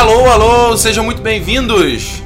Alô, 0.00 0.30
alô, 0.30 0.76
sejam 0.78 1.04
muito 1.04 1.20
bem-vindos! 1.20 2.22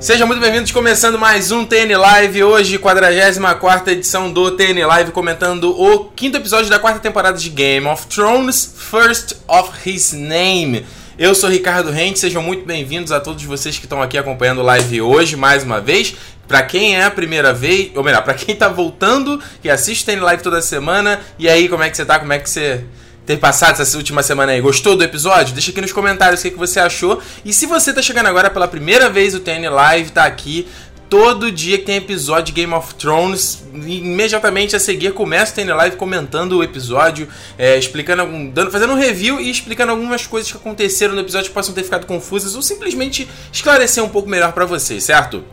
Sejam 0.00 0.26
muito 0.26 0.40
bem-vindos, 0.40 0.72
começando 0.72 1.16
mais 1.16 1.52
um 1.52 1.64
TN 1.64 1.96
Live, 1.96 2.42
hoje, 2.42 2.76
44 2.76 3.92
edição 3.92 4.32
do 4.32 4.50
TN 4.50 4.84
Live, 4.84 5.12
comentando 5.12 5.70
o 5.80 6.06
quinto 6.06 6.38
episódio 6.38 6.68
da 6.68 6.76
quarta 6.76 6.98
temporada 6.98 7.38
de 7.38 7.50
Game 7.50 7.86
of 7.86 8.04
Thrones, 8.08 8.74
First 8.76 9.36
of 9.46 9.88
His 9.88 10.12
Name. 10.12 10.84
Eu 11.16 11.36
sou 11.36 11.48
Ricardo 11.48 11.92
Rente, 11.92 12.18
sejam 12.18 12.42
muito 12.42 12.66
bem-vindos 12.66 13.12
a 13.12 13.20
todos 13.20 13.44
vocês 13.44 13.78
que 13.78 13.84
estão 13.84 14.02
aqui 14.02 14.18
acompanhando 14.18 14.58
o 14.58 14.64
live 14.64 15.00
hoje, 15.00 15.36
mais 15.36 15.62
uma 15.62 15.80
vez. 15.80 16.16
Para 16.48 16.62
quem 16.62 16.96
é 16.96 17.04
a 17.04 17.10
primeira 17.12 17.52
vez, 17.52 17.92
ou 17.94 18.02
melhor, 18.02 18.24
para 18.24 18.34
quem 18.34 18.56
tá 18.56 18.68
voltando, 18.68 19.40
que 19.62 19.70
assiste 19.70 20.04
TN 20.04 20.20
Live 20.20 20.42
toda 20.42 20.60
semana, 20.60 21.20
e 21.38 21.48
aí, 21.48 21.68
como 21.68 21.84
é 21.84 21.90
que 21.90 21.96
você 21.96 22.04
tá? 22.04 22.18
Como 22.18 22.32
é 22.32 22.40
que 22.40 22.50
você 22.50 22.84
ter 23.28 23.36
passado 23.36 23.82
essa 23.82 23.94
última 23.98 24.22
semana 24.22 24.52
aí. 24.52 24.60
Gostou 24.62 24.96
do 24.96 25.04
episódio? 25.04 25.52
Deixa 25.52 25.70
aqui 25.70 25.82
nos 25.82 25.92
comentários 25.92 26.40
o 26.40 26.42
que, 26.44 26.52
que 26.52 26.56
você 26.56 26.80
achou. 26.80 27.20
E 27.44 27.52
se 27.52 27.66
você 27.66 27.92
tá 27.92 28.00
chegando 28.00 28.26
agora 28.26 28.48
pela 28.48 28.66
primeira 28.66 29.10
vez, 29.10 29.34
o 29.34 29.40
TN 29.40 29.68
Live 29.70 30.12
tá 30.12 30.24
aqui. 30.24 30.66
Todo 31.10 31.52
dia 31.52 31.76
que 31.76 31.84
tem 31.84 31.96
episódio 31.96 32.46
de 32.46 32.52
Game 32.52 32.72
of 32.72 32.94
Thrones, 32.94 33.62
imediatamente 33.74 34.74
a 34.74 34.80
seguir 34.80 35.12
começa 35.12 35.52
o 35.52 35.54
TN 35.54 35.74
Live 35.74 35.96
comentando 35.96 36.56
o 36.56 36.62
episódio, 36.62 37.28
é, 37.58 37.76
explicando 37.76 38.22
algum, 38.22 38.48
dando, 38.48 38.70
fazendo 38.70 38.94
um 38.94 38.96
review 38.96 39.38
e 39.38 39.50
explicando 39.50 39.92
algumas 39.92 40.26
coisas 40.26 40.50
que 40.50 40.56
aconteceram 40.56 41.14
no 41.14 41.20
episódio 41.20 41.48
que 41.48 41.54
possam 41.54 41.74
ter 41.74 41.82
ficado 41.82 42.06
confusas 42.06 42.54
ou 42.54 42.62
simplesmente 42.62 43.28
esclarecer 43.52 44.02
um 44.02 44.08
pouco 44.08 44.26
melhor 44.26 44.52
para 44.52 44.64
vocês, 44.64 45.04
certo? 45.04 45.44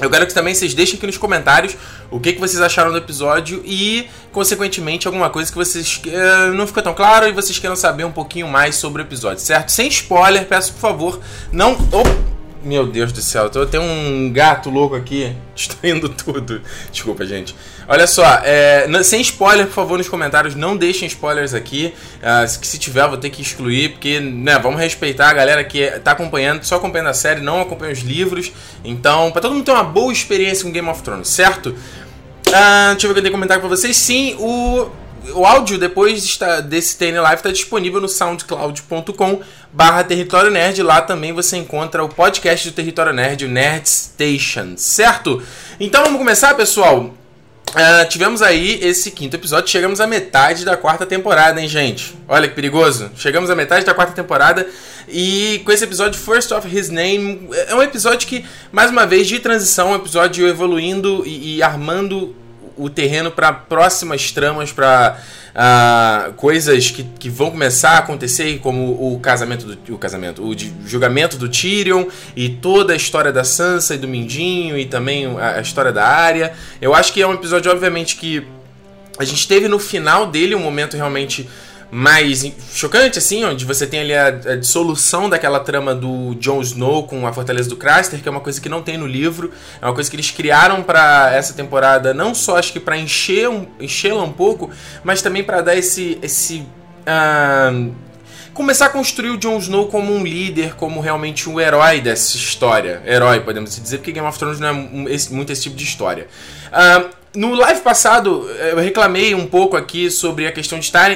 Eu 0.00 0.10
quero 0.10 0.26
que 0.26 0.34
também 0.34 0.54
vocês 0.54 0.74
deixem 0.74 0.96
aqui 0.96 1.06
nos 1.06 1.18
comentários 1.18 1.76
o 2.10 2.18
que, 2.18 2.32
que 2.32 2.40
vocês 2.40 2.60
acharam 2.60 2.90
do 2.90 2.98
episódio 2.98 3.62
e, 3.64 4.08
consequentemente, 4.32 5.06
alguma 5.06 5.30
coisa 5.30 5.50
que 5.50 5.56
vocês 5.56 6.00
uh, 6.06 6.52
não 6.54 6.66
ficou 6.66 6.82
tão 6.82 6.94
claro 6.94 7.28
e 7.28 7.32
vocês 7.32 7.58
queiram 7.58 7.76
saber 7.76 8.04
um 8.04 8.12
pouquinho 8.12 8.48
mais 8.48 8.76
sobre 8.76 9.02
o 9.02 9.04
episódio, 9.04 9.42
certo? 9.42 9.70
Sem 9.70 9.88
spoiler, 9.88 10.46
peço 10.46 10.72
por 10.72 10.80
favor, 10.80 11.20
não. 11.52 11.72
Oh! 11.92 12.39
Meu 12.62 12.86
Deus 12.86 13.10
do 13.10 13.22
céu, 13.22 13.50
eu 13.54 13.66
tenho 13.66 13.82
um 13.82 14.30
gato 14.30 14.68
louco 14.68 14.94
aqui 14.94 15.34
destruindo 15.56 16.10
tudo. 16.10 16.60
Desculpa, 16.92 17.24
gente. 17.24 17.56
Olha 17.88 18.06
só, 18.06 18.24
é, 18.44 18.86
sem 19.02 19.20
spoiler, 19.22 19.66
por 19.66 19.72
favor, 19.72 19.96
nos 19.96 20.08
comentários, 20.08 20.54
não 20.54 20.76
deixem 20.76 21.08
spoilers 21.08 21.54
aqui. 21.54 21.94
Uh, 22.18 22.46
se 22.46 22.78
tiver, 22.78 23.08
vou 23.08 23.16
ter 23.16 23.30
que 23.30 23.40
excluir, 23.40 23.92
porque, 23.92 24.20
né, 24.20 24.58
vamos 24.58 24.78
respeitar 24.78 25.30
a 25.30 25.32
galera 25.32 25.64
que 25.64 25.90
tá 26.00 26.12
acompanhando, 26.12 26.62
só 26.62 26.76
acompanhando 26.76 27.08
a 27.08 27.14
série, 27.14 27.40
não 27.40 27.62
acompanha 27.62 27.92
os 27.92 28.00
livros. 28.00 28.52
Então, 28.84 29.30
para 29.32 29.40
todo 29.40 29.54
mundo 29.54 29.64
ter 29.64 29.72
uma 29.72 29.82
boa 29.82 30.12
experiência 30.12 30.64
com 30.64 30.70
Game 30.70 30.88
of 30.88 31.02
Thrones, 31.02 31.28
certo? 31.28 31.70
Uh, 31.70 32.92
deixa 32.92 33.06
eu 33.06 33.08
ver 33.08 33.10
o 33.10 33.14
que 33.14 33.18
eu 33.18 33.22
tenho 33.22 33.24
que 33.24 33.30
comentar 33.30 33.58
com 33.60 33.68
vocês. 33.68 33.96
Sim, 33.96 34.36
o 34.38 34.90
o 35.34 35.44
áudio 35.44 35.78
depois 35.78 36.38
desse 36.68 36.96
TN 36.96 37.20
Live 37.20 37.36
está 37.36 37.50
disponível 37.50 38.00
no 38.00 38.08
soundcloud.com 38.08 39.40
barra 39.72 40.04
Território 40.04 40.50
Nerd. 40.50 40.82
Lá 40.82 41.00
também 41.00 41.32
você 41.32 41.56
encontra 41.56 42.02
o 42.04 42.08
podcast 42.08 42.68
do 42.68 42.74
Território 42.74 43.12
Nerd, 43.12 43.44
o 43.44 43.48
Nerd 43.48 43.88
Station, 43.88 44.74
certo? 44.76 45.42
Então 45.78 46.02
vamos 46.04 46.18
começar, 46.18 46.54
pessoal? 46.54 47.14
Uh, 47.70 48.08
tivemos 48.08 48.42
aí 48.42 48.80
esse 48.82 49.12
quinto 49.12 49.36
episódio, 49.36 49.70
chegamos 49.70 50.00
à 50.00 50.06
metade 50.06 50.64
da 50.64 50.76
quarta 50.76 51.06
temporada, 51.06 51.60
hein, 51.60 51.68
gente? 51.68 52.16
Olha 52.26 52.48
que 52.48 52.54
perigoso. 52.54 53.12
Chegamos 53.14 53.48
à 53.48 53.54
metade 53.54 53.84
da 53.84 53.94
quarta 53.94 54.12
temporada 54.12 54.66
e 55.08 55.60
com 55.64 55.70
esse 55.70 55.84
episódio 55.84 56.18
First 56.18 56.50
of 56.50 56.66
His 56.66 56.88
Name, 56.88 57.48
é 57.68 57.74
um 57.74 57.82
episódio 57.82 58.26
que, 58.26 58.44
mais 58.72 58.90
uma 58.90 59.06
vez, 59.06 59.28
de 59.28 59.38
transição, 59.38 59.92
um 59.92 59.94
episódio 59.94 60.48
evoluindo 60.48 61.22
e, 61.24 61.56
e 61.56 61.62
armando 61.62 62.34
o 62.80 62.88
terreno 62.88 63.30
para 63.30 63.52
próximas 63.52 64.32
tramas, 64.32 64.72
para 64.72 65.18
uh, 65.18 65.52
ah, 65.54 66.30
coisas 66.36 66.90
que, 66.90 67.02
que 67.02 67.28
vão 67.28 67.50
começar 67.50 67.90
a 67.90 67.98
acontecer, 67.98 68.58
como 68.60 69.14
o 69.14 69.20
casamento 69.20 69.66
do 69.66 69.94
o 69.94 69.98
casamento, 69.98 70.42
o 70.42 70.54
julgamento 70.86 71.36
do 71.36 71.48
Tyrion 71.48 72.06
e 72.34 72.48
toda 72.48 72.92
a 72.92 72.96
história 72.96 73.32
da 73.32 73.44
Sansa 73.44 73.94
e 73.94 73.98
do 73.98 74.08
Mindinho 74.08 74.78
e 74.78 74.86
também 74.86 75.26
a, 75.38 75.56
a 75.56 75.60
história 75.60 75.92
da 75.92 76.06
Arya. 76.06 76.52
Eu 76.80 76.94
acho 76.94 77.12
que 77.12 77.20
é 77.20 77.26
um 77.26 77.34
episódio, 77.34 77.70
obviamente, 77.70 78.16
que 78.16 78.46
a 79.18 79.24
gente 79.24 79.46
teve 79.46 79.68
no 79.68 79.78
final 79.78 80.26
dele 80.26 80.54
um 80.54 80.60
momento 80.60 80.96
realmente 80.96 81.48
mais 81.90 82.44
chocante, 82.72 83.18
assim, 83.18 83.44
onde 83.44 83.64
você 83.64 83.86
tem 83.86 84.00
ali 84.00 84.14
a, 84.14 84.28
a, 84.28 84.56
dissolução 84.56 85.28
daquela 85.28 85.58
trama 85.58 85.94
do 85.94 86.34
Jon 86.36 86.60
Snow 86.60 87.04
com 87.04 87.26
a 87.26 87.32
Fortaleza 87.32 87.68
do 87.68 87.76
Craster, 87.76 88.20
que 88.20 88.28
é 88.28 88.30
uma 88.30 88.40
coisa 88.40 88.60
que 88.60 88.68
não 88.68 88.80
tem 88.80 88.96
no 88.96 89.06
livro, 89.06 89.50
é 89.82 89.86
uma 89.86 89.94
coisa 89.94 90.08
que 90.08 90.14
eles 90.14 90.30
criaram 90.30 90.82
para 90.82 91.32
essa 91.34 91.52
temporada, 91.52 92.14
não 92.14 92.34
só 92.34 92.56
acho 92.56 92.72
que 92.72 92.80
para 92.80 92.96
encher 92.96 93.48
um, 93.48 93.66
enchê-la 93.80 94.22
um 94.22 94.32
pouco, 94.32 94.70
mas 95.02 95.20
também 95.20 95.42
para 95.42 95.60
dar 95.62 95.76
esse 95.76 96.18
esse 96.22 96.64
uh, 97.00 97.92
começar 98.54 98.86
a 98.86 98.90
construir 98.90 99.30
o 99.30 99.36
Jon 99.36 99.58
Snow 99.58 99.88
como 99.88 100.12
um 100.12 100.22
líder, 100.22 100.76
como 100.76 101.00
realmente 101.00 101.48
um 101.48 101.60
herói 101.60 102.00
dessa 102.00 102.36
história, 102.36 103.02
herói 103.04 103.40
podemos 103.40 103.74
dizer, 103.74 103.98
porque 103.98 104.12
Game 104.12 104.26
of 104.26 104.38
Thrones 104.38 104.60
não 104.60 104.68
é 104.68 104.72
muito 105.30 105.52
esse 105.52 105.62
tipo 105.62 105.74
de 105.74 105.84
história. 105.84 106.28
Uh, 106.68 107.19
no 107.34 107.54
live 107.54 107.80
passado, 107.80 108.48
eu 108.50 108.78
reclamei 108.78 109.34
um 109.34 109.46
pouco 109.46 109.76
aqui 109.76 110.10
sobre 110.10 110.46
a 110.46 110.52
questão 110.52 110.78
de 110.78 110.86
estar. 110.86 111.10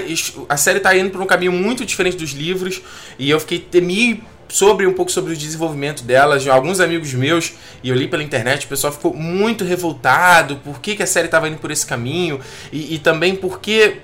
A 0.48 0.56
série 0.56 0.78
está 0.78 0.96
indo 0.96 1.10
por 1.10 1.20
um 1.20 1.26
caminho 1.26 1.52
muito 1.52 1.84
diferente 1.84 2.16
dos 2.16 2.30
livros. 2.30 2.80
E 3.18 3.28
eu 3.30 3.40
fiquei 3.40 3.58
temi 3.58 4.22
sobre 4.48 4.86
um 4.86 4.92
pouco 4.92 5.10
sobre 5.10 5.32
o 5.32 5.36
desenvolvimento 5.36 6.04
delas. 6.04 6.46
Alguns 6.46 6.78
amigos 6.78 7.12
meus, 7.14 7.54
e 7.82 7.88
eu 7.88 7.96
li 7.96 8.06
pela 8.06 8.22
internet, 8.22 8.66
o 8.66 8.68
pessoal 8.68 8.92
ficou 8.92 9.12
muito 9.12 9.64
revoltado. 9.64 10.56
Por 10.56 10.80
que, 10.80 10.94
que 10.94 11.02
a 11.02 11.06
série 11.06 11.26
estava 11.26 11.48
indo 11.48 11.58
por 11.58 11.72
esse 11.72 11.84
caminho? 11.84 12.38
E, 12.72 12.94
e 12.94 12.98
também 13.00 13.34
porque 13.34 13.96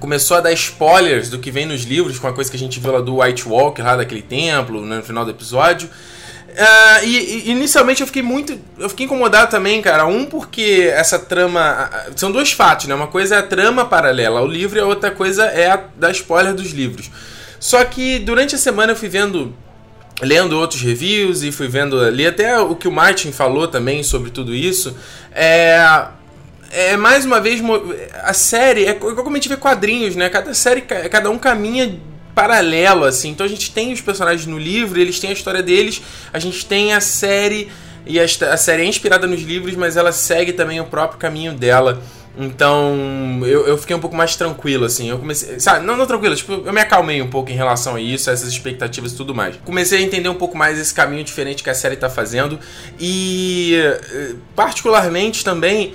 começou 0.00 0.38
a 0.38 0.40
dar 0.40 0.52
spoilers 0.52 1.28
do 1.28 1.38
que 1.38 1.50
vem 1.50 1.66
nos 1.66 1.82
livros, 1.82 2.18
com 2.18 2.26
a 2.26 2.32
coisa 2.32 2.50
que 2.50 2.56
a 2.56 2.60
gente 2.60 2.80
viu 2.80 2.92
lá 2.92 3.00
do 3.00 3.20
White 3.20 3.46
Walker, 3.46 3.82
lá 3.82 3.96
daquele 3.96 4.22
templo, 4.22 4.80
né, 4.84 4.96
no 4.96 5.02
final 5.02 5.24
do 5.24 5.30
episódio. 5.30 5.90
Uh, 6.54 7.04
e, 7.04 7.18
e, 7.18 7.50
inicialmente 7.50 8.00
eu 8.00 8.06
fiquei 8.06 8.22
muito. 8.22 8.56
Eu 8.78 8.88
fiquei 8.88 9.06
incomodado 9.06 9.50
também, 9.50 9.82
cara. 9.82 10.06
Um, 10.06 10.24
porque 10.24 10.88
essa 10.94 11.18
trama. 11.18 11.90
São 12.14 12.30
dois 12.30 12.52
fatos, 12.52 12.86
né? 12.86 12.94
Uma 12.94 13.08
coisa 13.08 13.34
é 13.34 13.38
a 13.38 13.42
trama 13.42 13.84
paralela 13.84 14.38
ao 14.38 14.46
livro 14.46 14.78
e 14.78 14.80
a 14.80 14.86
outra 14.86 15.10
coisa 15.10 15.46
é 15.46 15.70
a 15.70 15.84
da 15.96 16.10
spoiler 16.12 16.54
dos 16.54 16.70
livros. 16.70 17.10
Só 17.58 17.84
que 17.84 18.20
durante 18.20 18.54
a 18.54 18.58
semana 18.58 18.92
eu 18.92 18.96
fui 18.96 19.08
vendo. 19.08 19.54
Lendo 20.22 20.56
outros 20.56 20.80
reviews 20.80 21.42
e 21.42 21.50
fui 21.50 21.66
vendo 21.66 22.00
ali 22.00 22.24
até 22.24 22.56
o 22.60 22.76
que 22.76 22.86
o 22.86 22.92
Martin 22.92 23.32
falou 23.32 23.66
também 23.66 24.04
sobre 24.04 24.30
tudo 24.30 24.54
isso. 24.54 24.96
É. 25.32 26.06
É 26.70 26.96
mais 26.96 27.24
uma 27.24 27.40
vez. 27.40 27.60
A 28.22 28.32
série. 28.32 28.86
É 28.86 28.94
como 28.94 29.30
a 29.30 29.34
gente 29.34 29.48
vê 29.48 29.56
quadrinhos, 29.56 30.14
né? 30.14 30.28
Cada 30.28 30.54
série. 30.54 30.82
Cada 30.82 31.30
um 31.30 31.38
caminha 31.38 31.98
paralelo, 32.34 33.04
assim. 33.04 33.30
Então 33.30 33.46
a 33.46 33.48
gente 33.48 33.70
tem 33.70 33.92
os 33.92 34.00
personagens 34.00 34.46
no 34.46 34.58
livro, 34.58 35.00
eles 35.00 35.18
têm 35.20 35.30
a 35.30 35.32
história 35.32 35.62
deles, 35.62 36.02
a 36.32 36.38
gente 36.38 36.66
tem 36.66 36.92
a 36.92 37.00
série, 37.00 37.68
e 38.06 38.18
a, 38.18 38.24
a 38.24 38.56
série 38.56 38.82
é 38.82 38.86
inspirada 38.86 39.26
nos 39.26 39.42
livros, 39.42 39.74
mas 39.74 39.96
ela 39.96 40.12
segue 40.12 40.52
também 40.52 40.80
o 40.80 40.84
próprio 40.84 41.18
caminho 41.18 41.52
dela. 41.52 42.02
Então, 42.36 43.40
eu, 43.42 43.66
eu 43.66 43.78
fiquei 43.78 43.94
um 43.94 44.00
pouco 44.00 44.16
mais 44.16 44.34
tranquilo, 44.34 44.84
assim. 44.84 45.08
Eu 45.08 45.18
comecei. 45.18 45.60
Sabe, 45.60 45.86
não, 45.86 45.96
não 45.96 46.04
tranquilo, 46.04 46.34
tipo, 46.34 46.52
eu 46.52 46.72
me 46.72 46.80
acalmei 46.80 47.22
um 47.22 47.30
pouco 47.30 47.50
em 47.50 47.54
relação 47.54 47.94
a 47.94 48.00
isso, 48.00 48.28
a 48.28 48.32
essas 48.32 48.48
expectativas 48.48 49.12
e 49.12 49.16
tudo 49.16 49.34
mais. 49.34 49.56
Comecei 49.64 50.00
a 50.00 50.02
entender 50.02 50.28
um 50.28 50.34
pouco 50.34 50.56
mais 50.56 50.78
esse 50.78 50.92
caminho 50.92 51.22
diferente 51.22 51.62
que 51.62 51.70
a 51.70 51.74
série 51.74 51.96
tá 51.96 52.10
fazendo. 52.10 52.58
E, 52.98 53.76
eh, 53.76 54.34
particularmente 54.56 55.44
também, 55.44 55.94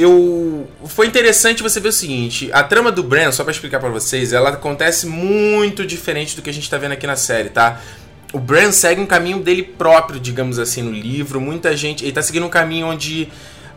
eu 0.00 0.68
foi 0.86 1.06
interessante 1.06 1.62
você 1.62 1.80
ver 1.80 1.88
o 1.88 1.92
seguinte, 1.92 2.50
a 2.52 2.62
trama 2.62 2.92
do 2.92 3.02
Bran, 3.02 3.32
só 3.32 3.42
para 3.42 3.52
explicar 3.52 3.80
para 3.80 3.88
vocês, 3.88 4.32
ela 4.32 4.50
acontece 4.50 5.06
muito 5.06 5.84
diferente 5.84 6.36
do 6.36 6.42
que 6.42 6.50
a 6.50 6.54
gente 6.54 6.70
tá 6.70 6.78
vendo 6.78 6.92
aqui 6.92 7.06
na 7.06 7.16
série, 7.16 7.48
tá? 7.48 7.80
O 8.32 8.38
Bran 8.38 8.70
segue 8.70 9.00
um 9.00 9.06
caminho 9.06 9.40
dele 9.40 9.62
próprio, 9.62 10.20
digamos 10.20 10.58
assim, 10.58 10.82
no 10.82 10.92
livro. 10.92 11.40
Muita 11.40 11.76
gente, 11.76 12.04
ele 12.04 12.12
tá 12.12 12.22
seguindo 12.22 12.46
um 12.46 12.50
caminho 12.50 12.86
onde 12.86 13.28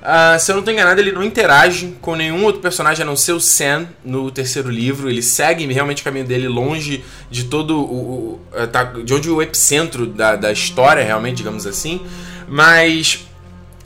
Uh, 0.02 0.40
se 0.40 0.52
eu 0.52 0.56
não 0.56 0.62
estou 0.62 0.74
enganado, 0.74 1.00
ele 1.00 1.12
não 1.12 1.22
interage 1.22 1.96
com 2.02 2.16
nenhum 2.16 2.44
outro 2.44 2.60
personagem 2.60 3.04
a 3.04 3.06
não 3.06 3.16
ser 3.16 3.34
o 3.34 3.40
Sam 3.40 3.88
no 4.04 4.32
terceiro 4.32 4.68
livro. 4.68 5.08
Ele 5.08 5.22
segue 5.22 5.72
realmente 5.72 6.02
o 6.02 6.04
caminho 6.04 6.26
dele 6.26 6.48
longe 6.48 7.04
de 7.30 7.44
todo 7.44 7.80
o. 7.80 8.42
o 8.52 8.68
tá, 8.68 8.84
de 8.84 9.14
onde 9.14 9.30
o 9.30 9.42
epicentro 9.44 10.08
da, 10.08 10.36
da 10.36 10.52
história, 10.52 11.04
realmente, 11.04 11.38
digamos 11.38 11.68
assim. 11.68 12.02
Mas 12.48 13.28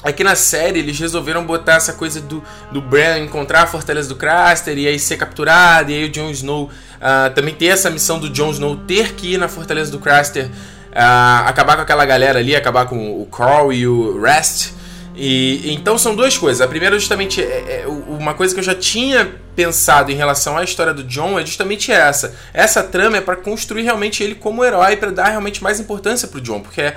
Aqui 0.05 0.23
na 0.23 0.35
série 0.35 0.77
eles 0.77 0.99
resolveram 0.99 1.43
botar 1.43 1.77
essa 1.77 1.91
coisa 1.91 2.21
do, 2.21 2.43
do 2.71 2.79
Bran 2.79 3.17
encontrar 3.17 3.63
a 3.63 3.67
fortaleza 3.67 4.07
do 4.07 4.15
Craster 4.15 4.77
e 4.77 4.87
aí 4.87 4.99
ser 4.99 5.17
capturado, 5.17 5.89
e 5.89 5.95
aí 5.95 6.05
o 6.05 6.09
Jon 6.09 6.29
Snow 6.29 6.65
uh, 6.65 7.33
também 7.33 7.55
ter 7.55 7.65
essa 7.65 7.89
missão 7.89 8.19
do 8.19 8.29
Jon 8.29 8.51
Snow 8.51 8.75
ter 8.75 9.15
que 9.15 9.33
ir 9.33 9.39
na 9.39 9.47
fortaleza 9.47 9.91
do 9.91 9.97
Craster, 9.97 10.45
uh, 10.45 11.47
acabar 11.47 11.75
com 11.75 11.81
aquela 11.81 12.05
galera 12.05 12.37
ali, 12.37 12.55
acabar 12.55 12.85
com 12.85 13.19
o 13.19 13.25
Carl 13.25 13.73
e 13.73 13.87
o 13.87 14.21
Rest. 14.21 14.73
E, 15.15 15.73
então 15.73 15.97
são 15.97 16.15
duas 16.15 16.37
coisas. 16.37 16.61
A 16.61 16.67
primeira 16.67 16.99
justamente 16.99 17.41
é, 17.41 17.83
é, 17.83 17.87
uma 17.87 18.35
coisa 18.35 18.53
que 18.53 18.59
eu 18.59 18.63
já 18.63 18.75
tinha 18.75 19.33
pensado 19.55 20.11
em 20.11 20.15
relação 20.15 20.55
à 20.55 20.63
história 20.63 20.93
do 20.93 21.03
John 21.03 21.39
é 21.39 21.45
justamente 21.45 21.91
essa. 21.91 22.35
Essa 22.53 22.83
trama 22.83 23.17
é 23.17 23.21
para 23.21 23.37
construir 23.37 23.81
realmente 23.81 24.21
ele 24.21 24.35
como 24.35 24.63
herói, 24.63 24.97
para 24.97 25.09
dar 25.09 25.29
realmente 25.29 25.63
mais 25.63 25.79
importância 25.79 26.27
pro 26.27 26.39
John, 26.39 26.59
porque 26.59 26.93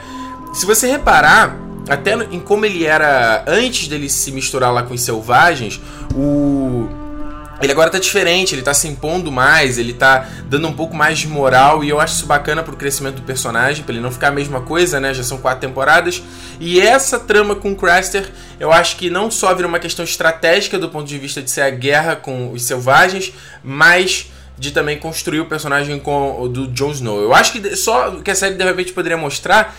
se 0.52 0.66
você 0.66 0.90
reparar 0.90 1.67
até 1.88 2.14
em 2.30 2.40
como 2.40 2.64
ele 2.64 2.84
era 2.84 3.44
antes 3.46 3.88
dele 3.88 4.08
se 4.08 4.30
misturar 4.32 4.72
lá 4.72 4.82
com 4.82 4.94
os 4.94 5.00
selvagens, 5.00 5.80
o 6.14 6.88
ele 7.60 7.72
agora 7.72 7.90
tá 7.90 7.98
diferente, 7.98 8.54
ele 8.54 8.62
tá 8.62 8.72
se 8.72 8.86
impondo 8.86 9.32
mais, 9.32 9.78
ele 9.78 9.92
tá 9.92 10.28
dando 10.44 10.68
um 10.68 10.72
pouco 10.72 10.94
mais 10.94 11.18
de 11.18 11.26
moral 11.26 11.82
e 11.82 11.88
eu 11.88 11.98
acho 11.98 12.14
isso 12.14 12.26
bacana 12.26 12.62
pro 12.62 12.76
crescimento 12.76 13.16
do 13.16 13.22
personagem, 13.22 13.82
pra 13.82 13.92
ele 13.92 14.02
não 14.02 14.12
ficar 14.12 14.28
a 14.28 14.30
mesma 14.30 14.60
coisa, 14.60 15.00
né? 15.00 15.12
Já 15.12 15.24
são 15.24 15.38
quatro 15.38 15.66
temporadas. 15.66 16.22
E 16.60 16.80
essa 16.80 17.18
trama 17.18 17.56
com 17.56 17.72
o 17.72 17.76
Craster, 17.76 18.30
eu 18.60 18.72
acho 18.72 18.96
que 18.96 19.10
não 19.10 19.28
só 19.28 19.52
vira 19.54 19.66
uma 19.66 19.80
questão 19.80 20.04
estratégica 20.04 20.78
do 20.78 20.88
ponto 20.88 21.08
de 21.08 21.18
vista 21.18 21.42
de 21.42 21.50
ser 21.50 21.62
a 21.62 21.70
guerra 21.70 22.14
com 22.14 22.52
os 22.52 22.62
selvagens, 22.62 23.32
mas 23.62 24.30
de 24.56 24.70
também 24.70 24.96
construir 24.96 25.40
o 25.40 25.46
personagem 25.46 25.98
com, 25.98 26.48
do 26.48 26.68
Jon 26.68 26.92
Snow. 26.92 27.20
Eu 27.20 27.34
acho 27.34 27.52
que 27.52 27.76
só 27.76 28.12
que 28.22 28.30
a 28.30 28.34
série 28.36 28.54
de 28.54 28.64
repente 28.64 28.92
poderia 28.92 29.16
mostrar 29.16 29.76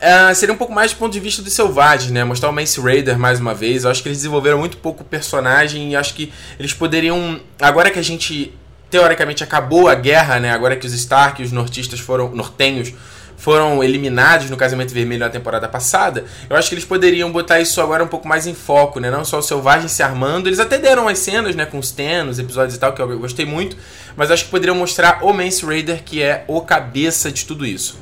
Uh, 0.00 0.34
seria 0.34 0.54
um 0.54 0.56
pouco 0.56 0.72
mais 0.72 0.92
do 0.92 0.98
ponto 0.98 1.12
de 1.12 1.20
vista 1.20 1.42
dos 1.42 1.52
selvagens, 1.52 2.10
né? 2.10 2.24
Mostrar 2.24 2.48
o 2.48 2.52
Mance 2.52 2.80
Raider 2.80 3.18
mais 3.18 3.38
uma 3.38 3.52
vez. 3.52 3.84
Eu 3.84 3.90
acho 3.90 4.02
que 4.02 4.08
eles 4.08 4.18
desenvolveram 4.18 4.58
muito 4.58 4.78
pouco 4.78 5.02
o 5.02 5.04
personagem 5.04 5.92
e 5.92 5.96
acho 5.96 6.14
que 6.14 6.32
eles 6.58 6.72
poderiam. 6.72 7.38
Agora 7.60 7.90
que 7.90 7.98
a 7.98 8.02
gente 8.02 8.54
teoricamente 8.88 9.44
acabou 9.44 9.88
a 9.88 9.94
guerra, 9.94 10.40
né? 10.40 10.50
Agora 10.52 10.74
que 10.74 10.86
os 10.86 10.94
Stark 10.94 11.42
e 11.42 11.44
os 11.44 11.52
nortistas 11.52 12.00
foram. 12.00 12.30
nortenhos 12.30 12.94
foram 13.40 13.82
eliminados 13.82 14.50
no 14.50 14.56
Casamento 14.56 14.92
Vermelho 14.92 15.20
na 15.20 15.30
temporada 15.30 15.66
passada, 15.66 16.26
eu 16.48 16.54
acho 16.54 16.68
que 16.68 16.74
eles 16.74 16.84
poderiam 16.84 17.32
botar 17.32 17.58
isso 17.58 17.80
agora 17.80 18.04
um 18.04 18.06
pouco 18.06 18.28
mais 18.28 18.46
em 18.46 18.52
foco, 18.52 19.00
né? 19.00 19.10
Não 19.10 19.24
só 19.24 19.38
os 19.38 19.46
selvagens 19.46 19.92
se 19.92 20.02
armando. 20.02 20.46
Eles 20.46 20.60
até 20.60 20.76
deram 20.76 21.08
as 21.08 21.18
cenas, 21.18 21.56
né? 21.56 21.64
Com 21.64 21.78
os 21.78 21.90
Ten, 21.90 22.28
episódios 22.38 22.76
e 22.76 22.78
tal, 22.78 22.92
que 22.92 23.00
eu 23.00 23.18
gostei 23.18 23.46
muito. 23.46 23.78
Mas 24.14 24.30
acho 24.30 24.44
que 24.44 24.50
poderiam 24.50 24.76
mostrar 24.76 25.24
o 25.24 25.32
Mance 25.32 25.64
Raider, 25.64 26.02
que 26.04 26.22
é 26.22 26.44
o 26.46 26.60
cabeça 26.60 27.32
de 27.32 27.46
tudo 27.46 27.64
isso. 27.64 27.98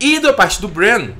E 0.00 0.20
da 0.20 0.32
parte 0.32 0.60
do 0.60 0.68
Bran, 0.68 1.10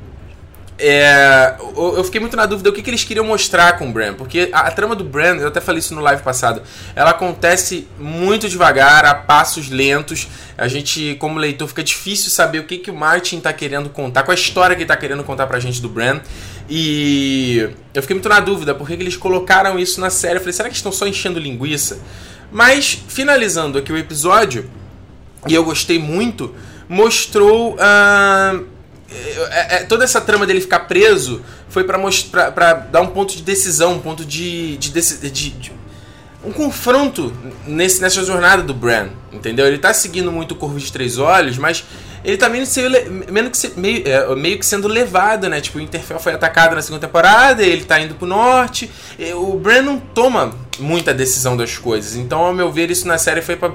é, 0.81 1.57
eu 1.77 2.05
fiquei 2.05 2.21
muito 2.21 2.37
na 2.37 2.47
dúvida 2.47 2.71
o 2.71 2.73
que, 2.73 2.81
que 2.81 2.89
eles 2.89 3.03
queriam 3.03 3.27
mostrar 3.27 3.77
com 3.77 3.89
o 3.89 3.93
Bran, 3.93 4.15
porque 4.15 4.49
a, 4.53 4.61
a, 4.61 4.71
trama 4.71 4.95
do 4.95 5.03
Bran, 5.03 5.37
eu 5.39 5.49
até 5.49 5.61
falei 5.61 5.81
isso 5.81 5.93
no 5.93 6.01
live 6.01 6.23
passado, 6.23 6.63
ela 6.95 7.11
acontece 7.11 7.89
muito 7.99 8.49
devagar, 8.49 9.05
a 9.05 9.13
passos 9.13 9.69
lentos. 9.69 10.29
A 10.57 10.69
gente, 10.69 11.17
como 11.19 11.39
leitor, 11.39 11.67
fica 11.67 11.83
difícil 11.83 12.31
saber 12.31 12.61
o 12.61 12.65
que, 12.65 12.79
que 12.79 12.91
o 12.93 12.95
Martin 12.95 13.39
está 13.39 13.53
querendo 13.53 13.91
contar, 13.91 14.23
qual 14.23 14.33
a 14.33 14.39
história 14.39 14.77
que 14.77 14.83
ele 14.83 14.85
está 14.85 14.97
querendo 14.97 15.25
contar 15.25 15.49
pra 15.49 15.59
gente 15.59 15.83
do 15.83 15.89
Bran. 15.89 16.21
E 16.71 17.69
eu 17.93 18.03
fiquei 18.03 18.15
muito 18.15 18.29
na 18.29 18.39
dúvida 18.39 18.73
por 18.73 18.87
que, 18.87 18.97
que 18.97 19.03
eles 19.03 19.17
colocaram 19.17 19.79
isso 19.81 20.01
na 20.01 20.11
série. 20.11 20.37
Eu 20.37 20.41
falei, 20.41 20.53
será 20.53 20.69
que 20.69 20.77
estão 20.77 20.93
só 20.93 21.09
enchendo 21.09 21.41
linguiça? 21.41 21.99
Mas, 22.53 23.03
finalizando 23.09 23.79
aqui 23.79 23.93
o 23.93 23.97
episódio, 23.97 24.71
e 25.47 25.55
eu 25.55 25.65
gostei 25.65 25.99
muito 25.99 26.55
mostrou. 26.89 27.75
Uh, 27.75 28.79
é, 29.11 29.77
é, 29.77 29.85
toda 29.85 30.05
essa 30.05 30.21
trama 30.21 30.47
dele 30.47 30.61
ficar 30.61 30.81
preso 30.81 31.43
foi 31.71 31.83
para 31.83 31.97
mostrar 31.97 32.53
para 32.53 32.75
dar 32.75 33.01
um 33.01 33.07
ponto 33.07 33.35
de 33.35 33.43
decisão, 33.43 33.95
um 33.95 34.01
ponto 34.01 34.23
de, 34.25 34.77
de, 34.77 34.91
de, 34.91 35.51
de 35.51 35.73
um 36.45 36.53
confronto 36.53 37.33
nesse, 37.67 38.01
nessa 38.01 38.25
jornada 38.25 38.63
do 38.63 38.75
Bran, 38.75 39.09
entendeu? 39.33 39.67
Ele 39.67 39.79
tá 39.79 39.93
seguindo 39.93 40.31
muito 40.31 40.53
o 40.53 40.55
Corvo 40.55 40.79
de 40.79 40.93
Três 40.93 41.19
Olhos, 41.19 41.59
mas 41.59 41.85
ele 42.25 42.37
tá 42.37 42.49
meio, 42.49 42.65
meio, 43.31 43.51
que, 43.51 43.81
meio, 43.81 44.03
é, 44.07 44.35
meio 44.37 44.59
que 44.59 44.67
sendo 44.67 44.87
levado, 44.89 45.49
né? 45.49 45.61
Tipo, 45.61 45.79
o 45.79 45.81
Interfell 45.81 46.19
foi 46.19 46.35
atacado 46.35 46.75
na 46.75 46.83
segunda 46.83 47.07
temporada, 47.07 47.63
ele 47.63 47.85
tá 47.85 47.99
indo 48.01 48.15
pro 48.15 48.27
norte. 48.27 48.91
o 49.35 49.57
Bran 49.59 49.83
não 49.83 49.99
toma 49.99 50.55
muita 50.79 51.13
decisão 51.13 51.57
das 51.57 51.77
coisas, 51.77 52.15
então, 52.15 52.41
ao 52.41 52.55
meu 52.55 52.71
ver, 52.71 52.91
isso 52.91 53.07
na 53.09 53.19
série 53.19 53.43
foi 53.43 53.57
para 53.57 53.73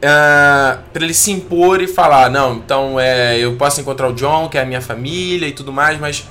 uh, 0.00 0.06
ah, 0.06 0.78
para 0.92 1.04
ele 1.04 1.14
se 1.14 1.30
impor 1.30 1.80
e 1.80 1.86
falar, 1.86 2.30
não, 2.30 2.56
então 2.56 2.98
é, 2.98 3.38
eu 3.38 3.56
posso 3.56 3.80
encontrar 3.80 4.08
o 4.08 4.12
John, 4.14 4.48
que 4.48 4.58
é 4.58 4.62
a 4.62 4.64
minha 4.64 4.80
família 4.80 5.46
e 5.46 5.52
tudo 5.52 5.72
mais, 5.72 5.98
mas 5.98 6.26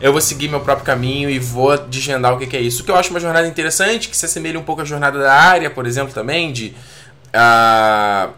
eu 0.00 0.12
vou 0.12 0.20
seguir 0.20 0.48
meu 0.48 0.60
próprio 0.60 0.84
caminho 0.84 1.30
e 1.30 1.38
vou 1.38 1.76
desvendar 1.78 2.34
o 2.34 2.38
que, 2.38 2.46
que 2.46 2.56
é 2.56 2.60
isso. 2.60 2.82
O 2.82 2.84
que 2.84 2.90
eu 2.90 2.96
acho 2.96 3.10
uma 3.10 3.20
jornada 3.20 3.46
interessante, 3.46 4.08
que 4.08 4.16
se 4.16 4.26
assemelha 4.26 4.58
um 4.58 4.64
pouco 4.64 4.82
à 4.82 4.84
jornada 4.84 5.18
da 5.18 5.32
área, 5.32 5.70
por 5.70 5.86
exemplo, 5.86 6.12
também, 6.12 6.52
de 6.52 6.74
uh, 7.28 8.32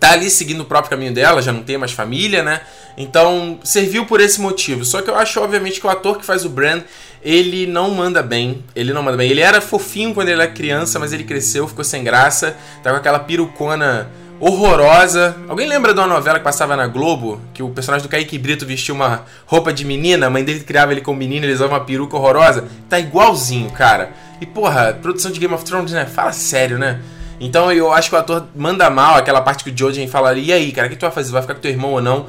tá 0.00 0.12
ali 0.12 0.30
seguindo 0.30 0.62
o 0.62 0.64
próprio 0.64 0.90
caminho 0.90 1.12
dela, 1.12 1.42
já 1.42 1.52
não 1.52 1.62
tem 1.62 1.76
mais 1.76 1.92
família, 1.92 2.42
né? 2.42 2.62
Então, 2.96 3.58
serviu 3.62 4.06
por 4.06 4.20
esse 4.20 4.40
motivo. 4.40 4.84
Só 4.84 5.00
que 5.00 5.10
eu 5.10 5.16
acho, 5.16 5.40
obviamente, 5.40 5.80
que 5.80 5.86
o 5.86 5.90
ator 5.90 6.18
que 6.18 6.24
faz 6.24 6.44
o 6.44 6.48
Brand, 6.48 6.82
ele 7.22 7.66
não 7.66 7.90
manda 7.90 8.22
bem. 8.22 8.64
Ele 8.74 8.92
não 8.92 9.02
manda 9.02 9.16
bem. 9.16 9.30
Ele 9.30 9.40
era 9.40 9.60
fofinho 9.60 10.14
quando 10.14 10.28
ele 10.28 10.40
era 10.40 10.50
criança, 10.50 10.98
mas 10.98 11.12
ele 11.12 11.24
cresceu, 11.24 11.68
ficou 11.68 11.84
sem 11.84 12.02
graça. 12.02 12.56
Tá 12.82 12.90
com 12.90 12.96
aquela 12.96 13.18
perucona 13.18 14.10
horrorosa. 14.40 15.36
Alguém 15.48 15.68
lembra 15.68 15.92
de 15.92 16.00
uma 16.00 16.06
novela 16.06 16.38
que 16.38 16.44
passava 16.44 16.76
na 16.76 16.86
Globo? 16.86 17.40
Que 17.52 17.62
o 17.62 17.70
personagem 17.70 18.06
do 18.06 18.10
Kaique 18.10 18.38
Brito 18.38 18.64
vestia 18.64 18.94
uma 18.94 19.24
roupa 19.46 19.72
de 19.72 19.84
menina, 19.84 20.26
a 20.26 20.30
mãe 20.30 20.44
dele 20.44 20.60
criava 20.60 20.92
ele 20.92 21.00
como 21.00 21.18
menino, 21.18 21.44
ele 21.44 21.52
usava 21.52 21.74
uma 21.74 21.84
peruca 21.84 22.16
horrorosa? 22.16 22.64
Tá 22.88 22.98
igualzinho, 22.98 23.70
cara. 23.70 24.10
E 24.40 24.46
porra, 24.46 24.96
produção 25.00 25.30
de 25.30 25.40
Game 25.40 25.52
of 25.52 25.64
Thrones, 25.64 25.92
né? 25.92 26.06
Fala 26.06 26.32
sério, 26.32 26.78
né? 26.78 27.00
Então 27.40 27.72
eu 27.72 27.92
acho 27.92 28.10
que 28.10 28.16
o 28.16 28.18
ator 28.18 28.46
manda 28.54 28.88
mal 28.90 29.16
aquela 29.16 29.40
parte 29.40 29.62
que 29.62 29.70
o 29.70 29.76
Jojen 29.76 30.08
fala 30.08 30.30
ali, 30.30 30.46
e 30.46 30.52
aí, 30.52 30.72
cara, 30.72 30.86
o 30.86 30.90
que 30.90 30.96
tu 30.96 31.02
vai 31.02 31.10
fazer? 31.10 31.30
Vai 31.30 31.42
ficar 31.42 31.54
com 31.54 31.60
teu 31.60 31.70
irmão 31.70 31.92
ou 31.92 32.02
não? 32.02 32.26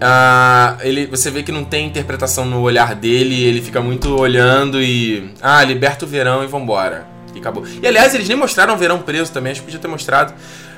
Uh, 0.00 0.80
ele, 0.80 1.06
você 1.06 1.30
vê 1.30 1.42
que 1.42 1.52
não 1.52 1.62
tem 1.62 1.86
interpretação 1.86 2.46
no 2.46 2.62
olhar 2.62 2.94
dele, 2.94 3.44
ele 3.44 3.60
fica 3.60 3.82
muito 3.82 4.18
olhando 4.18 4.80
e. 4.80 5.30
Ah, 5.42 5.62
liberta 5.62 6.06
o 6.06 6.08
verão 6.08 6.42
e 6.42 6.46
vambora. 6.46 7.06
E 7.34 7.38
acabou. 7.38 7.64
E 7.82 7.86
aliás, 7.86 8.14
eles 8.14 8.26
nem 8.26 8.36
mostraram 8.36 8.74
o 8.74 8.78
verão 8.78 9.02
preso 9.02 9.30
também, 9.30 9.52
acho 9.52 9.60
que 9.60 9.66
podia 9.66 9.80
ter 9.80 9.88
mostrado. 9.88 10.32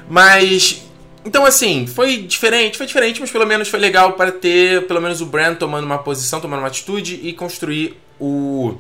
Mas. 0.09 0.85
Então, 1.25 1.47
assim, 1.47 1.87
foi 1.87 2.19
diferente, 2.19 2.77
foi 2.77 2.85
diferente, 2.85 3.21
mas 3.21 3.31
pelo 3.31 3.47
menos 3.47 3.69
foi 3.69 3.79
legal 3.79 4.15
para 4.15 4.33
ter 4.33 4.89
pelo 4.89 5.01
menos 5.01 5.21
o 5.21 5.27
Brand 5.27 5.57
tomando 5.57 5.85
uma 5.85 5.99
posição, 5.99 6.41
tomando 6.41 6.59
uma 6.59 6.67
atitude 6.67 7.21
e 7.23 7.33
construir 7.33 7.97
o 8.19 8.75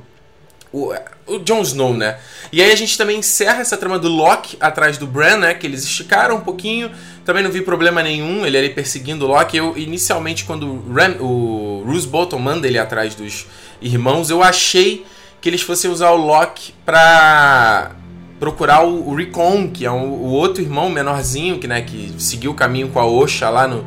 o, 0.72 0.92
o 1.26 1.38
Jon 1.38 1.62
Snow, 1.62 1.94
né? 1.94 2.19
E 2.50 2.62
aí 2.62 2.72
a 2.72 2.76
gente 2.76 2.96
também 2.96 3.19
encerra 3.19 3.60
essa 3.60 3.76
trama 3.76 3.98
do 3.98 4.08
Loki 4.08 4.56
atrás 4.60 4.96
do 4.96 5.06
Bran, 5.06 5.36
né? 5.36 5.54
Que 5.54 5.66
eles 5.66 5.84
esticaram 5.84 6.36
um 6.36 6.40
pouquinho. 6.40 6.90
Também 7.24 7.42
não 7.42 7.50
vi 7.50 7.60
problema 7.60 8.02
nenhum, 8.02 8.44
ele 8.46 8.56
ali 8.56 8.70
perseguindo 8.70 9.24
o 9.24 9.28
Loki. 9.28 9.56
Eu, 9.56 9.76
inicialmente, 9.76 10.44
quando 10.44 10.66
o, 10.66 11.80
o 11.80 11.84
Bruce 11.84 12.06
Bolton 12.06 12.38
manda 12.38 12.66
ele 12.66 12.78
atrás 12.78 13.14
dos 13.14 13.46
irmãos, 13.80 14.30
eu 14.30 14.42
achei 14.42 15.04
que 15.40 15.48
eles 15.48 15.60
fossem 15.60 15.90
usar 15.90 16.10
o 16.10 16.16
Loki 16.16 16.72
pra 16.84 17.92
procurar 18.40 18.84
o, 18.84 19.08
o 19.08 19.14
Recon, 19.14 19.68
que 19.68 19.84
é 19.84 19.90
o, 19.90 19.94
o 19.94 20.30
outro 20.30 20.62
irmão 20.62 20.88
menorzinho, 20.88 21.58
que, 21.58 21.68
né, 21.68 21.82
que 21.82 22.12
seguiu 22.18 22.50
o 22.50 22.54
caminho 22.54 22.88
com 22.88 22.98
a 22.98 23.06
Osha 23.06 23.48
lá 23.48 23.68
no, 23.68 23.86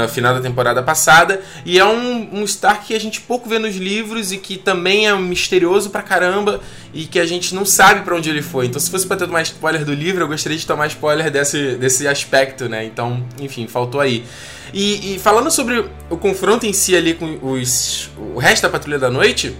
no 0.00 0.08
final 0.08 0.34
da 0.34 0.40
temporada 0.40 0.82
passada. 0.82 1.40
E 1.64 1.78
é 1.78 1.84
um, 1.84 2.40
um 2.40 2.44
Stark 2.44 2.86
que 2.86 2.94
a 2.94 3.00
gente 3.00 3.20
pouco 3.20 3.48
vê 3.48 3.58
nos 3.58 3.76
livros 3.76 4.32
e 4.32 4.38
que 4.38 4.56
também 4.56 5.06
é 5.06 5.14
misterioso 5.14 5.90
pra 5.90 6.02
caramba 6.02 6.60
e 6.92 7.04
que 7.04 7.18
a 7.18 7.26
gente 7.26 7.54
não 7.54 7.64
sabe 7.64 8.02
para 8.02 8.14
onde 8.14 8.28
ele 8.30 8.42
foi. 8.42 8.66
Então, 8.66 8.80
se 8.80 8.90
fosse 8.90 9.06
pra 9.06 9.16
ter 9.16 9.26
mais 9.28 9.48
spoiler 9.48 9.84
do 9.84 9.92
livro, 9.92 10.24
eu 10.24 10.28
gostaria 10.28 10.58
de 10.58 10.66
tomar 10.66 10.86
spoiler 10.88 11.30
desse, 11.30 11.76
desse 11.76 12.06
aspecto, 12.06 12.68
né? 12.68 12.84
Então, 12.84 13.24
enfim, 13.40 13.66
faltou 13.66 14.00
aí. 14.00 14.24
E, 14.72 15.14
e 15.14 15.18
falando 15.18 15.50
sobre 15.50 15.84
o 16.10 16.16
confronto 16.16 16.66
em 16.66 16.72
si 16.72 16.96
ali 16.96 17.14
com 17.14 17.38
os, 17.42 18.10
o 18.34 18.38
resto 18.38 18.62
da 18.62 18.68
Patrulha 18.68 18.98
da 18.98 19.10
Noite, 19.10 19.54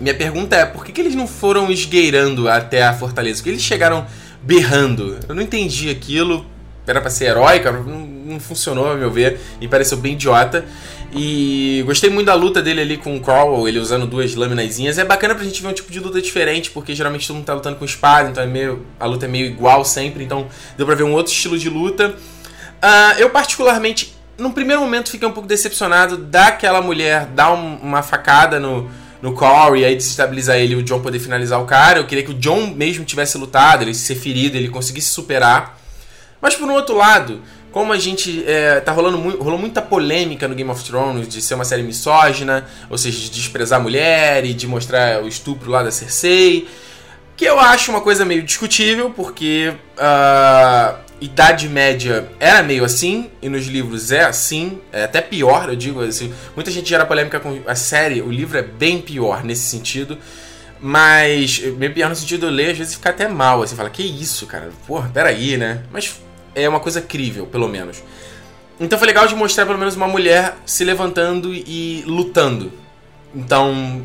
minha 0.00 0.14
pergunta 0.14 0.56
é: 0.56 0.64
por 0.64 0.84
que, 0.84 0.92
que 0.92 1.00
eles 1.00 1.14
não 1.14 1.26
foram 1.26 1.70
esgueirando 1.70 2.48
até 2.48 2.82
a 2.82 2.92
fortaleza? 2.92 3.38
Por 3.38 3.44
que 3.44 3.50
eles 3.50 3.62
chegaram 3.62 4.06
berrando? 4.42 5.18
Eu 5.28 5.34
não 5.34 5.42
entendi 5.42 5.90
aquilo 5.90 6.46
era 6.90 7.00
pra 7.00 7.10
ser 7.10 7.26
heróica, 7.26 7.70
não, 7.70 8.00
não 8.30 8.40
funcionou, 8.40 8.90
a 8.90 8.94
meu 8.94 9.10
ver, 9.10 9.40
e 9.60 9.68
pareceu 9.68 9.98
bem 9.98 10.14
idiota. 10.14 10.64
E 11.12 11.82
gostei 11.86 12.08
muito 12.08 12.26
da 12.26 12.34
luta 12.34 12.62
dele 12.62 12.80
ali 12.80 12.96
com 12.96 13.16
o 13.16 13.20
Crowell, 13.20 13.66
ele 13.66 13.78
usando 13.78 14.06
duas 14.06 14.34
laminazinhas. 14.34 14.96
É 14.96 15.04
bacana 15.04 15.34
pra 15.34 15.44
gente 15.44 15.60
ver 15.60 15.68
um 15.68 15.72
tipo 15.72 15.90
de 15.90 15.98
luta 15.98 16.20
diferente, 16.22 16.70
porque 16.70 16.94
geralmente 16.94 17.26
todo 17.26 17.36
mundo 17.36 17.46
tá 17.46 17.54
lutando 17.54 17.76
com 17.76 17.84
espada, 17.84 18.30
então 18.30 18.42
é 18.42 18.46
meio, 18.46 18.86
a 18.98 19.06
luta 19.06 19.26
é 19.26 19.28
meio 19.28 19.46
igual 19.46 19.84
sempre, 19.84 20.22
então 20.22 20.46
deu 20.76 20.86
pra 20.86 20.94
ver 20.94 21.02
um 21.02 21.12
outro 21.12 21.32
estilo 21.32 21.58
de 21.58 21.68
luta. 21.68 22.10
Uh, 22.10 23.18
eu, 23.18 23.28
particularmente, 23.30 24.14
num 24.38 24.52
primeiro 24.52 24.80
momento, 24.80 25.10
fiquei 25.10 25.26
um 25.26 25.32
pouco 25.32 25.48
decepcionado 25.48 26.16
daquela 26.16 26.80
mulher 26.80 27.26
dar 27.26 27.52
um, 27.52 27.76
uma 27.76 28.02
facada 28.02 28.60
no, 28.60 28.88
no 29.20 29.34
Corey, 29.34 29.84
aí 29.84 29.96
desestabilizar 29.96 30.56
ele 30.56 30.74
e 30.74 30.76
o 30.76 30.82
John 30.82 31.00
poder 31.00 31.18
finalizar 31.18 31.60
o 31.60 31.66
cara. 31.66 31.98
Eu 31.98 32.06
queria 32.06 32.24
que 32.24 32.30
o 32.30 32.34
John 32.34 32.68
mesmo 32.68 33.04
tivesse 33.04 33.36
lutado, 33.36 33.82
ele 33.82 33.94
ser 33.94 34.14
ferido, 34.14 34.56
ele 34.56 34.68
conseguisse 34.68 35.08
superar. 35.08 35.78
Mas 36.40 36.54
por 36.54 36.66
um 36.66 36.72
outro 36.72 36.96
lado, 36.96 37.42
como 37.72 37.92
a 37.92 37.98
gente 37.98 38.44
é, 38.46 38.80
tá 38.80 38.92
rolando 38.92 39.18
rolou 39.38 39.58
muita 39.58 39.80
polêmica 39.80 40.48
no 40.48 40.54
Game 40.54 40.70
of 40.70 40.82
Thrones 40.84 41.28
de 41.28 41.40
ser 41.40 41.54
uma 41.54 41.64
série 41.64 41.82
misógina, 41.82 42.66
ou 42.88 42.98
seja, 42.98 43.18
de 43.18 43.30
desprezar 43.30 43.80
a 43.80 43.82
mulher 43.82 44.44
e 44.44 44.52
de 44.52 44.66
mostrar 44.66 45.22
o 45.22 45.28
estupro 45.28 45.70
lá 45.70 45.82
da 45.82 45.90
Cersei, 45.90 46.68
que 47.36 47.44
eu 47.44 47.58
acho 47.58 47.90
uma 47.90 48.00
coisa 48.00 48.24
meio 48.24 48.42
discutível, 48.42 49.10
porque 49.10 49.72
uh, 49.96 50.98
Idade 51.20 51.68
Média 51.68 52.28
era 52.38 52.62
meio 52.62 52.84
assim, 52.84 53.30
e 53.40 53.48
nos 53.48 53.66
livros 53.66 54.10
é 54.10 54.24
assim, 54.24 54.80
é 54.92 55.04
até 55.04 55.20
pior, 55.20 55.68
eu 55.68 55.76
digo 55.76 56.02
assim. 56.02 56.32
Muita 56.54 56.70
gente 56.70 56.88
gera 56.88 57.06
polêmica 57.06 57.38
com 57.38 57.60
a 57.66 57.74
série, 57.74 58.20
o 58.20 58.30
livro 58.30 58.58
é 58.58 58.62
bem 58.62 59.00
pior 59.00 59.44
nesse 59.44 59.62
sentido. 59.62 60.18
Mas, 60.82 61.58
meio 61.76 61.92
pior 61.92 62.08
no 62.08 62.16
sentido 62.16 62.46
de 62.46 62.52
ler, 62.54 62.70
às 62.70 62.78
vezes 62.78 62.94
fica 62.94 63.10
até 63.10 63.28
mal. 63.28 63.58
Você 63.58 63.76
fala, 63.76 63.90
que 63.90 64.02
isso, 64.02 64.46
cara? 64.46 64.70
Porra, 64.86 65.10
peraí, 65.12 65.58
né? 65.58 65.82
Mas 65.92 66.18
é 66.54 66.68
uma 66.68 66.80
coisa 66.80 67.00
crível, 67.00 67.46
pelo 67.46 67.68
menos. 67.68 68.02
Então 68.78 68.98
foi 68.98 69.06
legal 69.06 69.26
de 69.26 69.34
mostrar 69.34 69.66
pelo 69.66 69.78
menos 69.78 69.94
uma 69.94 70.08
mulher 70.08 70.56
se 70.64 70.84
levantando 70.84 71.52
e 71.52 72.02
lutando. 72.06 72.72
Então, 73.34 74.04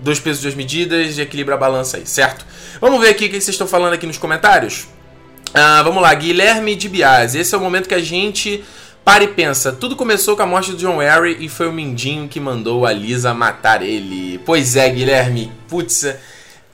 dois 0.00 0.18
pesos, 0.18 0.42
duas 0.42 0.54
medidas 0.54 1.18
equilibra 1.18 1.54
a 1.54 1.58
balança 1.58 1.96
aí, 1.96 2.06
certo? 2.06 2.44
Vamos 2.80 3.00
ver 3.00 3.10
aqui 3.10 3.26
o 3.26 3.28
que 3.28 3.40
vocês 3.40 3.48
estão 3.48 3.66
falando 3.66 3.92
aqui 3.92 4.06
nos 4.06 4.18
comentários. 4.18 4.88
Uh, 5.50 5.84
vamos 5.84 6.02
lá, 6.02 6.12
Guilherme 6.12 6.74
de 6.74 6.88
Biase. 6.88 7.38
Esse 7.38 7.54
é 7.54 7.58
o 7.58 7.60
momento 7.60 7.88
que 7.88 7.94
a 7.94 8.02
gente 8.02 8.62
para 9.04 9.22
e 9.22 9.28
pensa. 9.28 9.72
Tudo 9.72 9.94
começou 9.94 10.36
com 10.36 10.42
a 10.42 10.46
morte 10.46 10.72
do 10.72 10.76
John 10.76 10.98
Harry 10.98 11.36
e 11.38 11.48
foi 11.48 11.68
o 11.68 11.72
Mindinho 11.72 12.26
que 12.26 12.40
mandou 12.40 12.84
a 12.84 12.92
Lisa 12.92 13.32
matar 13.32 13.80
ele. 13.80 14.40
Pois 14.44 14.74
é, 14.74 14.88
Guilherme. 14.90 15.52
Putz, 15.68 16.04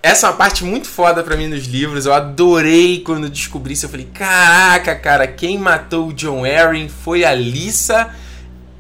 essa 0.02 0.26
é 0.26 0.30
uma 0.30 0.36
parte 0.36 0.64
muito 0.64 0.88
foda 0.88 1.22
para 1.22 1.36
mim 1.36 1.46
nos 1.46 1.66
livros. 1.66 2.06
Eu 2.06 2.12
adorei 2.12 3.00
quando 3.00 3.30
descobri 3.30 3.74
isso. 3.74 3.86
Eu 3.86 3.90
falei, 3.90 4.08
caraca, 4.12 4.96
cara, 4.96 5.28
quem 5.28 5.56
matou 5.56 6.08
o 6.08 6.12
John 6.12 6.44
Arryn 6.44 6.88
foi 6.88 7.24
a 7.24 7.32
Lisa 7.32 8.10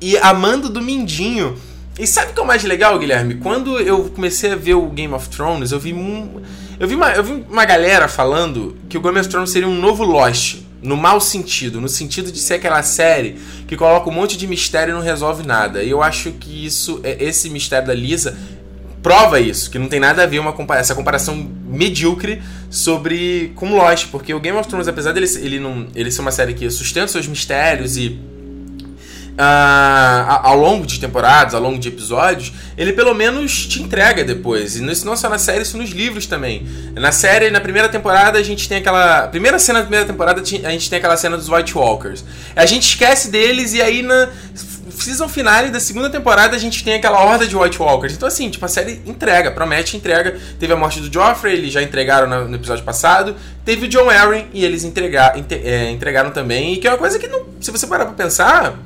e 0.00 0.18
a 0.18 0.34
mando 0.34 0.68
do 0.68 0.82
Mindinho. 0.82 1.56
E 1.96 2.06
sabe 2.08 2.32
o 2.32 2.34
que 2.34 2.40
é 2.40 2.42
o 2.42 2.46
mais 2.46 2.64
legal, 2.64 2.98
Guilherme? 2.98 3.36
Quando 3.36 3.78
eu 3.78 4.10
comecei 4.10 4.50
a 4.50 4.56
ver 4.56 4.74
o 4.74 4.88
Game 4.88 5.14
of 5.14 5.28
Thrones, 5.28 5.70
eu 5.70 5.78
vi, 5.78 5.92
um, 5.92 6.40
eu 6.80 6.88
vi, 6.88 6.96
uma, 6.96 7.12
eu 7.12 7.22
vi 7.22 7.44
uma 7.48 7.64
galera 7.64 8.08
falando 8.08 8.76
que 8.88 8.98
o 8.98 9.00
Game 9.00 9.18
of 9.20 9.28
Thrones 9.28 9.50
seria 9.50 9.68
um 9.68 9.78
novo 9.78 10.02
Lost. 10.02 10.56
No 10.82 10.96
mau 10.96 11.20
sentido, 11.20 11.80
no 11.80 11.88
sentido 11.88 12.32
de 12.32 12.40
ser 12.40 12.54
aquela 12.54 12.82
série 12.82 13.36
que 13.68 13.76
coloca 13.76 14.10
um 14.10 14.12
monte 14.12 14.36
de 14.36 14.48
mistério 14.48 14.90
e 14.90 14.94
não 14.94 15.00
resolve 15.00 15.46
nada. 15.46 15.84
E 15.84 15.90
eu 15.90 16.02
acho 16.02 16.32
que 16.32 16.66
isso, 16.66 16.98
é, 17.04 17.22
esse 17.22 17.48
mistério 17.48 17.86
da 17.86 17.94
Lisa 17.94 18.36
prova 19.02 19.40
isso, 19.40 19.70
que 19.70 19.78
não 19.78 19.88
tem 19.88 19.98
nada 19.98 20.22
a 20.22 20.26
ver 20.26 20.38
uma 20.38 20.54
essa 20.76 20.94
comparação 20.94 21.50
medíocre 21.66 22.40
sobre 22.70 23.52
com 23.56 23.74
Lost, 23.76 24.08
porque 24.10 24.32
o 24.32 24.40
Game 24.40 24.56
of 24.56 24.68
Thrones, 24.68 24.86
apesar 24.86 25.12
dele 25.12 25.26
ele 25.40 25.58
não, 25.58 25.88
ele 25.94 26.10
ser 26.10 26.20
uma 26.20 26.30
série 26.30 26.54
que 26.54 26.70
sustenta 26.70 27.08
seus 27.08 27.26
mistérios 27.26 27.96
e 27.96 28.32
Uh, 29.32 30.28
ao 30.28 30.58
longo 30.58 30.86
de 30.86 31.00
temporadas, 31.00 31.54
ao 31.54 31.60
longo 31.60 31.78
de 31.78 31.88
episódios, 31.88 32.52
ele 32.76 32.92
pelo 32.92 33.14
menos 33.14 33.66
te 33.66 33.82
entrega 33.82 34.22
depois. 34.22 34.76
E 34.76 34.84
isso 34.90 35.06
não 35.06 35.16
só 35.16 35.26
na 35.30 35.38
série, 35.38 35.62
isso 35.62 35.78
nos 35.78 35.88
livros 35.88 36.26
também. 36.26 36.66
Na 36.94 37.10
série, 37.12 37.50
na 37.50 37.58
primeira 37.58 37.88
temporada, 37.88 38.38
a 38.38 38.42
gente 38.42 38.68
tem 38.68 38.76
aquela. 38.76 39.28
Primeira 39.28 39.58
cena 39.58 39.78
da 39.78 39.86
primeira 39.86 40.04
temporada, 40.04 40.42
a 40.42 40.70
gente 40.70 40.90
tem 40.90 40.98
aquela 40.98 41.16
cena 41.16 41.38
dos 41.38 41.48
White 41.48 41.76
Walkers. 41.76 42.22
A 42.54 42.66
gente 42.66 42.82
esquece 42.82 43.30
deles 43.30 43.72
e 43.72 43.80
aí 43.80 44.02
na 44.02 44.28
season 45.02 45.28
finale 45.28 45.70
da 45.70 45.80
segunda 45.80 46.08
temporada 46.08 46.56
a 46.56 46.58
gente 46.58 46.82
tem 46.84 46.94
aquela 46.94 47.22
horda 47.22 47.46
de 47.46 47.56
White 47.56 47.80
Walkers. 47.80 48.14
Então, 48.14 48.28
assim, 48.28 48.50
tipo, 48.50 48.64
a 48.64 48.68
série 48.68 49.00
entrega, 49.06 49.50
promete 49.50 49.96
entrega. 49.96 50.38
Teve 50.58 50.72
a 50.72 50.76
morte 50.76 51.00
do 51.00 51.12
Joffrey, 51.12 51.54
eles 51.54 51.72
já 51.72 51.82
entregaram 51.82 52.48
no 52.48 52.54
episódio 52.54 52.84
passado. 52.84 53.36
Teve 53.64 53.86
o 53.86 53.88
John 53.88 54.08
Arryn 54.08 54.46
e 54.52 54.64
eles 54.64 54.84
entregar, 54.84 55.34
é, 55.50 55.90
entregaram 55.90 56.30
também. 56.30 56.74
E 56.74 56.76
que 56.78 56.86
é 56.86 56.90
uma 56.90 56.98
coisa 56.98 57.18
que, 57.18 57.28
não, 57.28 57.44
se 57.60 57.70
você 57.70 57.86
parar 57.86 58.06
pra 58.06 58.14
pensar, 58.14 58.78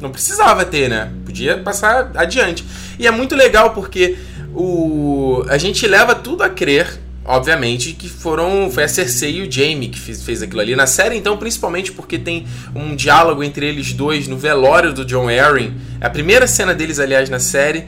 não 0.00 0.10
precisava 0.10 0.64
ter, 0.64 0.88
né? 0.88 1.10
Podia 1.24 1.58
passar 1.58 2.10
adiante. 2.14 2.64
E 2.98 3.06
é 3.06 3.10
muito 3.10 3.34
legal 3.34 3.70
porque 3.70 4.16
o, 4.54 5.44
a 5.48 5.58
gente 5.58 5.86
leva 5.86 6.14
tudo 6.14 6.42
a 6.42 6.48
crer 6.48 7.03
obviamente, 7.24 7.92
que 7.92 8.08
foram. 8.08 8.70
Foi 8.70 8.84
a 8.84 8.88
Cersei 8.88 9.38
e 9.38 9.42
o 9.42 9.50
Jaime 9.50 9.88
que 9.88 9.98
fez, 9.98 10.22
fez 10.22 10.42
aquilo 10.42 10.60
ali. 10.60 10.76
Na 10.76 10.86
série, 10.86 11.16
então, 11.16 11.36
principalmente 11.36 11.92
porque 11.92 12.18
tem 12.18 12.46
um 12.74 12.94
diálogo 12.94 13.42
entre 13.42 13.66
eles 13.66 13.92
dois 13.92 14.28
no 14.28 14.36
velório 14.36 14.92
do 14.92 15.04
John 15.04 15.28
Arryn. 15.28 15.72
É 16.00 16.06
a 16.06 16.10
primeira 16.10 16.46
cena 16.46 16.74
deles, 16.74 16.98
aliás, 16.98 17.30
na 17.30 17.38
série. 17.38 17.84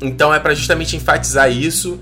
Então 0.00 0.34
é 0.34 0.38
para 0.38 0.54
justamente 0.54 0.96
enfatizar 0.96 1.50
isso. 1.50 1.98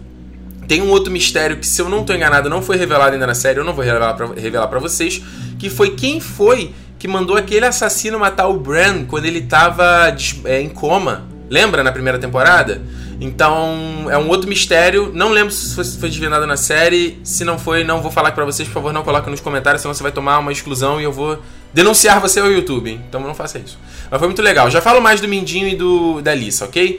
Tem 0.67 0.81
um 0.81 0.89
outro 0.89 1.13
mistério 1.13 1.57
que, 1.57 1.67
se 1.67 1.83
eu 1.83 1.89
não 1.89 2.01
estou 2.01 2.15
enganado, 2.15 2.49
não 2.49 2.63
foi 2.63 2.77
revelado 2.77 3.13
ainda 3.13 3.27
na 3.27 3.35
série, 3.35 3.59
eu 3.59 3.65
não 3.65 3.75
vou 3.75 3.85
revelar 3.85 4.15
pra, 4.15 4.29
revelar 4.37 4.69
pra 4.69 4.79
vocês, 4.79 5.21
que 5.59 5.69
foi 5.69 5.97
quem 5.97 6.21
foi 6.21 6.73
que 6.97 7.09
mandou 7.09 7.37
aquele 7.37 7.65
assassino 7.67 8.19
matar 8.19 8.47
o 8.47 8.59
Bran 8.59 9.05
quando 9.05 9.25
ele 9.25 9.41
estava 9.41 10.15
é, 10.45 10.61
em 10.61 10.69
coma. 10.69 11.25
Lembra 11.49 11.83
na 11.83 11.91
primeira 11.91 12.19
temporada? 12.19 12.81
Então, 13.21 14.07
é 14.11 14.17
um 14.17 14.29
outro 14.29 14.49
mistério. 14.49 15.11
Não 15.15 15.29
lembro 15.29 15.53
se 15.53 15.75
foi, 15.75 15.85
foi 15.85 16.09
desvendado 16.09 16.47
na 16.47 16.57
série. 16.57 17.21
Se 17.23 17.45
não 17.45 17.59
foi, 17.59 17.85
não 17.85 18.00
vou 18.00 18.11
falar 18.11 18.33
para 18.33 18.47
vocês. 18.47 18.67
Por 18.67 18.75
favor, 18.75 18.93
não 18.95 19.03
coloquem 19.03 19.31
nos 19.31 19.41
comentários, 19.41 19.83
senão 19.83 19.93
você 19.93 20.03
vai 20.03 20.11
tomar 20.11 20.39
uma 20.39 20.50
exclusão 20.50 20.99
e 20.99 21.05
eu 21.05 21.12
vou 21.12 21.39
denunciar 21.73 22.19
você 22.19 22.41
ao 22.41 22.50
YouTube. 22.50 22.99
Então 23.09 23.21
não 23.21 23.35
faça 23.35 23.59
isso. 23.59 23.79
Mas 24.11 24.19
foi 24.19 24.27
muito 24.27 24.41
legal. 24.41 24.71
Já 24.71 24.81
falo 24.81 25.03
mais 25.03 25.21
do 25.21 25.29
Mindinho 25.29 25.69
e 25.69 25.77
do 25.77 26.23
da 26.23 26.35
Lisa, 26.35 26.65
ok? 26.65 26.99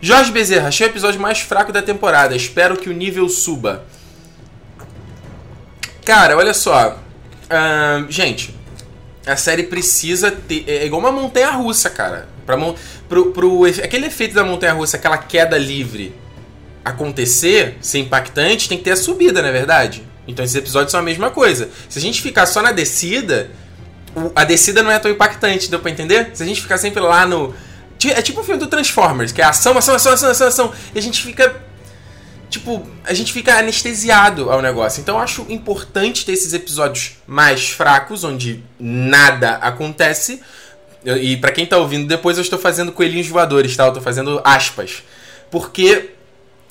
Jorge 0.00 0.32
Bezerra, 0.32 0.68
achei 0.68 0.86
o 0.86 0.90
episódio 0.90 1.20
mais 1.20 1.38
fraco 1.38 1.72
da 1.72 1.82
temporada. 1.82 2.34
Espero 2.34 2.76
que 2.76 2.90
o 2.90 2.92
nível 2.92 3.28
suba. 3.28 3.84
Cara, 6.04 6.36
olha 6.36 6.52
só. 6.52 6.98
Uh, 7.44 8.10
gente, 8.10 8.54
a 9.26 9.36
série 9.36 9.64
precisa 9.64 10.30
ter. 10.30 10.64
É 10.66 10.86
igual 10.86 11.00
uma 11.00 11.12
montanha 11.12 11.50
russa, 11.50 11.90
cara. 11.90 12.28
Pra, 12.46 12.56
pro, 13.08 13.32
pro, 13.32 13.64
aquele 13.64 14.06
efeito 14.06 14.34
da 14.34 14.44
montanha 14.44 14.72
russa, 14.72 14.96
aquela 14.96 15.18
queda 15.18 15.56
livre 15.58 16.14
acontecer, 16.84 17.76
ser 17.80 17.98
impactante, 17.98 18.68
tem 18.68 18.78
que 18.78 18.84
ter 18.84 18.92
a 18.92 18.96
subida, 18.96 19.42
não 19.42 19.48
é 19.48 19.52
verdade? 19.52 20.02
Então 20.26 20.44
esses 20.44 20.56
episódios 20.56 20.90
são 20.90 21.00
a 21.00 21.02
mesma 21.02 21.30
coisa. 21.30 21.68
Se 21.88 21.98
a 21.98 22.02
gente 22.02 22.22
ficar 22.22 22.46
só 22.46 22.62
na 22.62 22.72
descida, 22.72 23.50
a 24.34 24.44
descida 24.44 24.82
não 24.82 24.90
é 24.90 24.98
tão 24.98 25.10
impactante, 25.10 25.70
deu 25.70 25.80
pra 25.80 25.90
entender? 25.90 26.30
Se 26.34 26.42
a 26.42 26.46
gente 26.46 26.60
ficar 26.60 26.78
sempre 26.78 27.00
lá 27.00 27.26
no. 27.26 27.54
É 28.02 28.22
tipo 28.22 28.40
o 28.40 28.44
filme 28.44 28.58
do 28.58 28.66
Transformers, 28.66 29.30
que 29.30 29.42
é 29.42 29.44
ação, 29.44 29.76
ação, 29.76 29.94
ação, 29.94 30.12
ação, 30.12 30.30
ação, 30.30 30.46
ação. 30.48 30.72
E 30.94 30.98
a 30.98 31.02
gente 31.02 31.22
fica. 31.22 31.54
Tipo, 32.50 32.86
a 33.04 33.14
gente 33.14 33.32
fica 33.32 33.58
anestesiado 33.58 34.50
ao 34.50 34.60
negócio. 34.60 35.00
Então 35.00 35.16
eu 35.16 35.22
acho 35.22 35.46
importante 35.48 36.26
ter 36.26 36.32
esses 36.32 36.52
episódios 36.52 37.12
mais 37.26 37.70
fracos, 37.70 38.24
onde 38.24 38.62
nada 38.78 39.52
acontece, 39.56 40.42
e 41.04 41.36
para 41.38 41.52
quem 41.52 41.64
tá 41.64 41.78
ouvindo, 41.78 42.06
depois 42.06 42.36
eu 42.36 42.42
estou 42.42 42.58
fazendo 42.58 42.92
coelhinhos 42.92 43.28
voadores, 43.28 43.74
tá? 43.76 43.86
Eu 43.86 43.92
tô 43.92 44.00
fazendo 44.00 44.40
aspas. 44.44 45.02
Porque 45.50 46.10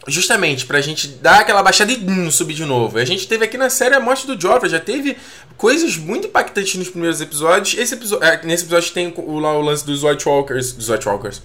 justamente 0.08 0.66
pra 0.66 0.82
gente 0.82 1.08
dar 1.08 1.42
aquela 1.42 1.62
baixada 1.62 1.92
e 1.92 2.32
subir 2.32 2.54
de 2.54 2.66
novo. 2.66 2.98
A 2.98 3.06
gente 3.06 3.28
teve 3.28 3.46
aqui 3.46 3.58
na 3.58 3.70
série 3.70 3.96
a 3.96 4.00
morte 4.00 4.26
do 4.26 4.40
Joffrey, 4.40 4.70
já 4.70 4.80
teve 4.80 5.18
coisas 5.58 5.98
muito 5.98 6.28
impactantes 6.28 6.76
nos 6.76 6.90
primeiros 6.90 7.22
episódios. 7.22 7.78
Esse 7.78 7.96
episódio, 7.96 8.26
é, 8.26 8.42
nesse 8.44 8.64
episódio 8.64 8.92
tem 8.92 9.14
o, 9.16 9.22
o 9.22 9.62
lance 9.62 9.86
dos 9.86 10.04
White 10.04 10.28
Walkers, 10.28 10.72
dos 10.74 10.90
White 10.90 11.08
Walkers, 11.08 11.42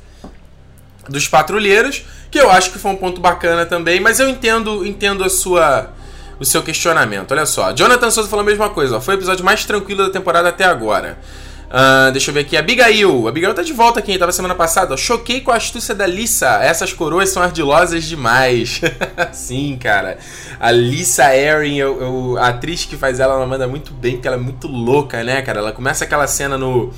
dos 1.08 1.28
patrulheiros, 1.28 2.04
que 2.30 2.38
eu 2.38 2.50
acho 2.50 2.70
que 2.70 2.78
foi 2.78 2.90
um 2.90 2.96
ponto 2.96 3.20
bacana 3.20 3.64
também, 3.66 4.00
mas 4.00 4.20
eu 4.20 4.28
entendo, 4.28 4.84
entendo 4.84 5.25
a 5.25 5.28
sua 5.28 5.90
o 6.38 6.44
seu 6.44 6.62
questionamento. 6.62 7.30
Olha 7.30 7.46
só, 7.46 7.73
Jonathan 7.73 8.11
Souza 8.11 8.28
falou 8.28 8.42
a 8.42 8.46
mesma 8.46 8.68
coisa, 8.70 8.96
ó, 8.96 9.00
foi 9.00 9.14
o 9.14 9.18
episódio 9.18 9.44
mais 9.44 9.64
tranquilo 9.64 10.04
da 10.04 10.11
temporada 10.11 10.49
até 10.49 10.64
agora. 10.64 11.18
Uh, 11.75 12.12
deixa 12.12 12.30
eu 12.30 12.34
ver 12.34 12.40
aqui. 12.40 12.56
Abigail. 12.56 13.26
Abigail 13.26 13.52
tá 13.52 13.62
de 13.62 13.73
volta 13.73 13.99
aqui, 13.99 14.16
tava 14.16 14.30
semana 14.30 14.54
passada. 14.54 14.96
Choquei 14.96 15.40
com 15.40 15.50
a 15.50 15.56
astúcia 15.56 15.92
da 15.92 16.06
Lissa. 16.06 16.61
Essas 16.62 16.92
coroas 16.92 17.30
são 17.30 17.42
ardilosas 17.42 18.04
demais. 18.04 18.80
Sim, 19.32 19.76
cara. 19.76 20.18
A 20.61 20.70
Lissa 20.70 21.34
Erin, 21.34 21.76
eu, 21.76 22.00
eu, 22.00 22.38
a 22.38 22.49
atriz 22.49 22.84
que 22.84 22.96
faz 22.96 23.18
ela, 23.18 23.34
ela 23.34 23.46
manda 23.46 23.66
muito 23.66 23.92
bem, 23.92 24.12
porque 24.12 24.28
ela 24.28 24.37
é 24.37 24.40
muito 24.40 24.68
louca, 24.68 25.25
né, 25.25 25.42
cara? 25.42 25.58
Ela 25.58 25.73
começa 25.73 26.04
aquela 26.04 26.28
cena 26.28 26.56
no, 26.56 26.92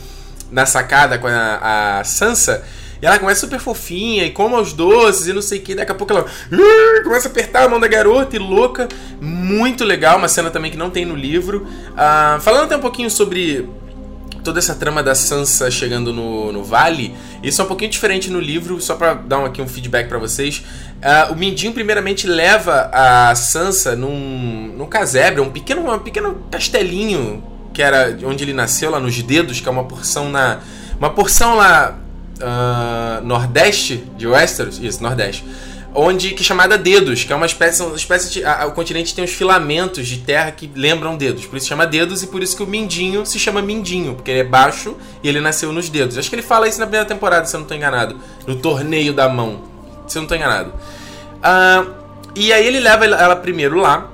na 0.50 0.66
sacada 0.66 1.16
com 1.16 1.26
a, 1.26 2.00
a 2.00 2.04
Sansa. 2.04 2.62
Ela 3.06 3.18
começa 3.18 3.40
super 3.40 3.60
fofinha 3.60 4.24
e 4.24 4.30
come 4.30 4.56
os 4.56 4.72
doces 4.72 5.28
e 5.28 5.32
não 5.32 5.42
sei 5.42 5.58
o 5.60 5.62
que. 5.62 5.74
Daqui 5.74 5.92
a 5.92 5.94
pouco 5.94 6.12
ela 6.12 6.26
começa 7.04 7.28
a 7.28 7.30
apertar 7.30 7.64
a 7.64 7.68
mão 7.68 7.78
da 7.78 7.86
garota 7.86 8.34
e 8.34 8.38
louca. 8.38 8.88
Muito 9.20 9.84
legal, 9.84 10.18
uma 10.18 10.28
cena 10.28 10.50
também 10.50 10.70
que 10.70 10.76
não 10.76 10.90
tem 10.90 11.04
no 11.04 11.14
livro. 11.14 11.66
Uh, 11.92 12.40
falando 12.40 12.64
até 12.64 12.76
um 12.76 12.80
pouquinho 12.80 13.10
sobre 13.10 13.68
toda 14.42 14.58
essa 14.58 14.74
trama 14.74 15.02
da 15.02 15.14
Sansa 15.14 15.70
chegando 15.70 16.12
no, 16.12 16.52
no 16.52 16.62
vale, 16.62 17.14
isso 17.42 17.60
é 17.60 17.64
um 17.64 17.68
pouquinho 17.68 17.90
diferente 17.90 18.30
no 18.30 18.38
livro, 18.38 18.80
só 18.80 18.94
para 18.94 19.14
dar 19.14 19.40
um, 19.40 19.44
aqui 19.44 19.60
um 19.60 19.66
feedback 19.68 20.08
para 20.08 20.18
vocês. 20.18 20.64
Uh, 20.96 21.32
o 21.32 21.36
Mindinho 21.36 21.72
primeiramente 21.72 22.26
leva 22.26 22.90
a 22.92 23.34
Sansa 23.34 23.94
num, 23.94 24.72
num 24.76 24.86
casebre, 24.86 25.40
um 25.40 25.50
pequeno, 25.50 25.92
um 25.92 25.98
pequeno 25.98 26.46
castelinho 26.50 27.42
que 27.76 27.82
era 27.82 28.16
onde 28.24 28.42
ele 28.42 28.54
nasceu, 28.54 28.90
lá 28.90 28.98
nos 28.98 29.20
dedos, 29.22 29.60
que 29.60 29.68
é 29.68 29.70
uma 29.70 29.84
porção 29.84 30.30
na. 30.30 30.60
Uma 30.98 31.10
porção 31.10 31.56
lá. 31.56 31.94
Uh, 32.36 33.24
nordeste 33.24 34.04
de 34.16 34.26
Westeros? 34.26 34.78
Isso, 34.78 35.02
nordeste 35.02 35.44
onde 35.98 36.34
que 36.34 36.42
é 36.42 36.44
chamada 36.44 36.76
dedos, 36.76 37.24
que 37.24 37.32
é 37.32 37.36
uma 37.36 37.46
espécie, 37.46 37.82
uma 37.82 37.96
espécie 37.96 38.30
de, 38.30 38.44
a, 38.44 38.66
o 38.66 38.72
continente 38.72 39.14
tem 39.14 39.24
uns 39.24 39.32
filamentos 39.32 40.06
de 40.06 40.18
terra 40.18 40.50
que 40.50 40.70
lembram 40.74 41.16
dedos, 41.16 41.46
por 41.46 41.56
isso 41.56 41.66
chama 41.66 41.86
dedos 41.86 42.22
e 42.22 42.26
por 42.26 42.42
isso 42.42 42.54
que 42.54 42.62
o 42.62 42.66
Mindinho 42.66 43.24
se 43.24 43.38
chama 43.38 43.62
Mindinho, 43.62 44.14
porque 44.14 44.30
ele 44.30 44.40
é 44.40 44.44
baixo 44.44 44.94
e 45.22 45.28
ele 45.28 45.40
nasceu 45.40 45.72
nos 45.72 45.88
dedos. 45.88 46.18
Acho 46.18 46.28
que 46.28 46.36
ele 46.36 46.42
fala 46.42 46.68
isso 46.68 46.78
na 46.78 46.84
primeira 46.84 47.06
temporada, 47.06 47.46
se 47.46 47.56
eu 47.56 47.60
não 47.60 47.64
estou 47.64 47.76
enganado, 47.76 48.20
no 48.46 48.56
torneio 48.56 49.14
da 49.14 49.26
mão, 49.26 49.62
se 50.06 50.18
eu 50.18 50.20
não 50.20 50.26
estou 50.26 50.36
enganado. 50.36 50.70
Uh, 51.38 51.90
e 52.34 52.52
aí 52.52 52.66
ele 52.66 52.78
leva 52.78 53.06
ela 53.06 53.34
primeiro 53.34 53.78
lá 53.78 54.10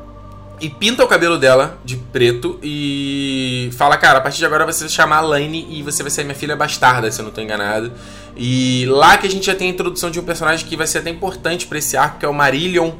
e 0.63 0.71
pinta 0.71 1.05
o 1.05 1.09
cabelo 1.09 1.37
dela 1.37 1.77
de 1.85 1.97
preto 1.97 2.57
e 2.63 3.69
fala, 3.77 3.97
cara, 3.97 4.19
a 4.19 4.21
partir 4.21 4.39
de 4.39 4.47
agora 4.47 4.65
você 4.65 4.85
vai 4.85 4.89
chamar 4.89 5.21
Laine 5.21 5.67
e 5.69 5.83
você 5.83 6.05
vai 6.05 6.11
ser 6.11 6.23
minha 6.23 6.37
filha 6.37 6.55
bastarda, 6.55 7.11
se 7.11 7.19
eu 7.19 7.25
não 7.25 7.31
estou 7.31 7.43
enganado. 7.43 7.93
E 8.37 8.87
lá 8.89 9.19
que 9.19 9.27
a 9.27 9.31
gente 9.31 9.45
já 9.45 9.57
tem 9.57 9.67
a 9.67 9.71
introdução 9.73 10.09
de 10.09 10.21
um 10.21 10.23
personagem 10.23 10.65
que 10.65 10.77
vai 10.77 10.87
ser 10.87 10.99
até 10.99 11.11
importante 11.11 11.67
para 11.67 11.79
esse 11.79 11.97
arco, 11.97 12.21
que 12.21 12.25
é 12.25 12.29
o 12.29 12.33
Marillion, 12.33 12.93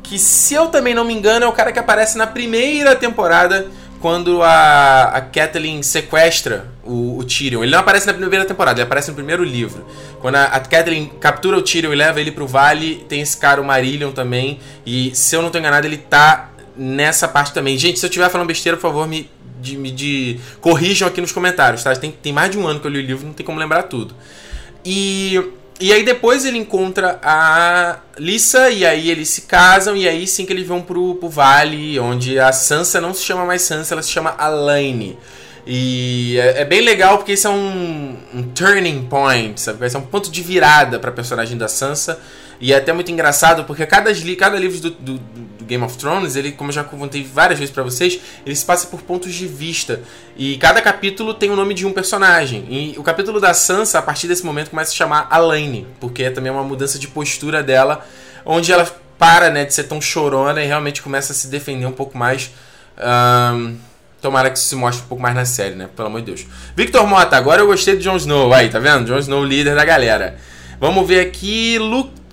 que 0.00 0.16
se 0.16 0.54
eu 0.54 0.68
também 0.68 0.94
não 0.94 1.04
me 1.04 1.12
engano 1.12 1.44
é 1.44 1.48
o 1.48 1.52
cara 1.52 1.72
que 1.72 1.78
aparece 1.80 2.16
na 2.16 2.26
primeira 2.26 2.94
temporada 2.94 3.66
quando 4.00 4.40
a, 4.40 5.02
a 5.06 5.20
Kathleen 5.20 5.82
sequestra 5.82 6.68
o, 6.84 7.18
o, 7.18 7.24
Tyrion. 7.24 7.64
Ele 7.64 7.72
não 7.72 7.80
aparece 7.80 8.06
na 8.06 8.14
primeira 8.14 8.44
temporada, 8.44 8.78
ele 8.78 8.86
aparece 8.86 9.08
no 9.08 9.16
primeiro 9.16 9.42
livro. 9.42 9.84
Quando 10.20 10.36
a, 10.36 10.44
a 10.44 10.60
Kathleen 10.60 11.10
captura 11.18 11.56
o 11.58 11.62
Tyrion 11.62 11.92
e 11.92 11.96
leva 11.96 12.20
ele 12.20 12.30
pro 12.30 12.46
vale, 12.46 13.04
tem 13.08 13.20
esse 13.20 13.36
cara, 13.36 13.60
o 13.60 13.64
Marillion 13.64 14.12
também. 14.12 14.60
E 14.86 15.10
se 15.16 15.34
eu 15.34 15.42
não 15.42 15.50
tô 15.50 15.58
enganado, 15.58 15.84
ele 15.84 15.96
tá 15.96 16.50
nessa 16.78 17.26
parte 17.26 17.52
também. 17.52 17.76
Gente, 17.76 17.98
se 17.98 18.06
eu 18.06 18.08
estiver 18.08 18.30
falando 18.30 18.46
besteira, 18.46 18.76
por 18.76 18.82
favor, 18.82 19.06
me 19.06 19.28
de, 19.60 19.90
de 19.90 20.40
corrijam 20.60 21.08
aqui 21.08 21.20
nos 21.20 21.32
comentários, 21.32 21.82
tá? 21.82 21.94
Tem, 21.96 22.10
tem 22.10 22.32
mais 22.32 22.50
de 22.50 22.58
um 22.58 22.66
ano 22.66 22.80
que 22.80 22.86
eu 22.86 22.90
li 22.90 22.98
o 22.98 23.02
livro, 23.02 23.26
não 23.26 23.32
tem 23.32 23.44
como 23.44 23.58
lembrar 23.58 23.84
tudo. 23.84 24.14
E, 24.84 25.42
e 25.80 25.92
aí 25.92 26.04
depois 26.04 26.44
ele 26.44 26.58
encontra 26.58 27.18
a 27.22 27.98
Lissa, 28.16 28.70
e 28.70 28.86
aí 28.86 29.10
eles 29.10 29.28
se 29.28 29.42
casam, 29.42 29.96
e 29.96 30.08
aí 30.08 30.26
sim 30.26 30.46
que 30.46 30.52
eles 30.52 30.66
vão 30.66 30.80
pro, 30.80 31.16
pro 31.16 31.28
vale, 31.28 31.98
onde 31.98 32.38
a 32.38 32.52
Sansa 32.52 33.00
não 33.00 33.12
se 33.12 33.24
chama 33.24 33.44
mais 33.44 33.62
Sansa, 33.62 33.94
ela 33.94 34.02
se 34.02 34.10
chama 34.10 34.34
Alaine. 34.38 35.18
E 35.70 36.38
é, 36.38 36.62
é, 36.62 36.64
bem 36.64 36.80
legal 36.80 37.18
porque 37.18 37.32
isso 37.34 37.46
é 37.46 37.50
um, 37.50 38.16
um, 38.32 38.42
turning 38.54 39.02
point, 39.02 39.60
sabe? 39.60 39.78
Vai 39.78 39.90
ser 39.90 39.98
um 39.98 40.02
ponto 40.02 40.30
de 40.30 40.42
virada 40.42 40.98
pra 40.98 41.12
personagem 41.12 41.58
da 41.58 41.68
Sansa. 41.68 42.18
E 42.58 42.72
é 42.72 42.76
até 42.76 42.90
muito 42.90 43.12
engraçado 43.12 43.64
porque 43.64 43.84
cada, 43.84 44.10
cada 44.38 44.58
livro 44.58 44.80
do, 44.80 44.90
do 44.90 45.20
Game 45.68 45.84
of 45.84 45.96
Thrones, 45.96 46.34
ele, 46.34 46.52
como 46.52 46.70
eu 46.70 46.74
já 46.74 46.82
contei 46.82 47.22
várias 47.22 47.58
vezes 47.58 47.72
para 47.72 47.82
vocês, 47.82 48.18
ele 48.44 48.56
se 48.56 48.64
passa 48.64 48.86
por 48.86 49.02
pontos 49.02 49.32
de 49.34 49.46
vista. 49.46 50.00
E 50.36 50.56
cada 50.56 50.80
capítulo 50.80 51.34
tem 51.34 51.50
o 51.50 51.56
nome 51.56 51.74
de 51.74 51.86
um 51.86 51.92
personagem. 51.92 52.66
E 52.68 52.98
o 52.98 53.02
capítulo 53.02 53.38
da 53.38 53.54
Sansa, 53.54 53.98
a 53.98 54.02
partir 54.02 54.26
desse 54.26 54.44
momento, 54.44 54.70
começa 54.70 54.88
a 54.88 54.92
se 54.92 54.96
chamar 54.96 55.28
Alaine, 55.30 55.86
porque 56.00 56.24
é 56.24 56.30
também 56.30 56.50
uma 56.50 56.64
mudança 56.64 56.98
de 56.98 57.06
postura 57.06 57.62
dela, 57.62 58.04
onde 58.44 58.72
ela 58.72 58.90
para 59.18 59.50
né, 59.50 59.64
de 59.64 59.74
ser 59.74 59.84
tão 59.84 60.00
chorona 60.00 60.62
e 60.62 60.66
realmente 60.66 61.02
começa 61.02 61.32
a 61.32 61.36
se 61.36 61.48
defender 61.48 61.86
um 61.86 61.92
pouco 61.92 62.16
mais. 62.16 62.50
Um, 62.96 63.76
Tomara 64.20 64.50
que 64.50 64.58
isso 64.58 64.66
se 64.66 64.74
mostre 64.74 65.04
um 65.04 65.08
pouco 65.08 65.22
mais 65.22 65.34
na 65.34 65.44
série, 65.44 65.76
né? 65.76 65.88
Pelo 65.94 66.08
amor 66.08 66.20
de 66.20 66.26
Deus. 66.26 66.44
Victor 66.74 67.06
Mota, 67.06 67.36
agora 67.36 67.62
eu 67.62 67.68
gostei 67.68 67.94
do 67.94 68.02
Jon 68.02 68.16
Snow. 68.16 68.52
Aí, 68.52 68.68
tá 68.68 68.80
vendo? 68.80 69.06
Jon 69.06 69.18
Snow, 69.18 69.44
líder 69.44 69.76
da 69.76 69.84
galera. 69.84 70.36
Vamos 70.80 71.06
ver 71.06 71.20
aqui. 71.20 71.78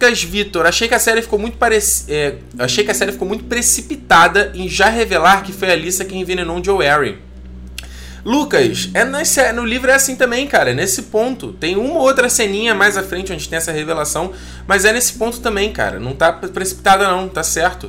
Lucas 0.05 0.24
Vitor. 0.24 0.65
Achei 0.65 0.88
que 0.88 0.93
a 0.93 1.00
série 1.00 1.21
ficou 1.21 1.39
muito 1.39 1.57
parec... 1.57 1.83
É, 2.07 2.35
achei 2.59 2.83
que 2.83 2.91
a 2.91 2.93
série 2.93 3.12
ficou 3.12 3.27
muito 3.27 3.45
precipitada 3.45 4.51
em 4.53 4.69
já 4.69 4.88
revelar 4.88 5.43
que 5.43 5.51
foi 5.51 5.71
a 5.71 5.75
Lisa 5.75 6.05
quem 6.05 6.21
envenenou 6.21 6.63
Joe 6.63 6.85
Arryn. 6.85 7.15
Lucas, 8.24 8.89
é 8.93 9.05
nesse, 9.05 9.51
no 9.53 9.63
livro 9.63 9.91
é 9.91 9.93
assim 9.93 10.15
também, 10.15 10.47
cara. 10.47 10.71
É 10.71 10.74
nesse 10.74 11.03
ponto. 11.03 11.53
Tem 11.53 11.75
uma 11.75 12.00
outra 12.00 12.29
ceninha 12.29 12.74
mais 12.74 12.97
à 12.97 13.03
frente 13.03 13.31
onde 13.31 13.47
tem 13.47 13.57
essa 13.57 13.71
revelação, 13.71 14.31
mas 14.67 14.83
é 14.83 14.93
nesse 14.93 15.13
ponto 15.13 15.39
também, 15.39 15.71
cara. 15.71 16.00
Não 16.00 16.13
tá 16.13 16.31
precipitada, 16.31 17.07
não, 17.07 17.27
tá 17.27 17.43
certo. 17.43 17.85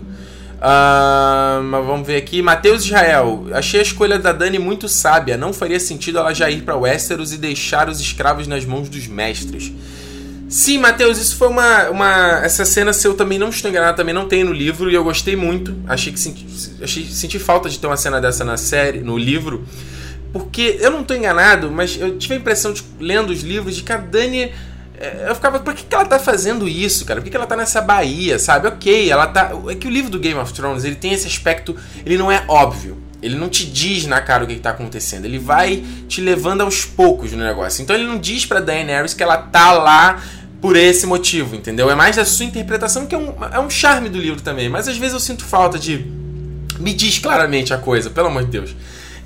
Uh, 0.56 1.70
vamos 1.70 2.06
ver 2.06 2.16
aqui. 2.16 2.42
Matheus 2.42 2.84
Israel. 2.84 3.46
Achei 3.52 3.80
a 3.80 3.82
escolha 3.82 4.18
da 4.18 4.32
Dani 4.32 4.58
muito 4.58 4.88
sábia. 4.88 5.38
Não 5.38 5.54
faria 5.54 5.80
sentido 5.80 6.18
ela 6.18 6.34
já 6.34 6.50
ir 6.50 6.62
para 6.62 6.76
Westeros 6.76 7.32
e 7.32 7.38
deixar 7.38 7.88
os 7.88 8.00
escravos 8.00 8.46
nas 8.46 8.64
mãos 8.64 8.90
dos 8.90 9.06
mestres. 9.06 9.72
Sim, 10.48 10.78
Matheus, 10.78 11.18
isso 11.18 11.36
foi 11.36 11.48
uma, 11.48 11.90
uma. 11.90 12.40
Essa 12.44 12.64
cena, 12.64 12.92
se 12.92 13.06
eu 13.06 13.14
também 13.14 13.38
não 13.38 13.48
estou 13.48 13.70
enganado, 13.70 13.96
também 13.96 14.14
não 14.14 14.28
tem 14.28 14.44
no 14.44 14.52
livro 14.52 14.90
e 14.90 14.94
eu 14.94 15.02
gostei 15.02 15.34
muito. 15.34 15.76
Achei 15.88 16.12
que 16.12 16.20
senti, 16.20 16.46
achei, 16.82 17.04
senti 17.04 17.38
falta 17.38 17.68
de 17.68 17.78
ter 17.78 17.86
uma 17.86 17.96
cena 17.96 18.20
dessa 18.20 18.44
na 18.44 18.56
série, 18.56 19.00
no 19.00 19.18
livro. 19.18 19.64
Porque 20.32 20.78
eu 20.80 20.90
não 20.90 21.00
estou 21.00 21.16
enganado, 21.16 21.70
mas 21.70 21.98
eu 21.98 22.16
tive 22.18 22.34
a 22.34 22.36
impressão, 22.36 22.72
de, 22.72 22.84
lendo 23.00 23.30
os 23.30 23.42
livros, 23.42 23.74
de 23.74 23.82
que 23.82 23.92
a 23.92 23.96
Dani 23.96 24.52
é, 24.98 25.26
eu 25.28 25.34
ficava, 25.34 25.60
por 25.60 25.74
que, 25.74 25.84
que 25.84 25.94
ela 25.94 26.04
tá 26.04 26.18
fazendo 26.18 26.66
isso, 26.68 27.04
cara? 27.04 27.20
Por 27.20 27.24
que, 27.24 27.30
que 27.30 27.36
ela 27.36 27.46
tá 27.46 27.56
nessa 27.56 27.80
Bahia, 27.80 28.38
sabe? 28.38 28.66
Ok, 28.68 29.10
ela 29.10 29.26
tá. 29.26 29.52
É 29.68 29.74
que 29.74 29.86
o 29.86 29.90
livro 29.90 30.10
do 30.10 30.18
Game 30.18 30.38
of 30.38 30.52
Thrones, 30.52 30.84
ele 30.84 30.96
tem 30.96 31.12
esse 31.12 31.26
aspecto. 31.26 31.76
Ele 32.04 32.16
não 32.16 32.32
é 32.32 32.44
óbvio. 32.48 33.05
Ele 33.26 33.36
não 33.36 33.48
te 33.48 33.66
diz 33.66 34.06
na 34.06 34.20
cara 34.20 34.44
o 34.44 34.46
que, 34.46 34.54
que 34.54 34.60
tá 34.60 34.70
acontecendo. 34.70 35.24
Ele 35.24 35.38
vai 35.38 35.84
te 36.08 36.20
levando 36.20 36.60
aos 36.60 36.84
poucos 36.84 37.32
no 37.32 37.42
negócio. 37.44 37.82
Então 37.82 37.94
ele 37.94 38.06
não 38.06 38.18
diz 38.18 38.46
pra 38.46 38.60
Daenerys 38.60 39.14
que 39.14 39.22
ela 39.22 39.36
tá 39.36 39.72
lá 39.72 40.22
por 40.60 40.76
esse 40.76 41.06
motivo, 41.06 41.54
entendeu? 41.54 41.90
É 41.90 41.94
mais 41.94 42.16
da 42.16 42.24
sua 42.24 42.44
interpretação, 42.44 43.06
que 43.06 43.14
é 43.14 43.18
um, 43.18 43.34
é 43.52 43.58
um 43.58 43.68
charme 43.68 44.08
do 44.08 44.18
livro 44.18 44.40
também. 44.40 44.68
Mas 44.68 44.88
às 44.88 44.96
vezes 44.96 45.14
eu 45.14 45.20
sinto 45.20 45.44
falta 45.44 45.78
de. 45.78 46.06
Me 46.78 46.94
diz 46.94 47.18
claramente 47.18 47.74
a 47.74 47.78
coisa, 47.78 48.10
pelo 48.10 48.28
amor 48.28 48.44
de 48.44 48.50
Deus. 48.50 48.76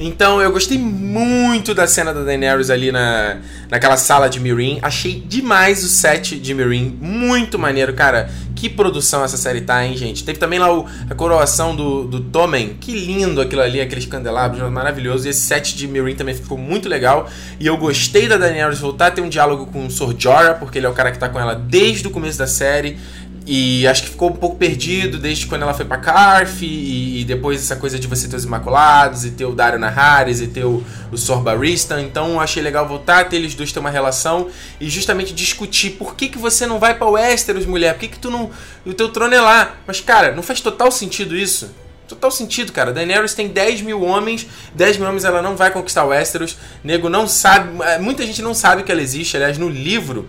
Então 0.00 0.40
eu 0.40 0.50
gostei 0.50 0.78
muito 0.78 1.74
da 1.74 1.86
cena 1.86 2.14
da 2.14 2.22
Daenerys 2.22 2.70
ali 2.70 2.90
na, 2.90 3.36
naquela 3.70 3.96
sala 3.96 4.28
de 4.28 4.40
Mirin. 4.40 4.78
Achei 4.80 5.20
demais 5.20 5.84
o 5.84 5.88
set 5.88 6.38
de 6.38 6.54
Mirin. 6.54 6.98
Muito 7.00 7.58
maneiro, 7.58 7.92
cara. 7.92 8.30
Que 8.56 8.68
produção 8.68 9.24
essa 9.24 9.36
série 9.36 9.60
tá, 9.60 9.84
hein, 9.84 9.96
gente? 9.96 10.24
Teve 10.24 10.38
também 10.38 10.58
lá 10.58 10.72
o, 10.72 10.86
a 11.08 11.14
coroação 11.14 11.76
do, 11.76 12.04
do 12.04 12.20
Tommen. 12.20 12.76
Que 12.80 12.92
lindo 12.92 13.40
aquilo 13.40 13.62
ali, 13.62 13.80
aqueles 13.80 14.06
candelabros, 14.06 14.70
maravilhoso. 14.70 15.26
E 15.26 15.30
esse 15.30 15.40
set 15.40 15.76
de 15.76 15.86
Mirin 15.86 16.14
também 16.14 16.34
ficou 16.34 16.56
muito 16.56 16.88
legal. 16.88 17.28
E 17.58 17.66
eu 17.66 17.76
gostei 17.76 18.26
da 18.26 18.36
Daenerys 18.36 18.78
voltar 18.78 19.08
a 19.08 19.10
ter 19.10 19.20
um 19.20 19.28
diálogo 19.28 19.66
com 19.66 19.86
o 19.86 19.90
Sor 19.90 20.14
Jorah, 20.18 20.54
porque 20.54 20.78
ele 20.78 20.86
é 20.86 20.88
o 20.88 20.94
cara 20.94 21.10
que 21.12 21.18
tá 21.18 21.28
com 21.28 21.38
ela 21.38 21.54
desde 21.54 22.06
o 22.06 22.10
começo 22.10 22.38
da 22.38 22.46
série. 22.46 22.98
E 23.46 23.86
acho 23.86 24.02
que 24.02 24.10
ficou 24.10 24.28
um 24.30 24.34
pouco 24.34 24.56
perdido 24.56 25.18
desde 25.18 25.46
quando 25.46 25.62
ela 25.62 25.72
foi 25.72 25.84
pra 25.84 25.96
Carf 25.96 26.62
e, 26.62 27.20
e, 27.20 27.24
depois 27.24 27.60
essa 27.60 27.74
coisa 27.74 27.98
de 27.98 28.06
você 28.06 28.28
ter 28.28 28.36
os 28.36 28.44
Imaculados 28.44 29.24
e 29.24 29.30
ter 29.30 29.46
o 29.46 29.54
Dario 29.54 29.78
Naharis 29.78 30.40
e 30.40 30.46
ter 30.46 30.64
o, 30.64 30.84
o 31.10 31.16
Sor. 31.16 31.42
Então 32.00 32.38
achei 32.38 32.62
legal 32.62 32.86
voltar, 32.86 33.28
ter 33.28 33.36
eles 33.36 33.54
dois 33.54 33.72
ter 33.72 33.80
uma 33.80 33.90
relação 33.90 34.48
e 34.78 34.90
justamente 34.90 35.32
discutir 35.32 35.90
por 35.92 36.14
que, 36.14 36.28
que 36.28 36.38
você 36.38 36.66
não 36.66 36.78
vai 36.78 36.94
pra 36.94 37.08
Westeros, 37.08 37.64
mulher? 37.64 37.94
Por 37.94 38.00
que, 38.00 38.08
que 38.08 38.18
tu 38.18 38.30
não. 38.30 38.50
O 38.84 38.92
teu 38.92 39.08
trono 39.08 39.34
é 39.34 39.40
lá? 39.40 39.74
Mas, 39.86 40.00
cara, 40.00 40.34
não 40.34 40.42
faz 40.42 40.60
total 40.60 40.92
sentido 40.92 41.36
isso? 41.36 41.70
Total 42.06 42.30
sentido, 42.30 42.72
cara. 42.72 42.92
Daenerys 42.92 43.34
tem 43.34 43.48
10 43.48 43.82
mil 43.82 44.02
homens, 44.02 44.46
10 44.74 44.98
mil 44.98 45.06
homens 45.06 45.24
ela 45.24 45.40
não 45.40 45.56
vai 45.56 45.70
conquistar 45.70 46.04
Westeros. 46.04 46.56
Nego 46.84 47.08
não 47.08 47.26
sabe, 47.26 47.70
muita 48.00 48.26
gente 48.26 48.42
não 48.42 48.52
sabe 48.52 48.82
que 48.82 48.92
ela 48.92 49.00
existe. 49.00 49.36
Aliás, 49.36 49.56
no 49.56 49.68
livro 49.68 50.28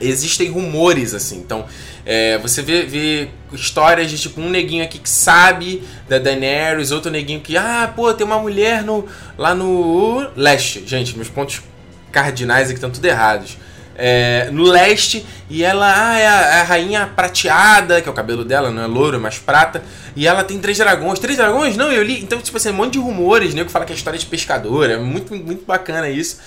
existem 0.00 0.48
rumores, 0.48 1.14
assim. 1.14 1.36
Então, 1.36 1.66
é, 2.04 2.38
você 2.38 2.62
vê, 2.62 2.82
vê, 2.82 3.28
histórias 3.52 4.10
de 4.10 4.18
tipo 4.18 4.40
um 4.40 4.48
neguinho 4.48 4.82
aqui 4.82 4.98
que 4.98 5.08
sabe 5.08 5.82
da 6.08 6.18
Daenerys, 6.18 6.90
outro 6.90 7.10
neguinho 7.10 7.40
que, 7.40 7.56
ah, 7.56 7.92
pô, 7.94 8.12
tem 8.14 8.26
uma 8.26 8.38
mulher 8.38 8.82
no, 8.82 9.06
lá 9.36 9.54
no 9.54 10.26
leste. 10.34 10.82
Gente, 10.86 11.14
meus 11.16 11.28
pontos 11.28 11.62
cardinais 12.10 12.66
aqui 12.66 12.74
estão 12.74 12.90
tudo 12.90 13.04
errados. 13.04 13.56
É, 14.02 14.48
no 14.50 14.62
leste, 14.62 15.26
e 15.50 15.62
ela 15.62 15.86
ah, 15.86 16.18
é, 16.18 16.26
a, 16.26 16.40
é, 16.40 16.60
a, 16.60 16.62
rainha 16.62 17.06
prateada, 17.14 18.00
que 18.00 18.08
é 18.08 18.10
o 18.10 18.14
cabelo 18.14 18.46
dela, 18.46 18.70
não 18.70 18.82
é 18.82 18.86
louro, 18.86 19.16
é 19.16 19.20
mais 19.20 19.38
prata, 19.38 19.82
e 20.16 20.26
ela 20.26 20.42
tem 20.42 20.58
três 20.58 20.78
dragões. 20.78 21.18
Três 21.18 21.36
dragões? 21.36 21.76
Não, 21.76 21.92
eu 21.92 22.02
li. 22.02 22.22
Então, 22.22 22.40
tipo 22.40 22.56
assim, 22.56 22.70
um 22.70 22.74
monte 22.74 22.94
de 22.94 22.98
rumores, 22.98 23.52
né? 23.52 23.62
Que 23.62 23.70
fala 23.70 23.84
que 23.84 23.92
é 23.92 23.96
história 23.96 24.18
de 24.18 24.24
pescador, 24.24 24.88
é 24.88 24.96
muito, 24.96 25.34
muito 25.34 25.66
bacana 25.66 26.08
isso. 26.08 26.38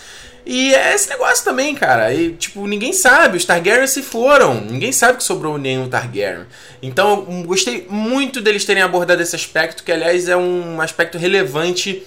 E 0.45 0.73
é 0.73 0.93
esse 0.93 1.09
negócio 1.09 1.43
também, 1.43 1.73
cara. 1.73 2.13
E, 2.13 2.33
tipo, 2.33 2.67
ninguém 2.67 2.91
sabe. 2.91 3.37
Os 3.37 3.45
Targaryen 3.45 3.87
se 3.87 4.01
foram. 4.01 4.55
Ninguém 4.55 4.91
sabe 4.91 5.17
que 5.17 5.23
sobrou 5.23 5.57
nenhum 5.57 5.87
Targaryen. 5.87 6.45
Então, 6.81 7.25
eu 7.29 7.43
gostei 7.43 7.87
muito 7.89 8.41
deles 8.41 8.65
terem 8.65 8.83
abordado 8.83 9.21
esse 9.21 9.35
aspecto, 9.35 9.83
que, 9.83 9.91
aliás, 9.91 10.27
é 10.27 10.35
um 10.35 10.81
aspecto 10.81 11.17
relevante 11.17 12.03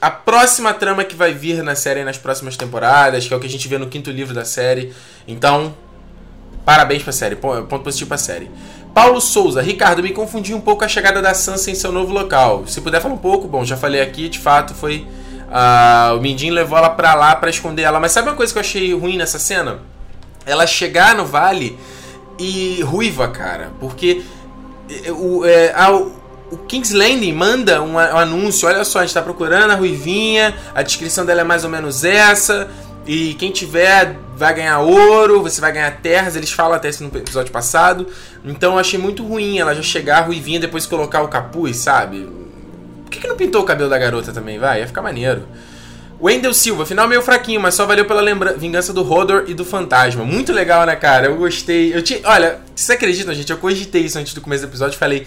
a 0.00 0.10
próxima 0.10 0.72
trama 0.74 1.02
que 1.02 1.16
vai 1.16 1.32
vir 1.32 1.62
na 1.62 1.74
série 1.74 2.04
nas 2.04 2.18
próximas 2.18 2.56
temporadas, 2.56 3.26
que 3.26 3.34
é 3.34 3.36
o 3.36 3.40
que 3.40 3.46
a 3.46 3.50
gente 3.50 3.66
vê 3.66 3.78
no 3.78 3.88
quinto 3.88 4.10
livro 4.10 4.34
da 4.34 4.44
série. 4.44 4.92
Então, 5.26 5.74
parabéns 6.64 7.02
pra 7.02 7.12
série. 7.12 7.36
Ponto 7.36 7.80
positivo 7.80 8.08
pra 8.08 8.18
série. 8.18 8.50
Paulo 8.94 9.20
Souza, 9.20 9.62
Ricardo, 9.62 10.02
me 10.02 10.12
confundi 10.12 10.52
um 10.54 10.60
pouco 10.60 10.84
a 10.84 10.88
chegada 10.88 11.22
da 11.22 11.32
Sansa 11.32 11.70
em 11.70 11.74
seu 11.74 11.90
novo 11.90 12.12
local. 12.12 12.66
Se 12.66 12.80
puder 12.80 13.00
falar 13.00 13.14
um 13.14 13.18
pouco, 13.18 13.48
bom, 13.48 13.64
já 13.64 13.76
falei 13.76 14.00
aqui, 14.00 14.28
de 14.28 14.38
fato 14.38 14.74
foi 14.74 15.06
Uh, 15.48 16.16
o 16.16 16.20
Mindinho 16.20 16.52
levou 16.52 16.76
ela 16.76 16.90
pra 16.90 17.14
lá 17.14 17.34
para 17.34 17.48
esconder 17.48 17.82
ela. 17.82 17.98
Mas 17.98 18.12
sabe 18.12 18.28
uma 18.28 18.36
coisa 18.36 18.52
que 18.52 18.58
eu 18.58 18.60
achei 18.60 18.94
ruim 18.94 19.16
nessa 19.16 19.38
cena? 19.38 19.80
Ela 20.44 20.66
chegar 20.66 21.14
no 21.14 21.24
vale 21.24 21.78
e 22.38 22.82
ruiva, 22.82 23.28
cara. 23.28 23.70
Porque 23.80 24.22
é, 25.04 25.10
o, 25.10 25.44
é, 25.44 25.72
a, 25.74 25.90
o 25.90 26.56
King's 26.66 26.92
Landing 26.92 27.32
manda 27.32 27.82
um, 27.82 27.94
um, 27.94 27.98
anúncio: 27.98 28.68
olha 28.68 28.84
só, 28.84 29.00
a 29.00 29.02
gente 29.02 29.14
tá 29.14 29.22
procurando 29.22 29.70
a 29.70 29.74
ruivinha, 29.74 30.54
a 30.74 30.82
descrição 30.82 31.24
dela 31.24 31.40
é 31.40 31.44
mais 31.44 31.64
ou 31.64 31.70
menos 31.70 32.04
essa. 32.04 32.68
E 33.06 33.32
quem 33.34 33.50
tiver 33.50 34.18
vai 34.36 34.52
ganhar 34.52 34.80
ouro, 34.80 35.42
você 35.42 35.62
vai 35.62 35.72
ganhar 35.72 35.90
terras. 36.02 36.36
Eles 36.36 36.52
falam 36.52 36.74
até 36.74 36.90
isso 36.90 37.02
no 37.02 37.08
episódio 37.18 37.50
passado. 37.50 38.06
Então 38.44 38.74
eu 38.74 38.78
achei 38.78 38.98
muito 38.98 39.26
ruim 39.26 39.58
ela 39.58 39.74
já 39.74 39.82
chegar 39.82 40.26
ruivinha 40.26 40.60
depois 40.60 40.84
colocar 40.84 41.22
o 41.22 41.28
capuz, 41.28 41.78
sabe? 41.78 42.28
Por 43.08 43.12
que, 43.12 43.20
que 43.20 43.26
não 43.26 43.36
pintou 43.36 43.62
o 43.62 43.64
cabelo 43.64 43.88
da 43.88 43.96
garota 43.96 44.32
também, 44.32 44.58
vai? 44.58 44.80
Ia 44.80 44.86
ficar 44.86 45.00
maneiro. 45.00 45.48
Wendell 46.20 46.52
Silva, 46.52 46.84
final 46.84 47.08
meio 47.08 47.22
fraquinho, 47.22 47.58
mas 47.58 47.74
só 47.74 47.86
valeu 47.86 48.04
pela 48.04 48.20
lembra 48.20 48.52
vingança 48.52 48.92
do 48.92 49.08
Hodor 49.10 49.44
e 49.46 49.54
do 49.54 49.64
Fantasma. 49.64 50.24
Muito 50.24 50.52
legal, 50.52 50.84
né, 50.84 50.94
cara? 50.94 51.26
Eu 51.28 51.36
gostei. 51.36 51.94
Eu 51.94 52.02
te... 52.02 52.20
Olha, 52.22 52.58
vocês 52.76 52.90
acreditam, 52.90 53.32
gente? 53.32 53.50
Eu 53.50 53.56
cogitei 53.56 54.02
isso 54.02 54.18
antes 54.18 54.34
do 54.34 54.42
começo 54.42 54.66
do 54.66 54.68
episódio 54.68 54.94
e 54.96 54.98
falei. 54.98 55.26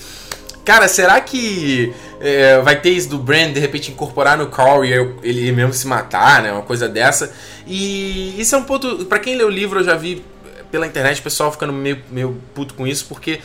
Cara, 0.64 0.88
será 0.88 1.20
que 1.20 1.92
é, 2.20 2.62
vai 2.62 2.80
ter 2.80 2.92
isso 2.92 3.10
do 3.10 3.18
Brand 3.18 3.52
de 3.52 3.60
repente 3.60 3.90
incorporar 3.90 4.38
no 4.38 4.46
Carl 4.46 4.86
e 4.86 4.94
ele 5.24 5.52
mesmo 5.52 5.74
se 5.74 5.88
matar, 5.88 6.44
né? 6.44 6.52
Uma 6.52 6.62
coisa 6.62 6.88
dessa. 6.88 7.34
E 7.66 8.40
isso 8.40 8.54
é 8.54 8.60
um 8.60 8.64
ponto. 8.64 9.06
para 9.06 9.18
quem 9.18 9.36
lê 9.36 9.44
o 9.44 9.50
livro, 9.50 9.80
eu 9.80 9.84
já 9.84 9.96
vi 9.96 10.24
pela 10.70 10.86
internet 10.86 11.20
o 11.20 11.24
pessoal 11.24 11.52
ficando 11.52 11.74
meio, 11.74 12.00
meio 12.12 12.38
puto 12.54 12.76
com 12.76 12.86
isso, 12.86 13.06
porque 13.10 13.40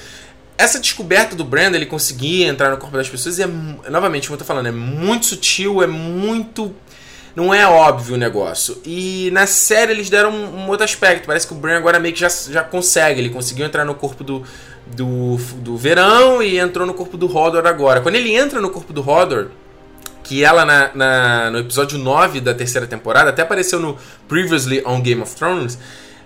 essa 0.59 0.79
descoberta 0.79 1.37
do 1.37 1.45
Brandon, 1.45 1.77
ele 1.77 1.87
conseguir 1.87 2.45
entrar 2.45 2.71
no 2.71 2.77
corpo 2.79 2.97
das 2.97 3.09
pessoas, 3.09 3.39
é, 3.39 3.47
novamente, 3.91 4.29
como 4.29 4.35
eu 4.35 4.39
tô 4.39 4.45
falando, 4.45 4.67
é 4.67 4.73
muito 4.73 5.27
sutil, 5.27 5.83
é 5.83 5.87
muito. 5.87 6.75
Não 7.35 7.53
é 7.53 7.67
óbvio 7.67 8.15
o 8.15 8.19
negócio. 8.19 8.81
E 8.83 9.31
na 9.33 9.47
série 9.47 9.93
eles 9.93 10.09
deram 10.09 10.31
um, 10.31 10.61
um 10.61 10.69
outro 10.69 10.85
aspecto. 10.85 11.27
Parece 11.27 11.47
que 11.47 11.53
o 11.53 11.57
Bran 11.57 11.77
agora 11.77 12.01
meio 12.01 12.15
que 12.15 12.21
já, 12.21 12.29
já 12.29 12.63
consegue. 12.63 13.21
Ele 13.21 13.29
conseguiu 13.29 13.67
entrar 13.67 13.85
no 13.85 13.95
corpo 13.95 14.25
do, 14.25 14.43
do, 14.87 15.37
do 15.57 15.77
Verão 15.77 16.43
e 16.43 16.59
entrou 16.59 16.87
no 16.87 16.95
corpo 16.95 17.19
do 17.19 17.27
Hodor 17.27 17.67
agora. 17.67 18.01
Quando 18.01 18.15
ele 18.15 18.35
entra 18.35 18.59
no 18.59 18.71
corpo 18.71 18.91
do 18.91 19.07
Hodor, 19.07 19.49
que 20.23 20.43
ela 20.43 20.65
na, 20.65 20.91
na, 20.95 21.51
no 21.51 21.59
episódio 21.59 21.99
9 21.99 22.41
da 22.41 22.55
terceira 22.55 22.87
temporada, 22.87 23.29
até 23.29 23.43
apareceu 23.43 23.79
no 23.79 23.99
Previously 24.27 24.83
on 24.87 25.03
Game 25.03 25.21
of 25.21 25.37
Thrones, 25.37 25.79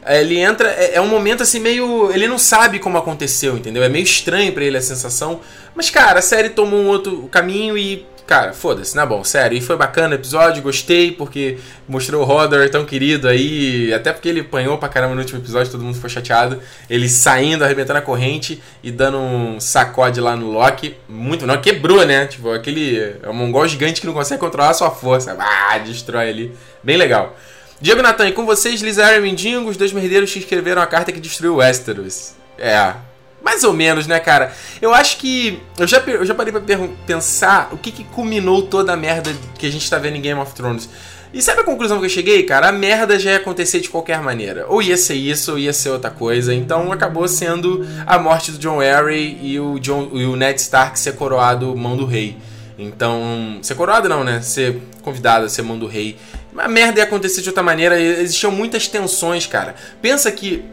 ele 0.07 0.39
entra. 0.39 0.69
É, 0.71 0.95
é, 0.95 1.01
um 1.01 1.09
momento 1.09 1.43
assim 1.43 1.61
meio. 1.61 2.11
Ele 2.13 2.27
não 2.27 2.39
sabe 2.39 2.79
como 2.79 2.97
aconteceu, 2.99 3.57
entendeu? 3.57 3.83
É 3.83 3.89
meio 3.89 4.05
estranho 4.05 4.53
para 4.53 4.65
ele 4.65 4.77
a 4.77 4.83
sensação. 4.83 5.41
Mas, 5.75 5.91
cara, 5.91 6.19
a 6.19 6.23
série 6.23 6.51
tomou 6.51 6.81
um 6.81 6.89
outro 6.89 7.29
caminho 7.31 7.77
e 7.77 8.07
cara, 8.31 8.53
foda-se, 8.53 8.95
na 8.95 9.05
bom, 9.05 9.25
sério. 9.25 9.59
E 9.59 9.61
foi 9.61 9.77
bacana 9.77 10.15
o 10.15 10.15
episódio, 10.15 10.63
gostei, 10.63 11.11
porque 11.11 11.59
mostrou 11.89 12.25
o 12.25 12.31
Hodor 12.31 12.71
tão 12.71 12.85
querido 12.85 13.27
aí, 13.27 13.93
até 13.93 14.13
porque 14.13 14.29
ele 14.29 14.39
apanhou 14.43 14.79
pra 14.79 14.89
caramba 14.89 15.17
no 15.17 15.21
último 15.21 15.41
episódio, 15.41 15.73
todo 15.73 15.83
mundo 15.83 15.97
ficou 15.97 16.09
chateado. 16.09 16.63
Ele 16.89 17.09
saindo, 17.09 17.65
arrebentando 17.65 17.99
a 17.99 18.03
corrente 18.03 18.63
e 18.85 18.93
dando 18.93 19.19
um 19.19 19.59
sacode 19.59 20.21
lá 20.21 20.37
no 20.37 20.49
Loki. 20.53 20.95
Muito, 21.09 21.45
não, 21.45 21.61
quebrou, 21.61 22.07
né? 22.07 22.27
Tipo, 22.27 22.53
aquele. 22.53 23.17
É 23.21 23.29
um 23.29 23.35
mongol 23.35 23.67
gigante 23.67 24.01
que 24.01 24.07
não 24.07 24.15
consegue 24.15 24.39
controlar 24.39 24.71
a 24.71 24.75
sua 24.75 24.93
força. 24.93 25.37
Ah, 25.37 25.77
destrói 25.79 26.29
ali. 26.29 26.53
Bem 26.85 26.97
legal. 26.97 27.37
Diego 27.81 28.03
Natan, 28.03 28.29
e 28.29 28.33
com 28.33 28.45
vocês, 28.45 28.83
Lizara 28.83 29.17
e 29.17 29.21
Mindingo, 29.21 29.71
os 29.71 29.77
dois 29.77 29.93
merdeiros 29.93 30.31
que 30.31 30.39
escreveram 30.39 30.83
a 30.83 30.87
carta 30.87 31.11
que 31.11 31.21
destruiu 31.21 31.57
Westeros. 31.57 32.33
É, 32.59 32.95
mais 33.43 33.65
ou 33.65 33.73
menos, 33.73 34.07
né, 34.07 34.21
cara? 34.21 34.53
Eu 34.83 34.93
acho 34.93 35.17
que. 35.17 35.61
Eu 35.79 35.87
já, 35.87 35.99
eu 36.01 36.25
já 36.27 36.35
parei 36.35 36.53
pra 36.53 36.61
pensar 37.07 37.71
o 37.73 37.79
que, 37.79 37.91
que 37.91 38.05
culminou 38.05 38.63
toda 38.63 38.93
a 38.93 38.97
merda 38.97 39.35
que 39.59 39.67
a 39.67 39.73
gente 39.73 39.89
tá 39.89 39.99
vendo 39.99 40.17
em 40.17 40.21
Game 40.21 40.39
of 40.39 40.55
Thrones. 40.55 40.91
E 41.33 41.41
sabe 41.41 41.61
a 41.61 41.65
conclusão 41.65 41.99
que 42.01 42.07
eu 42.07 42.11
cheguei, 42.11 42.43
cara? 42.43 42.69
A 42.69 42.73
merda 42.73 43.19
já 43.19 43.31
ia 43.31 43.37
acontecer 43.37 43.81
de 43.81 43.89
qualquer 43.89 44.21
maneira. 44.21 44.67
Ou 44.69 44.83
ia 44.83 44.97
ser 44.97 45.15
isso, 45.15 45.53
ou 45.53 45.59
ia 45.59 45.73
ser 45.73 45.91
outra 45.91 46.11
coisa. 46.11 46.53
Então 46.53 46.93
acabou 46.93 47.27
sendo 47.29 47.87
a 48.05 48.19
morte 48.19 48.51
do 48.51 48.59
John 48.59 48.81
Arryn 48.81 49.39
e 49.41 49.59
o, 49.59 49.79
John, 49.79 50.11
e 50.13 50.25
o 50.25 50.37
Ned 50.37 50.61
Stark 50.61 50.99
ser 50.99 51.15
coroado 51.15 51.75
mão 51.75 51.97
do 51.97 52.05
rei. 52.05 52.37
Então. 52.79 53.59
Ser 53.63 53.75
coroado 53.75 54.09
não, 54.09 54.23
né? 54.23 54.43
Ser 54.43 54.83
convidado 55.03 55.47
a 55.47 55.49
ser 55.49 55.63
mão 55.63 55.79
do 55.79 55.87
rei. 55.87 56.19
A 56.57 56.69
merda 56.69 57.01
ia 57.01 57.05
acontecer 57.05 57.43
de 57.43 57.49
outra 57.49 57.63
maneira. 57.63 58.01
Existiam 58.01 58.51
muitas 58.51 58.89
tensões, 58.89 59.47
cara. 59.47 59.75
Pensa 60.01 60.31
que 60.33 60.65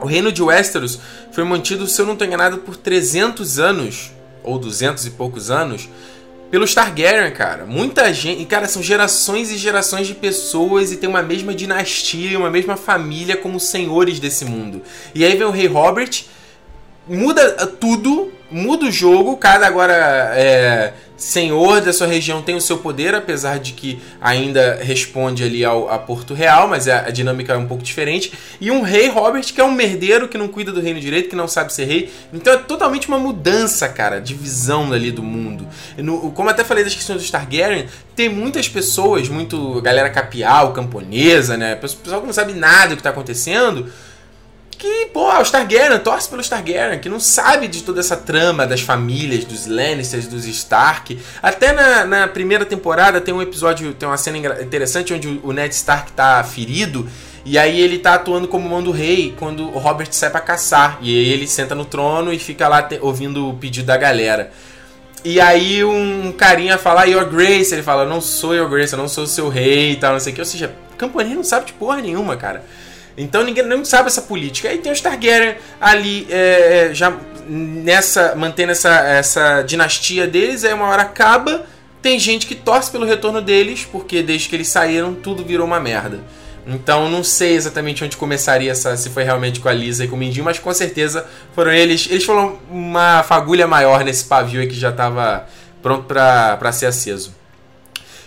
o 0.00 0.06
reino 0.06 0.32
de 0.32 0.42
Westeros 0.42 0.98
foi 1.30 1.44
mantido, 1.44 1.86
se 1.86 2.00
eu 2.00 2.06
não 2.06 2.14
estou 2.14 2.26
enganado, 2.26 2.58
por 2.58 2.76
300 2.76 3.58
anos, 3.58 4.12
ou 4.42 4.58
200 4.58 5.06
e 5.06 5.10
poucos 5.10 5.50
anos, 5.50 5.88
pelos 6.50 6.74
Targaryen, 6.74 7.30
cara. 7.32 7.64
Muita 7.64 8.12
gente. 8.12 8.44
Cara, 8.44 8.68
são 8.68 8.82
gerações 8.82 9.50
e 9.50 9.56
gerações 9.56 10.06
de 10.06 10.14
pessoas 10.14 10.92
e 10.92 10.96
tem 10.96 11.08
uma 11.08 11.22
mesma 11.22 11.54
dinastia, 11.54 12.38
uma 12.38 12.50
mesma 12.50 12.76
família 12.76 13.36
como 13.36 13.58
senhores 13.58 14.20
desse 14.20 14.44
mundo. 14.44 14.82
E 15.14 15.24
aí 15.24 15.34
vem 15.34 15.46
o 15.46 15.50
rei 15.50 15.66
Robert, 15.66 16.24
muda 17.08 17.66
tudo, 17.66 18.30
muda 18.50 18.86
o 18.86 18.90
jogo, 18.90 19.36
cada 19.36 19.66
agora 19.66 19.94
é, 20.36 20.92
senhor 21.22 21.80
da 21.80 21.92
sua 21.92 22.08
região 22.08 22.42
tem 22.42 22.56
o 22.56 22.60
seu 22.60 22.78
poder, 22.78 23.14
apesar 23.14 23.60
de 23.60 23.72
que 23.72 24.02
ainda 24.20 24.80
responde 24.82 25.44
ali 25.44 25.64
ao, 25.64 25.88
a 25.88 25.96
Porto 25.96 26.34
Real, 26.34 26.66
mas 26.66 26.88
a, 26.88 27.06
a, 27.06 27.10
dinâmica 27.10 27.52
é 27.52 27.56
um 27.56 27.66
pouco 27.66 27.82
diferente. 27.82 28.32
E 28.60 28.72
um 28.72 28.82
rei 28.82 29.08
Robert, 29.08 29.44
que 29.44 29.60
é 29.60 29.64
um 29.64 29.70
merdeiro 29.70 30.26
que 30.26 30.36
não 30.36 30.48
cuida 30.48 30.72
do 30.72 30.80
reino 30.80 31.00
direito, 31.00 31.28
que 31.28 31.36
não 31.36 31.46
sabe 31.46 31.72
ser 31.72 31.84
rei. 31.84 32.12
Então 32.32 32.52
é 32.52 32.56
totalmente 32.56 33.06
uma 33.06 33.18
mudança, 33.18 33.88
cara, 33.88 34.20
de 34.20 34.34
visão 34.34 34.92
ali 34.92 35.12
do 35.12 35.22
mundo. 35.22 35.66
No, 35.96 36.32
como 36.32 36.50
até 36.50 36.64
falei 36.64 36.82
das 36.82 36.94
questões 36.94 37.20
dos 37.20 37.30
Targaryen, 37.30 37.86
tem 38.16 38.28
muitas 38.28 38.68
pessoas, 38.68 39.28
muito 39.28 39.80
galera 39.80 40.10
capial, 40.10 40.72
camponesa, 40.72 41.56
né? 41.56 41.76
Pessoal 41.76 42.20
que 42.20 42.26
não 42.26 42.34
sabe 42.34 42.52
nada 42.52 42.88
do 42.88 42.96
que 42.96 43.00
está 43.00 43.10
acontecendo 43.10 43.88
que, 44.82 45.06
pô, 45.12 45.32
os 45.40 45.48
Targaryen, 45.48 45.96
torce 46.00 46.28
pelos 46.28 46.48
Targaryen, 46.48 46.98
que 46.98 47.08
não 47.08 47.20
sabe 47.20 47.68
de 47.68 47.84
toda 47.84 48.00
essa 48.00 48.16
trama 48.16 48.66
das 48.66 48.80
famílias, 48.80 49.44
dos 49.44 49.68
Lannisters, 49.68 50.26
dos 50.26 50.44
Stark. 50.44 51.16
Até 51.40 51.72
na, 51.72 52.04
na 52.04 52.26
primeira 52.26 52.66
temporada 52.66 53.20
tem 53.20 53.32
um 53.32 53.40
episódio, 53.40 53.94
tem 53.94 54.08
uma 54.08 54.16
cena 54.16 54.38
interessante 54.60 55.14
onde 55.14 55.40
o 55.44 55.52
Ned 55.52 55.72
Stark 55.72 56.10
tá 56.10 56.42
ferido 56.42 57.08
e 57.44 57.56
aí 57.56 57.80
ele 57.80 58.00
tá 58.00 58.14
atuando 58.14 58.48
como 58.48 58.68
mão 58.68 58.82
do 58.82 58.90
rei 58.90 59.32
quando 59.38 59.68
o 59.68 59.78
Robert 59.78 60.08
sai 60.10 60.30
para 60.30 60.40
caçar. 60.40 60.98
E 61.00 61.16
aí 61.16 61.32
ele 61.32 61.46
senta 61.46 61.76
no 61.76 61.84
trono 61.84 62.32
e 62.32 62.38
fica 62.40 62.66
lá 62.66 62.82
te, 62.82 62.98
ouvindo 63.00 63.50
o 63.50 63.54
pedido 63.54 63.86
da 63.86 63.96
galera. 63.96 64.50
E 65.24 65.40
aí 65.40 65.84
um 65.84 66.32
carinha 66.32 66.76
fala, 66.76 67.04
Your 67.04 67.26
Grace, 67.26 67.72
ele 67.72 67.84
fala, 67.84 68.04
não 68.04 68.20
sou 68.20 68.52
Your 68.52 68.68
Grace, 68.68 68.92
eu 68.92 68.98
não 68.98 69.06
sou 69.06 69.22
o 69.22 69.28
seu 69.28 69.48
rei 69.48 69.92
e 69.92 69.96
tal, 69.96 70.12
não 70.12 70.18
sei 70.18 70.32
o 70.32 70.34
que. 70.34 70.40
Ou 70.40 70.44
seja, 70.44 70.74
Campanile 70.98 71.36
não 71.36 71.44
sabe 71.44 71.66
de 71.66 71.72
porra 71.72 72.00
nenhuma, 72.00 72.36
cara. 72.36 72.64
Então 73.16 73.44
ninguém 73.44 73.64
não 73.64 73.84
sabe 73.84 74.08
essa 74.08 74.22
política. 74.22 74.68
Aí 74.68 74.78
tem 74.78 74.92
os 74.92 75.00
Targaryen 75.00 75.56
ali 75.80 76.26
é, 76.30 76.88
é, 76.90 76.94
já 76.94 77.12
nessa 77.46 78.34
mantendo 78.36 78.72
essa, 78.72 78.90
essa 78.90 79.62
dinastia 79.62 80.26
deles, 80.26 80.64
aí 80.64 80.72
uma 80.72 80.86
hora 80.86 81.02
acaba, 81.02 81.66
tem 82.00 82.18
gente 82.18 82.46
que 82.46 82.54
torce 82.54 82.90
pelo 82.90 83.04
retorno 83.04 83.42
deles, 83.42 83.86
porque 83.90 84.22
desde 84.22 84.48
que 84.48 84.56
eles 84.56 84.68
saíram 84.68 85.14
tudo 85.14 85.44
virou 85.44 85.66
uma 85.66 85.80
merda. 85.80 86.20
Então 86.66 87.08
não 87.08 87.24
sei 87.24 87.54
exatamente 87.54 88.04
onde 88.04 88.16
começaria 88.16 88.70
essa, 88.70 88.96
se 88.96 89.10
foi 89.10 89.24
realmente 89.24 89.58
com 89.58 89.68
a 89.68 89.72
Lisa 89.72 90.04
e 90.04 90.08
com 90.08 90.14
o 90.14 90.18
Mindinho, 90.18 90.44
mas 90.44 90.58
com 90.58 90.72
certeza 90.72 91.26
foram 91.54 91.72
eles. 91.72 92.06
Eles 92.08 92.24
foram 92.24 92.58
uma 92.70 93.22
fagulha 93.24 93.66
maior 93.66 94.04
nesse 94.04 94.24
pavio 94.24 94.60
aí 94.60 94.68
que 94.68 94.78
já 94.78 94.90
estava 94.90 95.46
pronto 95.82 96.04
para 96.04 96.72
ser 96.72 96.86
aceso. 96.86 97.34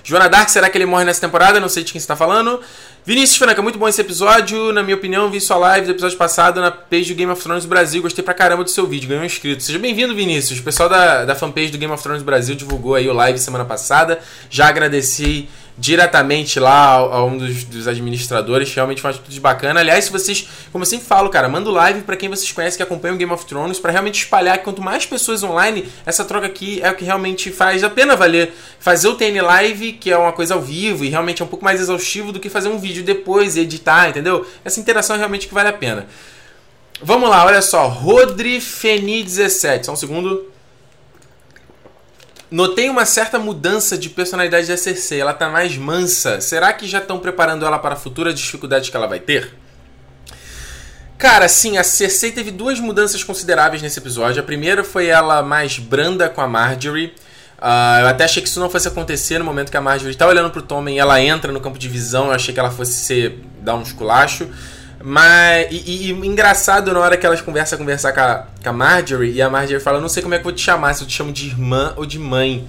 Joana 0.04 0.30
Dark, 0.30 0.50
será 0.50 0.70
que 0.70 0.78
ele 0.78 0.86
morre 0.86 1.04
nessa 1.06 1.22
temporada? 1.22 1.60
Não 1.60 1.70
sei 1.70 1.84
de 1.84 1.92
quem 1.92 2.00
você 2.00 2.06
tá 2.06 2.16
falando. 2.16 2.62
Vinícius 3.06 3.38
Franca, 3.38 3.62
muito 3.62 3.78
bom 3.78 3.88
esse 3.88 4.02
episódio. 4.02 4.74
Na 4.74 4.82
minha 4.82 4.96
opinião, 4.96 5.30
vi 5.30 5.40
sua 5.40 5.58
live 5.58 5.86
do 5.86 5.92
episódio 5.92 6.18
passado 6.18 6.60
na 6.60 6.72
page 6.72 7.14
do 7.14 7.16
Game 7.16 7.32
of 7.32 7.40
Thrones 7.40 7.64
Brasil. 7.64 8.02
Gostei 8.02 8.24
pra 8.26 8.34
caramba 8.34 8.64
do 8.64 8.70
seu 8.72 8.88
vídeo, 8.88 9.08
ganhou 9.08 9.22
um 9.22 9.26
inscrito. 9.28 9.62
Seja 9.62 9.78
bem-vindo, 9.78 10.16
Vinícius. 10.16 10.60
O 10.60 10.64
pessoal 10.64 10.90
da, 10.90 11.24
da 11.24 11.36
fanpage 11.36 11.70
do 11.70 11.78
Game 11.78 11.94
of 11.94 12.02
Thrones 12.02 12.24
Brasil 12.24 12.56
divulgou 12.56 12.96
aí 12.96 13.08
o 13.08 13.14
live 13.14 13.38
semana 13.38 13.64
passada. 13.64 14.20
Já 14.50 14.70
agradeci 14.70 15.48
diretamente 15.78 16.60
lá 16.60 16.94
a, 16.94 17.24
um 17.26 17.38
dos, 17.38 17.66
dos, 17.66 17.88
administradores, 17.88 18.74
realmente 18.74 19.02
faz 19.02 19.18
tudo 19.18 19.30
de 19.30 19.40
bacana. 19.40 19.82
Aliás, 19.82 20.06
se 20.06 20.12
vocês, 20.12 20.48
como 20.72 20.84
eu 20.84 20.86
sempre 20.86 21.06
falo, 21.06 21.30
cara, 21.30 21.50
manda 21.50 21.70
o 21.70 21.74
live 21.74 22.02
para 22.02 22.16
quem 22.16 22.30
vocês 22.30 22.52
conhecem 22.52 22.78
que 22.78 22.84
acompanha 22.84 23.14
o 23.14 23.18
Game 23.18 23.32
of 23.32 23.46
Thrones, 23.46 23.80
para 23.80 23.92
realmente 23.92 24.24
espalhar 24.24 24.60
quanto 24.60 24.82
mais 24.82 25.06
pessoas 25.06 25.44
online, 25.44 25.88
essa 26.06 26.24
troca 26.24 26.48
aqui 26.48 26.82
é 26.82 26.90
o 26.90 26.96
que 26.96 27.04
realmente 27.04 27.52
faz 27.52 27.84
a 27.84 27.90
pena 27.90 28.16
valer. 28.16 28.54
Fazer 28.80 29.08
o 29.08 29.16
TN 29.16 29.42
Live, 29.42 29.94
que 29.94 30.12
é 30.12 30.18
uma 30.18 30.32
coisa 30.32 30.54
ao 30.54 30.62
vivo 30.62 31.04
e 31.04 31.10
realmente 31.10 31.42
é 31.42 31.46
um 31.46 31.48
pouco 31.48 31.66
mais 31.66 31.82
exaustivo 31.82 32.32
do 32.32 32.40
que 32.40 32.50
fazer 32.50 32.70
um 32.70 32.78
vídeo 32.78 33.04
depois 33.04 33.58
e 33.58 33.62
editar, 33.62 34.10
entendeu? 34.10 34.46
Essa 34.64 34.80
interação 34.80 35.16
é 35.16 35.20
realmente 35.20 35.48
que 35.48 35.54
vale 35.54 35.70
a 35.70 35.74
pena. 35.74 36.08
Vamos 37.02 37.30
lá, 37.30 37.46
olha 37.46 37.62
só, 37.62 37.88
Rodri 37.88 38.62
Feni 38.62 39.24
17, 39.24 39.86
só 39.86 39.94
um 39.94 39.98
segundo. 39.98 40.55
Notei 42.56 42.90
uma 42.90 43.04
certa 43.04 43.38
mudança 43.38 43.98
de 43.98 44.10
personalidade 44.10 44.66
da 44.66 44.78
Cersei. 44.78 45.20
Ela 45.20 45.34
tá 45.34 45.50
mais 45.50 45.76
mansa. 45.76 46.40
Será 46.40 46.72
que 46.72 46.88
já 46.88 47.00
estão 47.00 47.20
preparando 47.20 47.66
ela 47.66 47.78
para 47.78 47.98
futuras 47.98 48.34
dificuldades 48.34 48.90
que 48.90 48.96
ela 48.96 49.08
vai 49.08 49.20
ter? 49.20 49.54
Cara, 51.18 51.50
sim, 51.50 51.78
a 51.78 51.84
Cersei 51.84 52.32
teve 52.32 52.52
duas 52.52 52.80
mudanças 52.80 53.22
consideráveis 53.26 53.82
nesse 53.82 54.00
episódio. 54.00 54.40
A 54.40 54.46
primeira 54.46 54.86
foi 54.86 55.08
ela 55.08 55.44
mais 55.44 55.78
branda 55.80 56.30
com 56.30 56.40
a 56.40 56.48
Marjorie. 56.48 57.08
Uh, 57.58 58.00
eu 58.00 58.08
até 58.08 58.24
achei 58.24 58.42
que 58.42 58.48
isso 58.48 58.62
não 58.62 58.70
fosse 58.70 58.88
acontecer 58.88 59.38
no 59.38 59.44
momento 59.44 59.70
que 59.70 59.76
a 59.76 59.82
Marjorie 59.82 60.16
tá 60.16 60.26
olhando 60.26 60.50
pro 60.50 60.62
Tommen 60.62 60.96
e 60.96 61.00
ela 61.00 61.20
entra 61.20 61.52
no 61.52 61.60
campo 61.60 61.78
de 61.78 61.90
visão. 61.90 62.28
Eu 62.28 62.32
achei 62.32 62.54
que 62.54 62.60
ela 62.62 62.72
fosse 62.72 62.94
ser, 62.94 63.38
dar 63.60 63.76
um 63.76 63.82
esculacho. 63.82 64.48
Mas. 65.08 65.68
E, 65.70 66.10
e, 66.10 66.12
engraçado 66.12 66.92
na 66.92 67.00
hora 67.00 67.16
que 67.16 67.24
elas 67.24 67.40
conversam 67.40 67.78
conversar 67.78 68.12
com 68.12 68.22
a, 68.22 68.48
com 68.64 68.70
a 68.70 68.74
Marjorie, 68.74 69.34
e 69.34 69.42
a 69.42 69.48
Marjorie 69.48 69.80
fala: 69.80 70.02
não 70.02 70.10
sei 70.10 70.24
como 70.24 70.34
é 70.34 70.38
que 70.38 70.42
eu 70.42 70.46
vou 70.46 70.52
te 70.52 70.62
chamar, 70.62 70.96
se 70.96 71.04
eu 71.04 71.08
te 71.08 71.14
chamo 71.14 71.32
de 71.32 71.46
irmã 71.46 71.94
ou 71.96 72.08
de 72.08 72.18
mãe. 72.18 72.68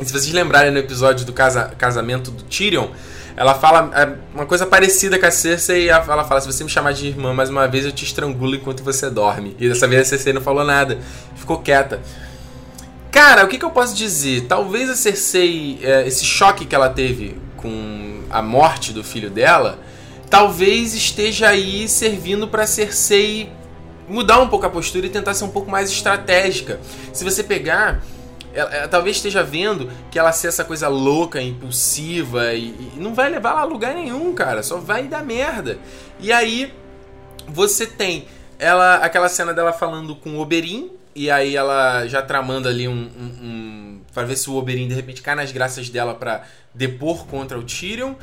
E 0.00 0.04
se 0.04 0.12
vocês 0.12 0.32
lembrarem 0.32 0.70
no 0.70 0.78
episódio 0.78 1.26
do 1.26 1.32
casa, 1.32 1.72
casamento 1.76 2.30
do 2.30 2.44
Tyrion, 2.44 2.90
ela 3.36 3.56
fala 3.56 3.90
é, 3.92 4.08
uma 4.32 4.46
coisa 4.46 4.64
parecida 4.64 5.18
com 5.18 5.26
a 5.26 5.32
Cersei 5.32 5.88
ela 5.88 6.22
fala: 6.22 6.40
se 6.40 6.46
você 6.46 6.62
me 6.62 6.70
chamar 6.70 6.92
de 6.92 7.08
irmã 7.08 7.34
mais 7.34 7.50
uma 7.50 7.66
vez, 7.66 7.84
eu 7.84 7.90
te 7.90 8.04
estrangulo 8.04 8.54
enquanto 8.54 8.84
você 8.84 9.10
dorme. 9.10 9.56
E 9.58 9.68
dessa 9.68 9.88
vez 9.88 10.02
a 10.02 10.04
Cersei 10.04 10.32
não 10.32 10.40
falou 10.40 10.64
nada, 10.64 11.00
ficou 11.34 11.58
quieta. 11.58 12.00
Cara, 13.10 13.44
o 13.44 13.48
que, 13.48 13.58
que 13.58 13.64
eu 13.64 13.70
posso 13.70 13.96
dizer? 13.96 14.42
Talvez 14.42 14.88
a 14.88 14.94
Cersei, 14.94 15.80
é, 15.82 16.06
esse 16.06 16.24
choque 16.24 16.66
que 16.66 16.74
ela 16.74 16.88
teve 16.88 17.36
com 17.56 18.22
a 18.30 18.40
morte 18.40 18.92
do 18.92 19.02
filho 19.02 19.28
dela 19.28 19.80
talvez 20.34 20.94
esteja 20.94 21.50
aí 21.50 21.88
servindo 21.88 22.48
para 22.48 22.66
Cersei 22.66 23.52
mudar 24.08 24.40
um 24.40 24.48
pouco 24.48 24.66
a 24.66 24.68
postura 24.68 25.06
e 25.06 25.08
tentar 25.08 25.32
ser 25.32 25.44
um 25.44 25.48
pouco 25.48 25.70
mais 25.70 25.88
estratégica. 25.88 26.80
Se 27.12 27.22
você 27.22 27.44
pegar, 27.44 28.02
ela, 28.52 28.74
ela, 28.74 28.88
talvez 28.88 29.14
esteja 29.14 29.44
vendo 29.44 29.88
que 30.10 30.18
ela 30.18 30.32
ser 30.32 30.48
essa 30.48 30.64
coisa 30.64 30.88
louca, 30.88 31.40
impulsiva 31.40 32.52
e, 32.52 32.64
e, 32.64 32.92
não 32.96 33.14
vai 33.14 33.30
levar 33.30 33.50
ela 33.50 33.60
a 33.60 33.64
lugar 33.64 33.94
nenhum, 33.94 34.34
cara. 34.34 34.64
Só 34.64 34.78
vai 34.78 35.06
dar 35.06 35.22
merda. 35.22 35.78
E 36.18 36.32
aí 36.32 36.74
você 37.46 37.86
tem 37.86 38.26
ela 38.58 38.96
aquela 38.96 39.28
cena 39.28 39.54
dela 39.54 39.72
falando 39.72 40.16
com 40.16 40.30
o 40.30 40.40
Oberyn 40.40 40.90
e 41.14 41.30
aí 41.30 41.54
ela 41.54 42.08
já 42.08 42.20
tramando 42.20 42.68
ali 42.68 42.88
um, 42.88 42.92
um, 42.92 43.46
um 43.46 44.00
para 44.12 44.24
ver 44.24 44.36
se 44.36 44.50
o 44.50 44.56
Oberyn 44.56 44.88
de 44.88 44.94
repente 44.94 45.22
cai 45.22 45.36
nas 45.36 45.52
graças 45.52 45.88
dela 45.88 46.12
para 46.12 46.42
depor 46.74 47.24
contra 47.24 47.56
o 47.56 47.62
Tyrion. 47.62 48.14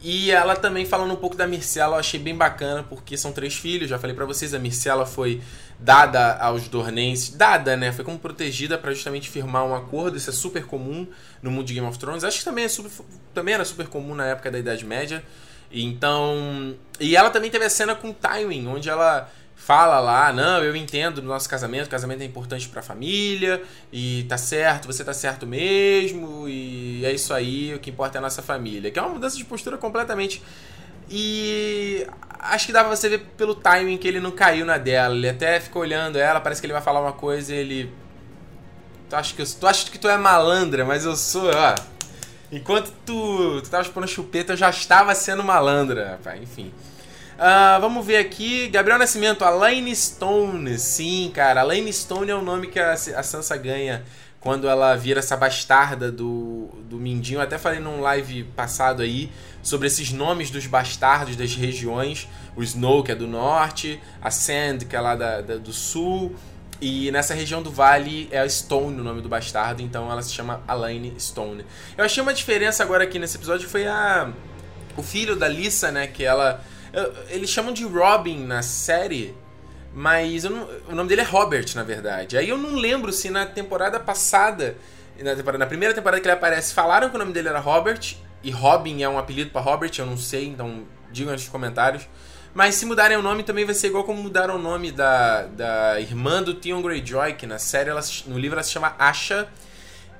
E 0.00 0.30
ela 0.30 0.54
também 0.54 0.86
falando 0.86 1.12
um 1.12 1.16
pouco 1.16 1.36
da 1.36 1.46
Mircela, 1.46 1.96
eu 1.96 2.00
achei 2.00 2.20
bem 2.20 2.34
bacana, 2.34 2.84
porque 2.84 3.16
são 3.16 3.32
três 3.32 3.54
filhos, 3.54 3.90
já 3.90 3.98
falei 3.98 4.14
para 4.14 4.24
vocês, 4.24 4.54
a 4.54 4.58
Mircela 4.58 5.04
foi 5.04 5.40
dada 5.78 6.36
aos 6.36 6.68
Dornenses, 6.68 7.30
dada, 7.30 7.76
né? 7.76 7.90
Foi 7.90 8.04
como 8.04 8.18
protegida 8.18 8.78
para 8.78 8.92
justamente 8.92 9.28
firmar 9.28 9.64
um 9.64 9.74
acordo, 9.74 10.16
isso 10.16 10.30
é 10.30 10.32
super 10.32 10.64
comum 10.64 11.06
no 11.42 11.50
mundo 11.50 11.66
de 11.66 11.74
Game 11.74 11.86
of 11.86 11.98
Thrones. 11.98 12.22
Acho 12.22 12.38
que 12.38 12.44
também, 12.44 12.64
é 12.64 12.68
super, 12.68 12.90
também 13.34 13.54
era 13.54 13.64
super 13.64 13.88
comum 13.88 14.14
na 14.14 14.26
época 14.26 14.50
da 14.50 14.58
Idade 14.58 14.84
Média. 14.84 15.22
Então, 15.70 16.76
e 17.00 17.16
ela 17.16 17.30
também 17.30 17.50
teve 17.50 17.64
a 17.64 17.70
cena 17.70 17.94
com 17.94 18.12
Tywin, 18.12 18.68
onde 18.68 18.88
ela 18.88 19.30
fala 19.68 20.00
lá, 20.00 20.32
não, 20.32 20.64
eu 20.64 20.74
entendo 20.74 21.20
do 21.20 21.26
nosso 21.26 21.46
casamento, 21.46 21.90
casamento 21.90 22.22
é 22.22 22.24
importante 22.24 22.66
para 22.70 22.80
a 22.80 22.82
família 22.82 23.62
e 23.92 24.24
tá 24.26 24.38
certo, 24.38 24.86
você 24.86 25.04
tá 25.04 25.12
certo 25.12 25.46
mesmo 25.46 26.48
e 26.48 27.04
é 27.04 27.12
isso 27.12 27.34
aí, 27.34 27.74
o 27.74 27.78
que 27.78 27.90
importa 27.90 28.16
é 28.16 28.18
a 28.18 28.22
nossa 28.22 28.40
família. 28.40 28.90
Que 28.90 28.98
é 28.98 29.02
uma 29.02 29.12
mudança 29.12 29.36
de 29.36 29.44
postura 29.44 29.76
completamente 29.76 30.42
e 31.10 32.06
acho 32.38 32.64
que 32.64 32.72
dá 32.72 32.80
pra 32.82 32.96
você 32.96 33.10
ver 33.10 33.18
pelo 33.36 33.54
timing 33.54 33.98
que 33.98 34.08
ele 34.08 34.20
não 34.20 34.30
caiu 34.30 34.64
na 34.64 34.78
dela. 34.78 35.14
Ele 35.14 35.28
até 35.28 35.60
ficou 35.60 35.82
olhando 35.82 36.16
ela, 36.16 36.40
parece 36.40 36.62
que 36.62 36.66
ele 36.66 36.72
vai 36.72 36.80
falar 36.80 37.02
uma 37.02 37.12
coisa 37.12 37.54
e 37.54 37.58
ele 37.58 37.92
Tu 39.10 39.16
acha 39.16 39.34
que 39.34 39.44
tu 39.44 39.66
acha 39.66 39.90
que 39.90 39.98
tu 39.98 40.08
é 40.08 40.16
malandra, 40.16 40.86
mas 40.86 41.04
eu 41.04 41.14
sou, 41.14 41.50
ó. 41.54 41.74
Enquanto 42.50 42.90
tu, 43.04 43.60
tu 43.60 43.68
tava 43.68 43.84
chupando 43.84 44.08
chupeta, 44.08 44.54
eu 44.54 44.56
já 44.56 44.70
estava 44.70 45.14
sendo 45.14 45.44
malandra, 45.44 46.12
rapaz. 46.12 46.42
Enfim. 46.42 46.72
Uh, 47.38 47.80
vamos 47.80 48.04
ver 48.04 48.16
aqui. 48.16 48.66
Gabriel 48.66 48.98
Nascimento, 48.98 49.44
Alaine 49.44 49.94
Stone. 49.94 50.76
Sim, 50.76 51.30
cara. 51.32 51.60
Alaine 51.60 51.92
Stone 51.92 52.28
é 52.28 52.34
o 52.34 52.42
nome 52.42 52.66
que 52.66 52.80
a, 52.80 52.94
a 52.94 53.22
Sansa 53.22 53.56
ganha 53.56 54.02
quando 54.40 54.68
ela 54.68 54.96
vira 54.96 55.20
essa 55.20 55.36
bastarda 55.36 56.10
do, 56.10 56.68
do 56.90 56.96
Mindinho. 56.96 57.38
Eu 57.38 57.42
até 57.42 57.56
falei 57.56 57.78
num 57.78 58.00
live 58.00 58.42
passado 58.56 59.02
aí 59.02 59.30
sobre 59.62 59.86
esses 59.86 60.12
nomes 60.12 60.50
dos 60.50 60.66
bastardos 60.66 61.36
das 61.36 61.54
regiões. 61.54 62.28
O 62.56 62.62
Snow, 62.64 63.04
que 63.04 63.12
é 63.12 63.14
do 63.14 63.28
norte, 63.28 64.00
a 64.20 64.32
Sand, 64.32 64.78
que 64.78 64.96
é 64.96 65.00
lá 65.00 65.14
da, 65.14 65.40
da 65.40 65.58
do 65.58 65.72
sul. 65.72 66.34
E 66.80 67.08
nessa 67.12 67.34
região 67.34 67.62
do 67.62 67.70
vale 67.70 68.28
é 68.32 68.48
Stone 68.48 69.00
o 69.00 69.04
nome 69.04 69.20
do 69.20 69.28
bastardo, 69.28 69.80
então 69.80 70.10
ela 70.10 70.22
se 70.22 70.32
chama 70.32 70.60
Alaine 70.66 71.14
Stone. 71.20 71.64
Eu 71.96 72.04
achei 72.04 72.20
uma 72.20 72.34
diferença 72.34 72.82
agora 72.82 73.04
aqui 73.04 73.18
nesse 73.18 73.36
episódio 73.36 73.68
foi 73.68 73.86
a 73.86 74.32
o 74.96 75.02
filho 75.02 75.36
da 75.36 75.46
Lisa, 75.46 75.92
né, 75.92 76.08
que 76.08 76.24
ela 76.24 76.64
eles 77.28 77.50
chamam 77.50 77.72
de 77.72 77.84
Robin 77.84 78.44
na 78.44 78.62
série, 78.62 79.34
mas 79.92 80.44
não, 80.44 80.68
o 80.88 80.94
nome 80.94 81.08
dele 81.08 81.22
é 81.22 81.24
Robert, 81.24 81.66
na 81.74 81.82
verdade. 81.82 82.36
Aí 82.36 82.48
eu 82.48 82.58
não 82.58 82.74
lembro 82.74 83.12
se 83.12 83.30
na 83.30 83.46
temporada 83.46 83.98
passada, 84.00 84.76
na, 85.20 85.34
temporada, 85.34 85.58
na 85.58 85.66
primeira 85.66 85.94
temporada 85.94 86.20
que 86.20 86.26
ele 86.26 86.34
aparece, 86.34 86.72
falaram 86.72 87.10
que 87.10 87.16
o 87.16 87.18
nome 87.18 87.32
dele 87.32 87.48
era 87.48 87.58
Robert, 87.58 88.16
e 88.42 88.50
Robin 88.50 89.02
é 89.02 89.08
um 89.08 89.18
apelido 89.18 89.50
para 89.50 89.60
Robert, 89.60 89.90
eu 89.98 90.06
não 90.06 90.16
sei, 90.16 90.46
então 90.46 90.84
digam 91.10 91.32
nos 91.32 91.48
comentários. 91.48 92.06
Mas 92.54 92.74
se 92.74 92.86
mudarem 92.86 93.16
o 93.16 93.22
nome 93.22 93.42
também 93.42 93.64
vai 93.64 93.74
ser 93.74 93.88
igual 93.88 94.04
como 94.04 94.22
mudaram 94.22 94.56
o 94.56 94.58
nome 94.58 94.90
da, 94.90 95.42
da 95.42 96.00
irmã 96.00 96.42
do 96.42 96.54
Theon 96.54 96.80
Greyjoy, 96.80 97.34
que 97.34 97.46
na 97.46 97.58
série, 97.58 97.90
ela, 97.90 98.00
no 98.26 98.38
livro 98.38 98.56
ela 98.56 98.62
se 98.62 98.70
chama 98.70 98.94
Asha, 98.98 99.48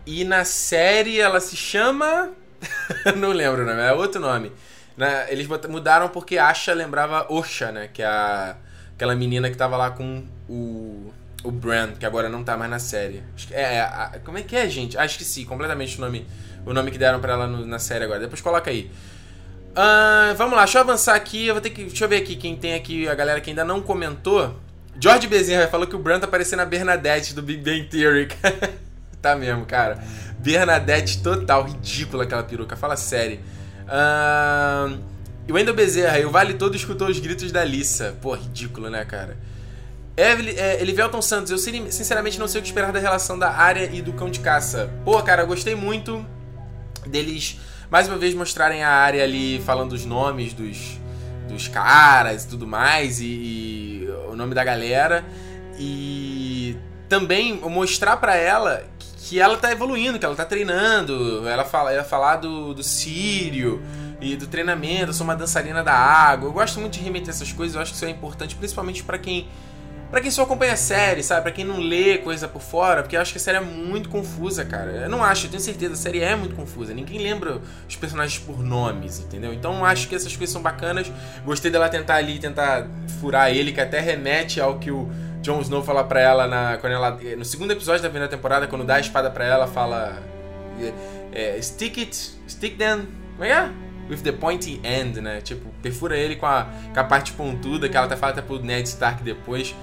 e 0.07 0.25
na 0.25 0.45
série 0.45 1.21
ela 1.21 1.41
se 1.41 1.57
chama... 1.57 2.31
não 3.17 3.31
lembro 3.31 3.63
o 3.63 3.67
nome, 3.67 3.81
é 3.81 3.93
outro 3.93 4.21
nome. 4.21 4.53
Né, 4.99 5.27
eles 5.29 5.47
mudaram 5.47 6.09
porque 6.09 6.37
Asha 6.37 6.75
lembrava 6.75 7.33
Osha, 7.33 7.71
né? 7.71 7.89
Que 7.93 8.03
é 8.03 8.07
a, 8.07 8.57
aquela 8.97 9.15
menina 9.15 9.49
que 9.49 9.57
tava 9.57 9.77
lá 9.77 9.93
com 9.93 10.25
o, 10.49 11.13
o 11.45 11.53
Bran, 11.53 11.93
que 11.93 12.05
agora 12.05 12.29
não 12.29 12.43
tá 12.43 12.57
mais 12.57 12.69
na 12.69 12.81
série. 12.81 13.23
É, 13.53 13.77
é 13.77 13.81
a, 13.81 14.19
como 14.25 14.39
é 14.39 14.43
que 14.43 14.57
é, 14.57 14.69
gente? 14.69 14.99
Acho 14.99 15.17
que 15.17 15.25
sim, 15.25 15.45
completamente 15.45 15.97
o 15.99 16.01
nome, 16.01 16.27
o 16.67 16.73
nome 16.75 16.91
que 16.91 16.99
deram 16.99 17.21
para 17.21 17.35
ela 17.35 17.47
no, 17.47 17.65
na 17.65 17.79
série 17.79 18.03
agora. 18.03 18.19
Depois 18.19 18.41
coloca 18.41 18.71
aí. 18.71 18.91
Uh, 19.71 20.35
vamos 20.37 20.57
lá, 20.57 20.65
deixa 20.65 20.79
eu 20.79 20.83
avançar 20.83 21.15
aqui. 21.15 21.47
Eu 21.47 21.55
vou 21.55 21.61
ter 21.61 21.71
que. 21.71 21.85
Deixa 21.85 22.05
eu 22.05 22.09
ver 22.09 22.17
aqui 22.17 22.35
quem 22.35 22.57
tem 22.57 22.75
aqui, 22.75 23.09
a 23.09 23.15
galera 23.15 23.41
que 23.41 23.51
ainda 23.51 23.65
não 23.65 23.81
comentou. 23.81 24.59
George 25.01 25.29
Bezerra 25.29 25.69
falou 25.69 25.87
que 25.87 25.95
o 25.95 25.99
Bran 26.01 26.19
tá 26.19 26.27
parecendo 26.27 26.63
a 26.63 26.67
Bernadette 26.67 27.35
do 27.35 27.43
Big 27.43 27.63
Bang 27.63 27.85
Theory. 27.85 28.27
tá 29.23 29.37
mesmo, 29.37 29.65
cara. 29.65 30.03
Bernadette 30.41 31.23
total, 31.23 31.63
ridícula 31.63 32.25
aquela 32.25 32.43
peruca. 32.43 32.75
Fala 32.75 32.97
sério. 32.97 33.39
Uh, 33.89 35.01
e 35.47 35.53
o 35.53 35.55
Wendel 35.55 35.75
Bezerra, 35.75 36.19
e 36.19 36.27
o 36.27 36.31
Vale 36.31 36.55
Todo 36.55 36.77
escutou 36.77 37.09
os 37.09 37.19
gritos 37.19 37.51
da 37.51 37.65
Lissa. 37.65 38.15
Pô, 38.21 38.35
ridículo, 38.35 38.91
né, 38.91 39.05
cara? 39.05 39.37
Evelyn, 40.17 40.55
é, 40.57 40.81
Elivelton 40.83 41.23
Santos, 41.23 41.51
eu 41.51 41.59
sinceramente 41.59 42.39
não 42.39 42.49
sei 42.49 42.61
o 42.61 42.63
que 42.63 42.69
esperar 42.69 42.93
da 42.93 42.99
relação 42.99 43.39
da 43.39 43.51
área 43.51 43.89
e 43.91 44.03
do 44.03 44.13
cão 44.13 44.29
de 44.29 44.41
caça. 44.41 44.91
Pô, 45.05 45.23
cara, 45.23 45.45
gostei 45.45 45.75
muito 45.75 46.27
deles 47.07 47.59
mais 47.91 48.09
uma 48.09 48.19
vez 48.19 48.35
mostrarem 48.35 48.83
a 48.83 48.91
área 48.91 49.23
ali 49.23 49.63
falando 49.65 49.93
os 49.93 50.05
nomes 50.05 50.53
dos, 50.53 50.99
dos 51.49 51.69
caras 51.69 52.45
e 52.45 52.49
tudo 52.49 52.67
mais, 52.67 53.21
e, 53.21 53.25
e 53.25 54.09
o 54.29 54.37
nome 54.37 54.55
da 54.55 54.65
galera. 54.65 55.25
E 55.79 56.77
também 57.09 57.55
mostrar 57.61 58.17
para 58.17 58.37
ela 58.37 58.85
que 59.29 59.39
ela 59.39 59.59
tá 59.59 59.71
evoluindo, 59.71 60.19
que 60.19 60.25
ela 60.25 60.35
tá 60.35 60.47
treinando. 60.47 61.47
Ela 61.47 61.63
fala, 61.63 61.93
ela 61.93 62.03
falar 62.03 62.37
do, 62.37 62.73
do 62.73 62.83
Sírio 62.83 63.83
e 64.23 64.35
do 64.35 64.47
treinamento, 64.47 65.11
eu 65.11 65.13
sou 65.13 65.25
uma 65.25 65.37
dançarina 65.37 65.85
da 65.85 65.93
água. 65.93 66.49
Eu 66.49 66.53
gosto 66.53 66.81
muito 66.81 66.95
de 66.95 67.01
remeter 67.01 67.29
essas 67.29 67.53
coisas, 67.53 67.77
eu 67.77 67.83
acho 67.83 67.91
que 67.91 67.97
isso 67.97 68.07
é 68.07 68.11
importante, 68.11 68.57
principalmente 68.57 69.05
para 69.05 69.19
quem 69.19 69.47
para 70.11 70.23
quem 70.23 70.31
só 70.31 70.45
acompanha 70.45 70.73
a 70.73 70.77
série, 70.77 71.23
sabe? 71.23 71.43
Pra 71.43 71.53
quem 71.53 71.67
não 71.67 71.79
lê 71.79 72.17
coisa 72.17 72.49
por 72.49 72.63
fora, 72.63 73.03
porque 73.03 73.15
eu 73.15 73.21
acho 73.21 73.31
que 73.31 73.37
a 73.37 73.41
série 73.43 73.59
é 73.59 73.61
muito 73.61 74.09
confusa, 74.09 74.65
cara. 74.65 74.91
Eu 74.91 75.11
não 75.11 75.23
acho, 75.23 75.45
eu 75.45 75.51
tenho 75.51 75.63
certeza, 75.63 75.93
a 75.93 75.97
série 75.99 76.21
é 76.21 76.35
muito 76.35 76.55
confusa. 76.57 76.95
Ninguém 76.95 77.19
lembra 77.19 77.61
os 77.87 77.95
personagens 77.95 78.43
por 78.43 78.63
nomes, 78.63 79.19
entendeu? 79.19 79.53
Então 79.53 79.81
eu 79.81 79.85
acho 79.85 80.09
que 80.09 80.15
essas 80.15 80.35
coisas 80.35 80.51
são 80.51 80.63
bacanas. 80.63 81.13
Gostei 81.45 81.71
dela 81.71 81.91
tentar 81.91 82.15
ali, 82.15 82.39
tentar 82.39 82.87
furar 83.21 83.51
ele, 83.51 83.71
que 83.71 83.83
até 83.83 84.01
remete 84.01 84.63
ao 84.63 84.79
que 84.79 84.91
o 84.91 85.11
Jon 85.43 85.61
Snow 85.61 85.83
fala 85.83 86.05
pra 86.05 86.21
ela 86.21 86.47
na, 86.47 86.79
quando 86.79 86.93
ela. 86.93 87.19
No 87.37 87.45
segundo 87.45 87.71
episódio 87.73 88.03
da 88.03 88.09
primeira 88.09 88.29
temporada, 88.29 88.67
quando 88.67 88.85
dá 88.85 88.97
a 88.97 89.01
espada 89.01 89.31
pra 89.31 89.45
ela, 89.45 89.67
fala. 89.67 90.23
É, 91.33 91.61
stick 91.61 91.99
it, 91.99 92.17
stick 92.49 92.77
them. 92.77 93.07
Como 93.37 93.45
é 93.45 93.51
é? 93.51 93.71
With 94.11 94.23
the 94.23 94.33
pointy 94.33 94.81
end, 94.83 95.21
né? 95.21 95.41
Tipo, 95.41 95.69
perfura 95.83 96.17
ele 96.17 96.37
com 96.37 96.47
a, 96.47 96.67
com 96.93 97.01
a 97.01 97.05
parte 97.05 97.33
pontuda, 97.33 97.89
que 97.89 97.97
ela 97.97 98.07
até 98.07 98.17
fala 98.17 98.33
até 98.33 98.43
pro 98.43 98.59
Ned 98.59 98.89
Stark 98.89 99.23
depois. 99.23 99.75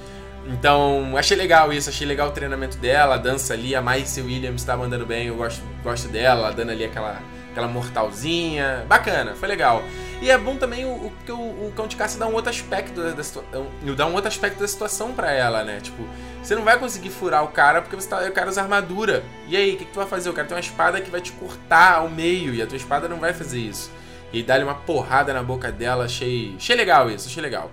Então, 0.47 1.15
achei 1.17 1.35
legal 1.35 1.73
isso, 1.73 1.89
achei 1.89 2.05
legal 2.05 2.29
o 2.29 2.31
treinamento 2.31 2.77
dela, 2.77 3.15
a 3.15 3.17
dança 3.17 3.53
ali, 3.53 3.75
a 3.75 3.81
Maisie 3.81 4.21
Williams 4.21 4.63
tá 4.63 4.77
mandando 4.77 5.05
bem, 5.05 5.27
eu 5.27 5.35
gosto, 5.35 5.63
gosto 5.83 6.07
dela, 6.07 6.51
dando 6.51 6.71
ali 6.71 6.85
aquela, 6.85 7.19
aquela 7.51 7.67
mortalzinha. 7.67 8.85
Bacana, 8.87 9.35
foi 9.35 9.47
legal. 9.47 9.83
E 10.25 10.31
é 10.31 10.39
bom 10.39 10.55
também 10.55 10.83
o, 10.85 11.13
que 11.23 11.31
o, 11.31 11.37
o, 11.37 11.71
cão 11.75 11.85
de 11.85 11.95
caça 11.95 12.17
dá 12.17 12.25
um 12.25 12.33
outro 12.33 12.49
aspecto 12.49 12.99
da, 12.99 13.23
situação. 13.23 13.67
Dá 13.95 14.07
um 14.07 14.13
outro 14.15 14.27
aspecto 14.27 14.59
da 14.59 14.67
situação 14.67 15.13
para 15.13 15.31
ela, 15.31 15.63
né? 15.63 15.79
Tipo, 15.79 16.03
você 16.41 16.55
não 16.55 16.63
vai 16.63 16.79
conseguir 16.79 17.11
furar 17.11 17.43
o 17.43 17.49
cara 17.49 17.79
porque 17.79 17.95
você 17.95 18.09
tá, 18.09 18.27
o 18.27 18.31
cara 18.31 18.49
usa 18.49 18.59
armadura. 18.59 19.23
E 19.47 19.55
aí, 19.55 19.75
o 19.75 19.77
que, 19.77 19.85
que 19.85 19.91
tu 19.91 19.97
vai 19.97 20.07
fazer? 20.07 20.31
O 20.31 20.33
cara 20.33 20.47
tem 20.47 20.57
uma 20.57 20.61
espada 20.61 20.99
que 20.99 21.11
vai 21.11 21.21
te 21.21 21.31
cortar 21.33 21.97
ao 21.97 22.09
meio 22.09 22.55
e 22.55 22.61
a 22.63 22.65
tua 22.65 22.75
espada 22.75 23.07
não 23.07 23.19
vai 23.19 23.35
fazer 23.35 23.59
isso. 23.59 23.91
E 24.33 24.41
dá-lhe 24.41 24.63
uma 24.63 24.73
porrada 24.73 25.31
na 25.31 25.43
boca 25.43 25.71
dela, 25.71 26.05
achei. 26.05 26.55
Achei 26.57 26.75
legal 26.75 27.07
isso, 27.11 27.27
achei 27.27 27.43
legal 27.43 27.69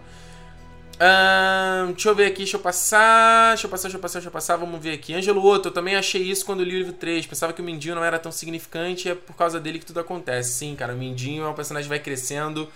deixa 1.88 2.08
eu 2.08 2.14
ver 2.14 2.26
aqui, 2.26 2.38
deixa 2.38 2.56
eu 2.56 2.60
passar. 2.60 3.50
Deixa 3.50 3.66
eu 3.66 3.70
passar, 3.70 3.82
deixa 3.84 3.96
eu 3.96 4.00
passar, 4.00 4.18
deixa 4.18 4.28
eu 4.28 4.32
passar. 4.32 4.56
Vamos 4.56 4.80
ver 4.80 4.92
aqui. 4.92 5.14
Ângelo 5.14 5.44
Otto, 5.44 5.68
eu 5.68 5.72
também 5.72 5.96
achei 5.96 6.22
isso 6.22 6.44
quando 6.44 6.62
li 6.62 6.74
o 6.74 6.78
livro 6.78 6.92
3. 6.92 7.26
Pensava 7.26 7.52
que 7.52 7.60
o 7.60 7.64
Mindinho 7.64 7.94
não 7.94 8.04
era 8.04 8.18
tão 8.18 8.30
significante 8.30 9.08
e 9.08 9.10
é 9.10 9.14
por 9.14 9.34
causa 9.36 9.58
dele 9.58 9.78
que 9.78 9.86
tudo 9.86 10.00
acontece. 10.00 10.52
Sim, 10.52 10.74
cara, 10.76 10.94
o 10.94 10.96
Mindinho 10.96 11.44
é 11.44 11.48
um 11.48 11.54
personagem 11.54 11.86
que 11.86 11.90
vai 11.90 11.98
crescendo. 11.98 12.68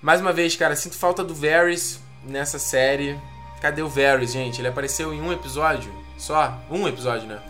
Mais 0.00 0.20
uma 0.20 0.32
vez, 0.32 0.56
cara, 0.56 0.74
sinto 0.76 0.96
falta 0.96 1.22
do 1.22 1.34
Varys 1.34 2.00
nessa 2.24 2.58
série. 2.58 3.18
Cadê 3.60 3.82
o 3.82 3.88
Varys, 3.88 4.32
gente? 4.32 4.60
Ele 4.60 4.68
apareceu 4.68 5.12
em 5.14 5.20
um 5.20 5.32
episódio? 5.32 5.92
Só? 6.18 6.58
Um 6.70 6.86
episódio, 6.88 7.28
né? 7.28 7.40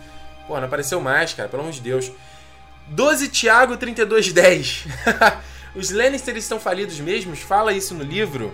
Pô, 0.47 0.57
não 0.57 0.65
apareceu 0.65 1.01
mais, 1.01 1.33
cara, 1.33 1.49
pelo 1.49 1.63
amor 1.63 1.73
de 1.73 1.81
Deus. 1.81 2.11
12 2.87 3.29
Thiago 3.29 3.77
3210. 3.77 4.85
Os 5.75 5.89
Lannisters 5.89 6.43
estão 6.43 6.59
falidos 6.59 6.99
mesmos? 6.99 7.39
Fala 7.39 7.73
isso 7.73 7.95
no 7.95 8.03
livro. 8.03 8.53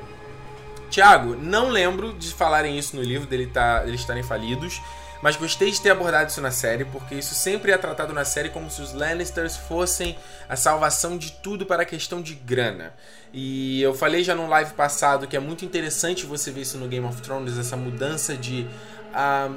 Tiago, 0.89 1.35
não 1.35 1.69
lembro 1.69 2.13
de 2.13 2.33
falarem 2.33 2.77
isso 2.77 2.95
no 2.95 3.01
livro, 3.01 3.27
dele 3.27 3.47
tá, 3.47 3.83
eles 3.85 4.01
estarem 4.01 4.23
falidos, 4.23 4.81
mas 5.21 5.35
gostei 5.35 5.69
de 5.69 5.81
ter 5.81 5.89
abordado 5.89 6.29
isso 6.29 6.41
na 6.41 6.51
série, 6.51 6.85
porque 6.85 7.15
isso 7.15 7.35
sempre 7.35 7.71
é 7.71 7.77
tratado 7.77 8.13
na 8.13 8.23
série 8.23 8.49
como 8.49 8.69
se 8.69 8.81
os 8.81 8.93
Lannisters 8.93 9.57
fossem 9.57 10.17
a 10.47 10.55
salvação 10.55 11.17
de 11.17 11.31
tudo 11.33 11.65
para 11.65 11.83
a 11.83 11.85
questão 11.85 12.21
de 12.21 12.33
grana. 12.33 12.93
E 13.33 13.81
eu 13.81 13.93
falei 13.93 14.23
já 14.23 14.33
no 14.33 14.47
live 14.47 14.73
passado 14.73 15.27
que 15.27 15.35
é 15.35 15.39
muito 15.39 15.65
interessante 15.65 16.25
você 16.25 16.51
ver 16.51 16.61
isso 16.61 16.77
no 16.77 16.87
Game 16.87 17.05
of 17.05 17.21
Thrones, 17.21 17.57
essa 17.57 17.75
mudança 17.75 18.35
de. 18.35 18.65
A, 19.13 19.49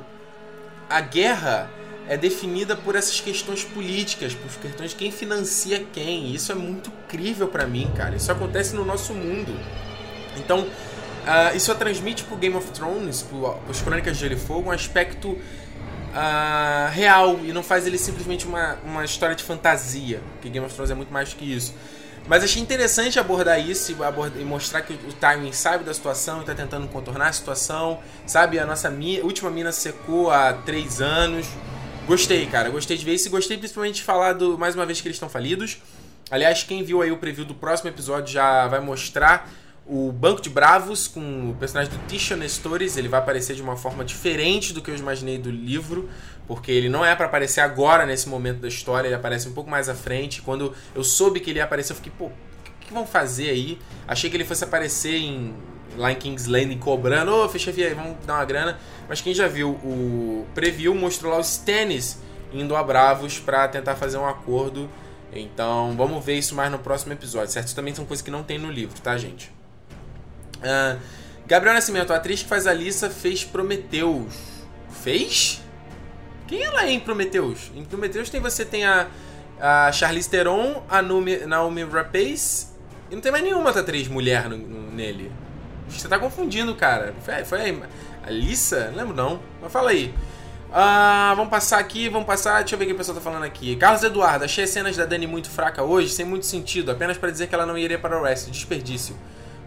a 0.90 1.00
guerra 1.00 1.70
é 2.08 2.16
definida 2.16 2.76
por 2.76 2.96
essas 2.96 3.20
questões 3.20 3.64
políticas, 3.64 4.34
por 4.34 4.50
questões 4.60 4.90
de 4.90 4.96
quem 4.96 5.12
financia 5.12 5.84
quem. 5.92 6.34
Isso 6.34 6.50
é 6.50 6.54
muito 6.54 6.90
incrível 7.04 7.46
para 7.46 7.66
mim, 7.66 7.90
cara. 7.96 8.16
Isso 8.16 8.30
acontece 8.32 8.74
no 8.74 8.84
nosso 8.84 9.14
mundo. 9.14 9.56
Então, 10.36 10.66
Uh, 11.22 11.56
isso 11.56 11.72
transmite 11.76 12.24
pro 12.24 12.36
Game 12.36 12.56
of 12.56 12.68
Thrones, 12.72 13.22
pro, 13.22 13.52
pros 13.64 13.80
Crônicas 13.80 14.16
de 14.16 14.22
Gelo 14.22 14.34
e 14.34 14.38
Fogo, 14.38 14.70
um 14.70 14.72
aspecto 14.72 15.28
uh, 15.28 16.90
real 16.90 17.38
e 17.44 17.52
não 17.52 17.62
faz 17.62 17.86
ele 17.86 17.96
simplesmente 17.96 18.46
uma, 18.46 18.76
uma 18.84 19.04
história 19.04 19.36
de 19.36 19.44
fantasia, 19.44 20.20
porque 20.32 20.48
Game 20.48 20.64
of 20.66 20.74
Thrones 20.74 20.90
é 20.90 20.94
muito 20.94 21.12
mais 21.12 21.32
que 21.32 21.44
isso. 21.44 21.74
Mas 22.26 22.44
achei 22.44 22.62
interessante 22.62 23.18
abordar 23.18 23.60
isso 23.60 23.92
e, 23.92 24.40
e 24.40 24.44
mostrar 24.44 24.82
que 24.82 24.92
o 24.92 25.12
timing 25.12 25.52
sabe 25.52 25.84
da 25.84 25.92
situação 25.92 26.42
e 26.42 26.44
tá 26.44 26.54
tentando 26.54 26.86
contornar 26.88 27.28
a 27.28 27.32
situação. 27.32 28.00
Sabe, 28.26 28.58
a 28.60 28.66
nossa 28.66 28.92
última 29.24 29.50
mina 29.50 29.72
secou 29.72 30.30
há 30.30 30.52
três 30.52 31.00
anos. 31.00 31.46
Gostei, 32.06 32.46
cara. 32.46 32.70
Gostei 32.70 32.96
de 32.96 33.04
ver 33.04 33.14
isso 33.14 33.26
e 33.26 33.30
gostei 33.30 33.58
principalmente 33.58 33.96
de 33.96 34.02
falar 34.02 34.34
do, 34.34 34.56
mais 34.56 34.76
uma 34.76 34.86
vez 34.86 35.00
que 35.00 35.08
eles 35.08 35.16
estão 35.16 35.28
falidos. 35.28 35.78
Aliás, 36.30 36.62
quem 36.62 36.84
viu 36.84 37.02
aí 37.02 37.10
o 37.10 37.16
preview 37.16 37.44
do 37.44 37.54
próximo 37.54 37.90
episódio 37.90 38.32
já 38.32 38.68
vai 38.68 38.80
mostrar 38.80 39.50
o 39.86 40.12
Banco 40.12 40.40
de 40.40 40.48
Bravos 40.48 41.08
com 41.08 41.50
o 41.50 41.54
personagem 41.54 41.92
do 41.92 41.98
Tishon 42.06 42.46
Stories. 42.48 42.96
Ele 42.96 43.08
vai 43.08 43.20
aparecer 43.20 43.54
de 43.54 43.62
uma 43.62 43.76
forma 43.76 44.04
diferente 44.04 44.72
do 44.72 44.80
que 44.80 44.90
eu 44.90 44.96
imaginei 44.96 45.38
do 45.38 45.50
livro, 45.50 46.08
porque 46.46 46.70
ele 46.70 46.88
não 46.88 47.04
é 47.04 47.14
para 47.14 47.26
aparecer 47.26 47.60
agora 47.60 48.06
nesse 48.06 48.28
momento 48.28 48.60
da 48.60 48.68
história, 48.68 49.08
ele 49.08 49.14
aparece 49.14 49.48
um 49.48 49.52
pouco 49.52 49.70
mais 49.70 49.88
à 49.88 49.94
frente. 49.94 50.42
Quando 50.42 50.74
eu 50.94 51.02
soube 51.02 51.40
que 51.40 51.50
ele 51.50 51.58
ia 51.58 51.64
aparecer, 51.64 51.92
eu 51.92 51.96
fiquei, 51.96 52.12
pô, 52.16 52.26
o 52.26 52.32
que 52.80 52.92
vão 52.92 53.06
fazer 53.06 53.50
aí? 53.50 53.78
Achei 54.06 54.30
que 54.30 54.36
ele 54.36 54.44
fosse 54.44 54.64
aparecer 54.64 55.16
em 55.16 55.54
lá 55.96 56.10
em 56.10 56.14
King's 56.14 56.46
Landing 56.46 56.78
cobrando, 56.78 57.32
ô, 57.32 57.44
oh, 57.44 57.48
fecha 57.50 57.70
aí, 57.70 57.94
vamos 57.94 58.16
dar 58.24 58.36
uma 58.36 58.44
grana. 58.44 58.78
Mas 59.08 59.20
quem 59.20 59.34
já 59.34 59.46
viu 59.46 59.70
o 59.70 60.46
preview 60.54 60.94
mostrou 60.94 61.32
lá 61.32 61.38
os 61.38 61.50
Stannis 61.50 62.18
indo 62.52 62.74
a 62.76 62.82
Bravos 62.82 63.38
para 63.38 63.68
tentar 63.68 63.96
fazer 63.96 64.16
um 64.16 64.26
acordo. 64.26 64.88
Então, 65.34 65.94
vamos 65.96 66.24
ver 66.24 66.38
isso 66.38 66.54
mais 66.54 66.70
no 66.70 66.78
próximo 66.78 67.12
episódio, 67.12 67.50
certo? 67.50 67.66
Isso 67.66 67.76
também 67.76 67.94
são 67.94 68.04
coisas 68.04 68.22
que 68.22 68.30
não 68.30 68.42
tem 68.42 68.58
no 68.58 68.70
livro, 68.70 69.00
tá, 69.00 69.16
gente? 69.16 69.50
Uh, 70.62 70.98
Gabriel 71.46 71.74
Nascimento, 71.74 72.12
a 72.12 72.16
atriz 72.16 72.42
que 72.42 72.48
faz 72.48 72.66
a 72.66 72.72
Lisa, 72.72 73.10
fez 73.10 73.44
Prometeus. 73.44 74.34
Fez? 75.02 75.60
Quem 76.46 76.62
ela 76.62 76.84
é 76.84 76.90
em 76.90 77.00
Prometeus? 77.00 77.70
Em 77.74 77.84
Prometeus 77.84 78.30
tem, 78.30 78.40
você 78.40 78.64
tem 78.64 78.84
a, 78.84 79.08
a 79.60 79.90
Charlize 79.92 80.30
Theron, 80.30 80.82
a 80.88 81.02
Naomi, 81.02 81.38
Naomi 81.38 81.84
Rapace 81.84 82.66
e 83.10 83.14
não 83.14 83.20
tem 83.20 83.30
mais 83.30 83.44
nenhuma 83.44 83.66
outra 83.66 83.82
atriz 83.82 84.08
mulher 84.08 84.48
no, 84.48 84.56
no, 84.56 84.90
nele. 84.90 85.30
Você 85.88 86.08
tá 86.08 86.18
confundindo, 86.18 86.74
cara. 86.74 87.14
Foi, 87.22 87.44
foi 87.44 87.82
a 88.22 88.30
Lisa? 88.30 88.90
Não 88.90 88.98
lembro 88.98 89.14
não. 89.14 89.40
Mas 89.60 89.70
fala 89.70 89.90
aí. 89.90 90.14
Uh, 90.70 91.36
vamos 91.36 91.50
passar 91.50 91.78
aqui, 91.78 92.08
vamos 92.08 92.26
passar. 92.26 92.60
Deixa 92.60 92.74
eu 92.74 92.78
ver 92.78 92.84
o 92.84 92.88
que 92.88 92.94
o 92.94 92.96
pessoal 92.96 93.14
tá 93.14 93.20
falando 93.20 93.44
aqui. 93.44 93.76
Carlos 93.76 94.02
Eduardo, 94.02 94.46
achei 94.46 94.64
as 94.64 94.70
cenas 94.70 94.96
da 94.96 95.04
Dani 95.04 95.26
muito 95.26 95.50
fraca 95.50 95.82
hoje, 95.82 96.08
sem 96.08 96.24
muito 96.24 96.46
sentido, 96.46 96.90
apenas 96.90 97.18
para 97.18 97.30
dizer 97.30 97.46
que 97.46 97.54
ela 97.54 97.66
não 97.66 97.76
iria 97.76 97.98
para 97.98 98.18
o 98.18 98.22
West. 98.22 98.48
Desperdício. 98.48 99.14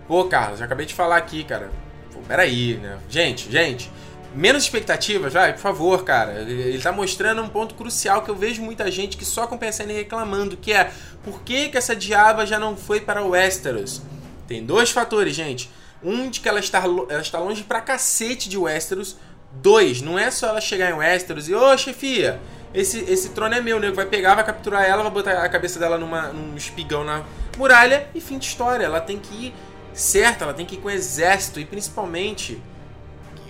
Pô, 0.08 0.26
Carlos, 0.26 0.60
já 0.60 0.66
acabei 0.66 0.86
de 0.86 0.94
falar 0.94 1.18
aqui, 1.18 1.44
cara. 1.44 1.72
Pô, 2.14 2.20
peraí, 2.28 2.76
né? 2.76 2.98
Gente, 3.10 3.52
gente, 3.52 3.92
menos 4.36 4.64
expectativas, 4.64 5.34
vai, 5.34 5.54
por 5.54 5.60
favor, 5.60 6.04
cara. 6.04 6.34
Ele 6.42 6.80
tá 6.80 6.92
mostrando 6.92 7.42
um 7.42 7.50
ponto 7.50 7.74
crucial 7.74 8.22
que 8.22 8.30
eu 8.30 8.36
vejo 8.36 8.62
muita 8.62 8.92
gente 8.92 9.18
que 9.18 9.26
só 9.26 9.48
com 9.48 9.58
PSN 9.58 9.92
reclamando, 9.94 10.58
que 10.58 10.72
é 10.72 10.92
por 11.24 11.42
que, 11.42 11.70
que 11.70 11.78
essa 11.78 11.96
diaba 11.96 12.46
já 12.46 12.60
não 12.60 12.76
foi 12.78 13.02
para 13.02 13.24
o 13.24 13.30
Westeros? 13.30 14.02
Tem 14.48 14.64
dois 14.64 14.92
fatores, 14.92 15.36
gente. 15.36 15.70
Um 16.04 16.30
de 16.30 16.40
que 16.40 16.48
ela 16.48 16.60
está, 16.60 16.84
ela 16.84 17.22
está 17.22 17.40
longe 17.40 17.64
pra 17.64 17.82
cacete 17.82 18.48
de 18.48 18.58
Westeros. 18.58 19.18
Dois, 19.54 20.02
não 20.02 20.20
é 20.20 20.30
só 20.30 20.50
ela 20.50 20.62
chegar 20.62 20.92
em 20.92 20.94
Westeros 20.94 21.48
e, 21.48 21.56
ô 21.56 21.78
chefia, 21.78 22.42
esse, 22.74 23.00
esse 23.10 23.30
trono 23.30 23.56
é 23.56 23.62
meu, 23.62 23.80
nego 23.80 23.96
vai 23.96 24.06
pegar, 24.06 24.36
vai 24.36 24.44
capturar 24.44 24.84
ela, 24.84 25.02
vai 25.02 25.12
botar 25.12 25.32
a 25.32 25.48
cabeça 25.48 25.80
dela 25.80 25.98
numa, 25.98 26.28
num 26.28 26.58
espigão 26.58 27.06
na 27.06 27.24
muralha 27.58 28.08
e 28.14 28.20
fim 28.20 28.38
de 28.38 28.46
história. 28.46 28.84
Ela 28.84 29.00
tem 29.00 29.18
que 29.18 29.34
ir 29.34 29.54
certo, 29.96 30.44
ela 30.44 30.54
tem 30.54 30.66
que 30.66 30.76
ir 30.76 30.80
com 30.80 30.90
exército 30.90 31.60
e 31.60 31.66
principalmente 31.66 32.62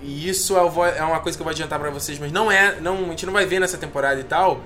e 0.01 0.29
isso 0.29 0.55
é 0.55 1.03
uma 1.03 1.19
coisa 1.19 1.35
que 1.35 1.41
eu 1.41 1.45
vou 1.45 1.51
adiantar 1.51 1.79
para 1.79 1.89
vocês, 1.89 2.19
mas 2.19 2.31
não 2.31 2.51
é, 2.51 2.79
não, 2.79 3.05
a 3.05 3.09
gente 3.09 3.25
não 3.25 3.33
vai 3.33 3.45
ver 3.45 3.59
nessa 3.59 3.77
temporada 3.77 4.19
e 4.19 4.23
tal, 4.23 4.61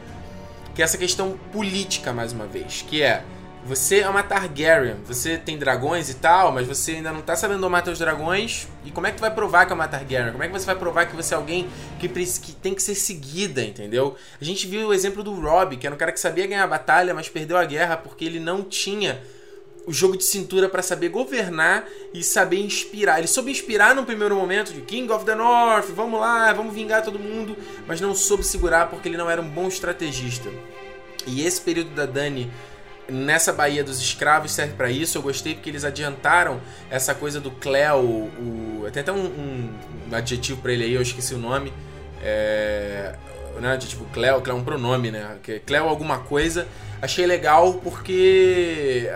que 0.76 0.82
é 0.82 0.86
essa 0.86 0.98
questão 0.98 1.40
política 1.54 2.12
mais 2.12 2.34
uma 2.34 2.46
vez, 2.46 2.84
que 2.88 3.02
é 3.02 3.24
você 3.66 4.00
é 4.00 4.10
uma 4.10 4.24
Targaryen, 4.24 4.96
você 5.06 5.38
tem 5.38 5.58
dragões 5.58 6.10
e 6.10 6.16
tal, 6.16 6.52
mas 6.52 6.66
você 6.66 6.94
ainda 6.94 7.12
não 7.12 7.22
tá 7.22 7.36
sabendo 7.36 7.60
domar 7.60 7.84
seus 7.84 8.00
dragões. 8.00 8.68
E 8.86 8.92
como 8.92 9.06
é 9.06 9.12
que 9.12 9.18
tu 9.18 9.22
vai 9.22 9.32
provar 9.32 9.66
que 9.66 9.74
é 9.74 9.76
uma 9.76 9.88
Targaryen? 9.88 10.32
Como 10.32 10.44
é 10.44 10.48
que 10.48 10.54
você 10.54 10.66
vai 10.66 10.76
provar 10.76 11.06
que 11.06 11.16
você 11.16 11.34
é 11.34 11.38
alguém 11.38 11.68
que, 12.00 12.08
que 12.08 12.54
tem 12.54 12.74
que 12.74 12.82
ser 12.82 12.96
seguida, 12.96 13.62
entendeu? 13.62 14.16
A 14.40 14.44
gente 14.46 14.66
viu 14.66 14.88
o 14.88 14.94
exemplo 14.94 15.24
do 15.24 15.34
Robb, 15.34 15.76
que 15.76 15.86
era 15.86 15.94
um 15.94 15.98
cara 15.98 16.12
que 16.12 16.20
sabia 16.20 16.48
ganhar 16.48 16.64
a 16.64 16.68
batalha, 16.68 17.14
mas 17.14 17.28
perdeu 17.28 17.58
a 17.58 17.66
guerra 17.66 17.98
porque 17.98 18.24
ele 18.24 18.40
não 18.40 18.64
tinha 18.64 19.22
o 19.90 19.94
jogo 19.94 20.16
de 20.16 20.24
cintura 20.24 20.70
para 20.70 20.84
saber 20.84 21.10
governar 21.10 21.84
e 22.14 22.22
saber 22.22 22.60
inspirar. 22.60 23.18
Ele 23.18 23.28
soube 23.28 23.50
inspirar 23.50 23.96
no 23.96 24.06
primeiro 24.06 24.36
momento 24.36 24.72
de 24.72 24.82
King 24.82 25.12
of 25.12 25.26
the 25.26 25.34
North, 25.34 25.88
vamos 25.88 26.20
lá, 26.20 26.54
vamos 26.54 26.76
vingar 26.76 27.02
todo 27.02 27.18
mundo, 27.18 27.58
mas 27.88 28.00
não 28.00 28.14
soube 28.14 28.44
segurar 28.44 28.88
porque 28.92 29.10
ele 29.10 29.18
não 29.18 29.28
era 29.28 29.42
um 29.42 29.50
bom 29.50 29.68
estrategista. 29.68 30.48
E 31.26 31.44
esse 31.44 31.60
período 31.62 31.90
da 31.96 32.06
Dani 32.06 32.52
nessa 33.10 33.52
Baía 33.52 33.84
dos 33.84 34.00
Escravos 34.00 34.52
serve 34.52 34.74
para 34.74 34.92
isso. 34.92 35.18
Eu 35.18 35.24
gostei 35.24 35.56
porque 35.56 35.72
eles 35.72 35.84
adiantaram 35.84 36.62
essa 36.92 37.16
coisa 37.16 37.40
do 37.40 37.50
Cleo, 37.50 37.98
o, 37.98 38.88
tem 38.94 39.02
até 39.02 39.12
um, 39.12 39.26
um, 39.26 39.74
um 40.12 40.16
adjetivo 40.16 40.62
para 40.62 40.72
ele 40.72 40.84
aí, 40.84 40.94
eu 40.94 41.02
esqueci 41.02 41.34
o 41.34 41.40
nome. 41.40 41.74
É, 42.22 43.16
né, 43.60 43.74
adjetivo 43.74 44.06
Cleo, 44.14 44.42
Cleo 44.42 44.58
é 44.58 44.60
um 44.60 44.64
pronome, 44.64 45.12
né? 45.12 45.38
Cleo 45.66 45.88
alguma 45.88 46.20
coisa 46.20 46.68
achei 47.02 47.26
legal 47.26 47.76
porque 47.76 49.10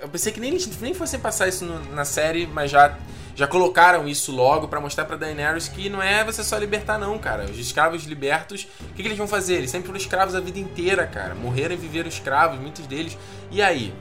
eu 0.00 0.08
pensei 0.08 0.32
que 0.32 0.40
nem, 0.40 0.56
nem 0.80 0.94
fossem 0.94 1.18
passar 1.18 1.48
isso 1.48 1.64
no, 1.64 1.78
na 1.94 2.04
série, 2.04 2.46
mas 2.46 2.70
já, 2.70 2.96
já 3.34 3.46
colocaram 3.46 4.06
isso 4.06 4.32
logo 4.32 4.68
para 4.68 4.80
mostrar 4.80 5.04
pra 5.04 5.16
Daenerys 5.16 5.68
que 5.68 5.88
não 5.88 6.02
é 6.02 6.24
você 6.24 6.44
só 6.44 6.56
libertar 6.56 6.98
não, 6.98 7.18
cara. 7.18 7.44
Os 7.44 7.58
escravos 7.58 8.04
libertos, 8.04 8.68
o 8.80 8.94
que, 8.94 9.02
que 9.02 9.08
eles 9.08 9.18
vão 9.18 9.26
fazer? 9.26 9.56
Eles 9.56 9.70
sempre 9.70 9.86
foram 9.86 9.98
escravos 9.98 10.34
a 10.34 10.40
vida 10.40 10.58
inteira, 10.58 11.06
cara. 11.06 11.34
Morreram 11.34 11.74
e 11.74 11.78
viveram 11.78 12.08
escravos, 12.08 12.58
muitos 12.58 12.86
deles. 12.86 13.18
E 13.50 13.60
aí? 13.60 13.92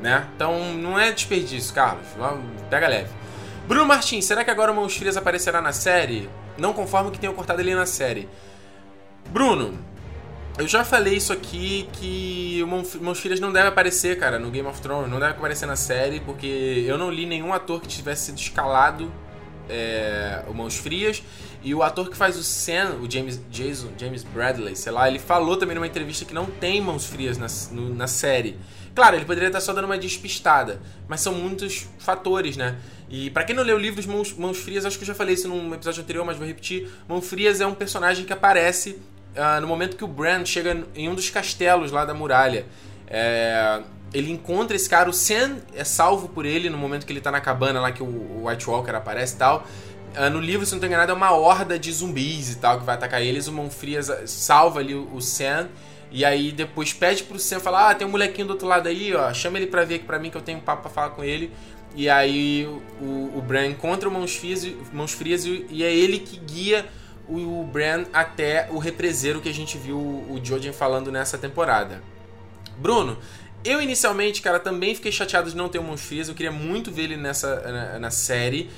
Né? 0.00 0.26
Então 0.36 0.74
não 0.74 0.98
é 0.98 1.10
desperdício, 1.10 1.74
Carlos. 1.74 2.06
Pega 2.70 2.86
leve. 2.86 3.10
Bruno 3.66 3.84
Martins, 3.84 4.24
será 4.24 4.44
que 4.44 4.50
agora 4.50 4.72
o 4.72 4.74
Mãos 4.74 4.98
aparecerá 5.16 5.60
na 5.60 5.72
série? 5.72 6.30
Não 6.56 6.72
conforme 6.72 7.10
que 7.10 7.18
tenham 7.18 7.34
cortado 7.34 7.60
ele 7.60 7.74
na 7.74 7.84
série. 7.84 8.28
Bruno, 9.30 9.78
eu 10.58 10.66
já 10.66 10.84
falei 10.84 11.14
isso 11.14 11.32
aqui 11.32 11.88
que 11.92 12.60
o 12.64 12.66
Mãos 12.66 13.24
não 13.40 13.52
deve 13.52 13.68
aparecer, 13.68 14.18
cara, 14.18 14.38
no 14.38 14.50
Game 14.50 14.66
of 14.66 14.80
Thrones, 14.80 15.10
não 15.10 15.20
deve 15.20 15.32
aparecer 15.32 15.66
na 15.66 15.76
série, 15.76 16.18
porque 16.18 16.84
eu 16.86 16.98
não 16.98 17.10
li 17.10 17.26
nenhum 17.26 17.52
ator 17.52 17.80
que 17.80 17.86
tivesse 17.86 18.26
sido 18.26 18.38
escalado 18.38 19.12
é, 19.68 20.42
o 20.48 20.54
Mãos 20.54 20.76
Frias. 20.76 21.22
E 21.62 21.74
o 21.74 21.82
ator 21.82 22.08
que 22.08 22.16
faz 22.16 22.36
o 22.36 22.42
Sam, 22.42 22.98
o 23.02 23.10
James, 23.10 23.40
Jason, 23.50 23.88
James 23.98 24.22
Bradley, 24.24 24.74
sei 24.76 24.92
lá, 24.92 25.08
ele 25.08 25.18
falou 25.18 25.56
também 25.56 25.74
numa 25.74 25.86
entrevista 25.86 26.24
que 26.24 26.32
não 26.32 26.46
tem 26.46 26.80
Mãos 26.80 27.04
Frias 27.04 27.36
na, 27.36 27.46
no, 27.72 27.94
na 27.94 28.06
série. 28.06 28.56
Claro, 28.94 29.16
ele 29.16 29.24
poderia 29.24 29.48
estar 29.48 29.60
só 29.60 29.72
dando 29.72 29.84
uma 29.84 29.98
despistada, 29.98 30.80
mas 31.06 31.20
são 31.20 31.34
muitos 31.34 31.86
fatores, 31.98 32.56
né? 32.56 32.78
E 33.08 33.30
para 33.30 33.44
quem 33.44 33.54
não 33.54 33.62
leu 33.62 33.76
o 33.76 33.78
livro 33.78 34.04
Mãos, 34.08 34.32
Mãos 34.32 34.58
Frias, 34.58 34.84
acho 34.84 34.98
que 34.98 35.04
eu 35.04 35.06
já 35.06 35.14
falei 35.14 35.34
isso 35.34 35.48
num 35.48 35.72
episódio 35.74 36.02
anterior, 36.02 36.24
mas 36.24 36.36
vou 36.36 36.46
repetir. 36.46 36.88
Mãos 37.08 37.26
Frias 37.28 37.60
é 37.60 37.66
um 37.66 37.74
personagem 37.74 38.24
que 38.24 38.32
aparece 38.32 38.98
uh, 39.38 39.60
no 39.60 39.66
momento 39.66 39.96
que 39.96 40.04
o 40.04 40.08
Bran 40.08 40.44
chega 40.44 40.84
em 40.94 41.08
um 41.08 41.14
dos 41.14 41.30
castelos 41.30 41.92
lá 41.92 42.04
da 42.04 42.12
muralha. 42.12 42.66
É, 43.06 43.80
ele 44.12 44.30
encontra 44.30 44.76
esse 44.76 44.88
cara, 44.88 45.08
o 45.08 45.12
Sam 45.12 45.58
é 45.74 45.84
salvo 45.84 46.28
por 46.28 46.44
ele 46.44 46.68
no 46.68 46.76
momento 46.76 47.06
que 47.06 47.12
ele 47.12 47.20
tá 47.20 47.30
na 47.30 47.40
cabana 47.40 47.80
lá 47.80 47.92
que 47.92 48.02
o 48.02 48.46
White 48.46 48.68
Walker 48.68 48.94
aparece 48.94 49.34
e 49.34 49.38
tal. 49.38 49.66
Uh, 50.16 50.30
no 50.30 50.40
livro, 50.40 50.66
se 50.66 50.72
não 50.72 50.80
tô 50.80 50.86
enganado, 50.86 51.12
é 51.12 51.14
uma 51.14 51.32
horda 51.32 51.78
de 51.78 51.92
zumbis 51.92 52.52
e 52.52 52.56
tal 52.56 52.78
que 52.78 52.84
vai 52.84 52.96
atacar 52.96 53.22
eles. 53.22 53.46
O 53.46 53.52
Monfrias 53.52 54.10
salva 54.26 54.80
ali 54.80 54.94
o, 54.94 55.20
Sam. 55.20 55.68
E 56.10 56.24
aí 56.24 56.50
depois 56.50 56.92
pede 56.92 57.22
pro 57.22 57.38
Sam 57.38 57.60
falar: 57.60 57.90
Ah, 57.90 57.94
tem 57.94 58.06
um 58.06 58.10
molequinho 58.10 58.46
do 58.46 58.50
outro 58.52 58.66
lado 58.66 58.88
aí, 58.88 59.14
ó. 59.14 59.32
Chama 59.34 59.58
ele 59.58 59.66
pra 59.66 59.84
ver 59.84 59.96
aqui 59.96 60.04
pra 60.04 60.18
mim 60.18 60.30
que 60.30 60.36
eu 60.36 60.40
tenho 60.40 60.58
um 60.58 60.62
papo 60.62 60.82
pra 60.82 60.90
falar 60.90 61.10
com 61.10 61.22
ele. 61.22 61.52
E 61.94 62.08
aí 62.08 62.66
o, 63.00 63.32
o 63.36 63.42
Bran 63.46 63.66
encontra 63.66 64.08
o 64.08 64.12
Mãos 64.12 64.36
Frias, 64.36 64.66
Mãos 64.92 65.12
Frias 65.12 65.44
e 65.44 65.82
é 65.82 65.94
ele 65.94 66.18
que 66.18 66.38
guia 66.38 66.86
o 67.28 67.64
Bran 67.64 68.06
até 68.12 68.68
o 68.70 68.78
represeiro 68.78 69.40
que 69.40 69.48
a 69.48 69.54
gente 69.54 69.76
viu 69.76 69.98
o 69.98 70.40
Jojen 70.42 70.72
falando 70.72 71.12
nessa 71.12 71.36
temporada. 71.36 72.02
Bruno, 72.78 73.18
eu 73.64 73.82
inicialmente, 73.82 74.40
cara, 74.40 74.58
também 74.58 74.94
fiquei 74.94 75.12
chateado 75.12 75.50
de 75.50 75.56
não 75.56 75.68
ter 75.68 75.78
o 75.78 75.82
Monfrias, 75.82 76.28
eu 76.28 76.34
queria 76.34 76.52
muito 76.52 76.90
ver 76.90 77.02
ele 77.04 77.16
nessa 77.16 77.60
na, 77.60 77.98
na 77.98 78.10
série. 78.10 78.70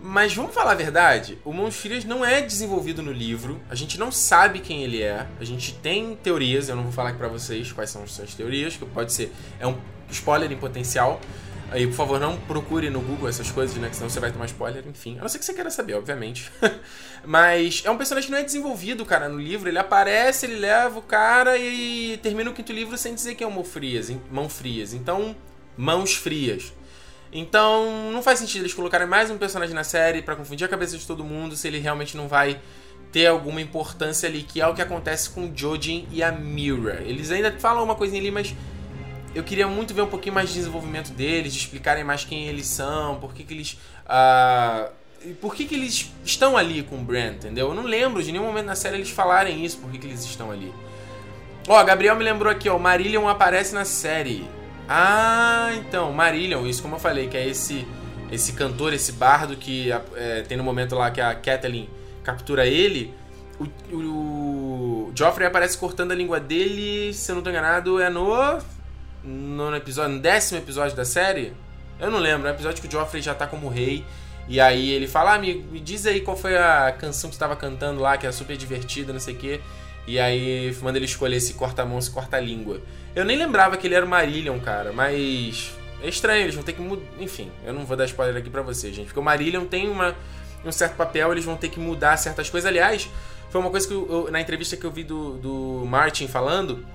Mas 0.00 0.34
vamos 0.34 0.54
falar 0.54 0.72
a 0.72 0.74
verdade, 0.74 1.38
o 1.44 1.52
Monfrias 1.52 2.04
não 2.04 2.24
é 2.24 2.40
desenvolvido 2.40 3.02
no 3.02 3.10
livro, 3.10 3.60
a 3.68 3.74
gente 3.74 3.98
não 3.98 4.12
sabe 4.12 4.60
quem 4.60 4.84
ele 4.84 5.02
é, 5.02 5.26
a 5.40 5.44
gente 5.44 5.72
tem 5.74 6.14
teorias, 6.14 6.68
eu 6.68 6.76
não 6.76 6.84
vou 6.84 6.92
falar 6.92 7.08
aqui 7.08 7.18
pra 7.18 7.28
vocês 7.28 7.72
quais 7.72 7.90
são 7.90 8.04
as 8.04 8.34
teorias, 8.34 8.76
que 8.76 8.84
pode 8.84 9.12
ser, 9.12 9.32
é 9.58 9.66
um 9.66 9.76
spoiler 10.10 10.52
em 10.52 10.56
potencial, 10.56 11.20
Aí, 11.70 11.86
por 11.86 11.94
favor, 11.94 12.20
não 12.20 12.36
procure 12.36 12.88
no 12.90 13.00
Google 13.00 13.28
essas 13.28 13.50
coisas, 13.50 13.76
né? 13.76 13.88
Que 13.88 13.96
senão 13.96 14.08
você 14.08 14.20
vai 14.20 14.30
tomar 14.30 14.46
spoiler, 14.46 14.84
enfim. 14.86 15.18
A 15.18 15.22
não 15.22 15.28
ser 15.28 15.38
que 15.38 15.44
você 15.44 15.52
queira 15.52 15.70
saber, 15.70 15.94
obviamente. 15.94 16.50
Mas 17.24 17.82
é 17.84 17.90
um 17.90 17.96
personagem 17.96 18.28
que 18.28 18.32
não 18.32 18.38
é 18.38 18.44
desenvolvido, 18.44 19.04
cara, 19.04 19.28
no 19.28 19.38
livro. 19.38 19.68
Ele 19.68 19.78
aparece, 19.78 20.46
ele 20.46 20.56
leva 20.56 20.98
o 20.98 21.02
cara 21.02 21.58
e 21.58 22.18
termina 22.22 22.50
o 22.50 22.54
quinto 22.54 22.72
livro 22.72 22.96
sem 22.96 23.14
dizer 23.14 23.34
que 23.34 23.42
é 23.42 23.48
mão 23.48 23.64
frias, 23.64 24.12
mão 24.30 24.48
frias. 24.48 24.94
Então, 24.94 25.34
mãos 25.76 26.14
frias. 26.14 26.72
Então, 27.32 28.10
não 28.12 28.22
faz 28.22 28.38
sentido 28.38 28.62
eles 28.62 28.72
colocarem 28.72 29.06
mais 29.06 29.30
um 29.30 29.36
personagem 29.36 29.74
na 29.74 29.84
série 29.84 30.22
para 30.22 30.36
confundir 30.36 30.64
a 30.64 30.68
cabeça 30.68 30.96
de 30.96 31.04
todo 31.04 31.24
mundo 31.24 31.56
se 31.56 31.66
ele 31.66 31.78
realmente 31.78 32.16
não 32.16 32.28
vai 32.28 32.60
ter 33.10 33.26
alguma 33.26 33.60
importância 33.60 34.28
ali, 34.28 34.42
que 34.42 34.60
é 34.60 34.66
o 34.66 34.74
que 34.74 34.82
acontece 34.82 35.30
com 35.30 35.48
o 35.48 35.52
Jojin 35.54 36.06
e 36.12 36.22
a 36.22 36.30
Mira. 36.30 37.02
Eles 37.02 37.30
ainda 37.30 37.52
falam 37.58 37.82
uma 37.82 37.94
coisinha 37.94 38.20
ali, 38.20 38.30
mas 38.30 38.54
eu 39.36 39.44
queria 39.44 39.68
muito 39.68 39.92
ver 39.92 40.00
um 40.00 40.06
pouquinho 40.06 40.34
mais 40.34 40.48
de 40.48 40.54
desenvolvimento 40.54 41.12
deles, 41.12 41.52
de 41.52 41.58
explicarem 41.58 42.02
mais 42.02 42.24
quem 42.24 42.48
eles 42.48 42.66
são, 42.66 43.16
por 43.16 43.34
que, 43.34 43.44
que 43.44 43.52
eles. 43.52 43.78
Uh, 44.06 44.90
por 45.40 45.54
que, 45.54 45.66
que 45.66 45.74
eles 45.74 46.10
estão 46.24 46.56
ali 46.56 46.82
com 46.82 46.96
o 46.96 47.02
Brand, 47.02 47.34
entendeu? 47.34 47.68
Eu 47.68 47.74
não 47.74 47.82
lembro 47.82 48.22
de 48.22 48.32
nenhum 48.32 48.44
momento 48.44 48.66
na 48.66 48.74
série 48.74 48.96
eles 48.96 49.10
falarem 49.10 49.64
isso, 49.64 49.78
por 49.78 49.90
que, 49.90 49.98
que 49.98 50.06
eles 50.06 50.24
estão 50.24 50.50
ali. 50.50 50.72
Ó, 51.68 51.82
Gabriel 51.84 52.16
me 52.16 52.24
lembrou 52.24 52.50
aqui, 52.50 52.68
ó, 52.68 52.78
Marillion 52.78 53.28
aparece 53.28 53.74
na 53.74 53.84
série. 53.84 54.48
Ah, 54.88 55.70
então, 55.74 56.12
Marillion, 56.12 56.64
isso 56.66 56.80
como 56.80 56.94
eu 56.94 57.00
falei, 57.00 57.28
que 57.28 57.36
é 57.36 57.46
esse 57.46 57.86
esse 58.30 58.52
cantor, 58.54 58.92
esse 58.92 59.12
bardo 59.12 59.56
que 59.56 59.90
é, 60.14 60.42
tem 60.42 60.56
no 60.56 60.64
momento 60.64 60.94
lá 60.94 61.10
que 61.10 61.20
a 61.20 61.34
Kathleen 61.34 61.88
captura 62.24 62.66
ele. 62.66 63.14
O, 63.58 63.94
o, 63.94 63.98
o 65.08 65.12
Joffrey 65.14 65.46
aparece 65.46 65.78
cortando 65.78 66.12
a 66.12 66.14
língua 66.14 66.40
dele, 66.40 67.12
se 67.12 67.30
eu 67.30 67.36
não 67.36 67.42
tô 67.42 67.50
enganado, 67.50 68.00
é 68.00 68.10
no. 68.10 68.34
No 69.26 69.74
episódio, 69.74 70.14
no 70.14 70.22
décimo 70.22 70.60
episódio 70.60 70.96
da 70.96 71.04
série. 71.04 71.52
Eu 71.98 72.10
não 72.10 72.18
lembro, 72.18 72.46
é 72.46 72.52
o 72.52 72.54
episódio 72.54 72.80
que 72.80 72.86
o 72.86 72.90
Joffrey 72.90 73.20
já 73.20 73.34
tá 73.34 73.46
como 73.46 73.68
rei. 73.68 74.04
E 74.48 74.60
aí 74.60 74.90
ele 74.90 75.08
fala, 75.08 75.34
ah, 75.34 75.38
me, 75.38 75.54
me 75.54 75.80
diz 75.80 76.06
aí 76.06 76.20
qual 76.20 76.36
foi 76.36 76.56
a 76.56 76.92
canção 76.92 77.28
que 77.28 77.34
você 77.34 77.40
tava 77.40 77.56
cantando 77.56 78.00
lá, 78.00 78.16
que 78.16 78.24
é 78.24 78.30
super 78.30 78.56
divertida, 78.56 79.12
não 79.12 79.18
sei 79.18 79.34
o 79.34 79.36
quê. 79.36 79.60
E 80.06 80.20
aí 80.20 80.72
manda 80.80 80.98
ele 80.98 81.06
escolher 81.06 81.40
se 81.40 81.54
corta 81.54 81.82
a 81.82 81.84
mão, 81.84 82.00
se 82.00 82.10
corta 82.10 82.36
a 82.36 82.40
língua. 82.40 82.80
Eu 83.14 83.24
nem 83.24 83.36
lembrava 83.36 83.76
que 83.76 83.88
ele 83.88 83.96
era 83.96 84.06
o 84.06 84.08
Marillion, 84.08 84.60
cara, 84.60 84.92
mas. 84.92 85.72
É 86.00 86.08
estranho, 86.08 86.42
eles 86.42 86.54
vão 86.54 86.62
ter 86.62 86.74
que 86.74 86.80
mudar. 86.80 87.02
Enfim, 87.18 87.50
eu 87.64 87.72
não 87.72 87.84
vou 87.84 87.96
dar 87.96 88.04
spoiler 88.04 88.36
aqui 88.36 88.50
pra 88.50 88.62
vocês, 88.62 88.94
gente. 88.94 89.06
Porque 89.06 89.18
o 89.18 89.22
Marillion 89.22 89.64
tem 89.64 89.88
uma, 89.88 90.14
um 90.64 90.70
certo 90.70 90.94
papel, 90.94 91.32
eles 91.32 91.44
vão 91.44 91.56
ter 91.56 91.68
que 91.68 91.80
mudar 91.80 92.16
certas 92.16 92.48
coisas. 92.48 92.68
Aliás, 92.68 93.08
foi 93.50 93.60
uma 93.60 93.70
coisa 93.70 93.88
que 93.88 93.94
eu, 93.94 94.28
na 94.30 94.40
entrevista 94.40 94.76
que 94.76 94.84
eu 94.84 94.90
vi 94.92 95.02
do, 95.02 95.38
do 95.38 95.84
Martin 95.86 96.28
falando. 96.28 96.86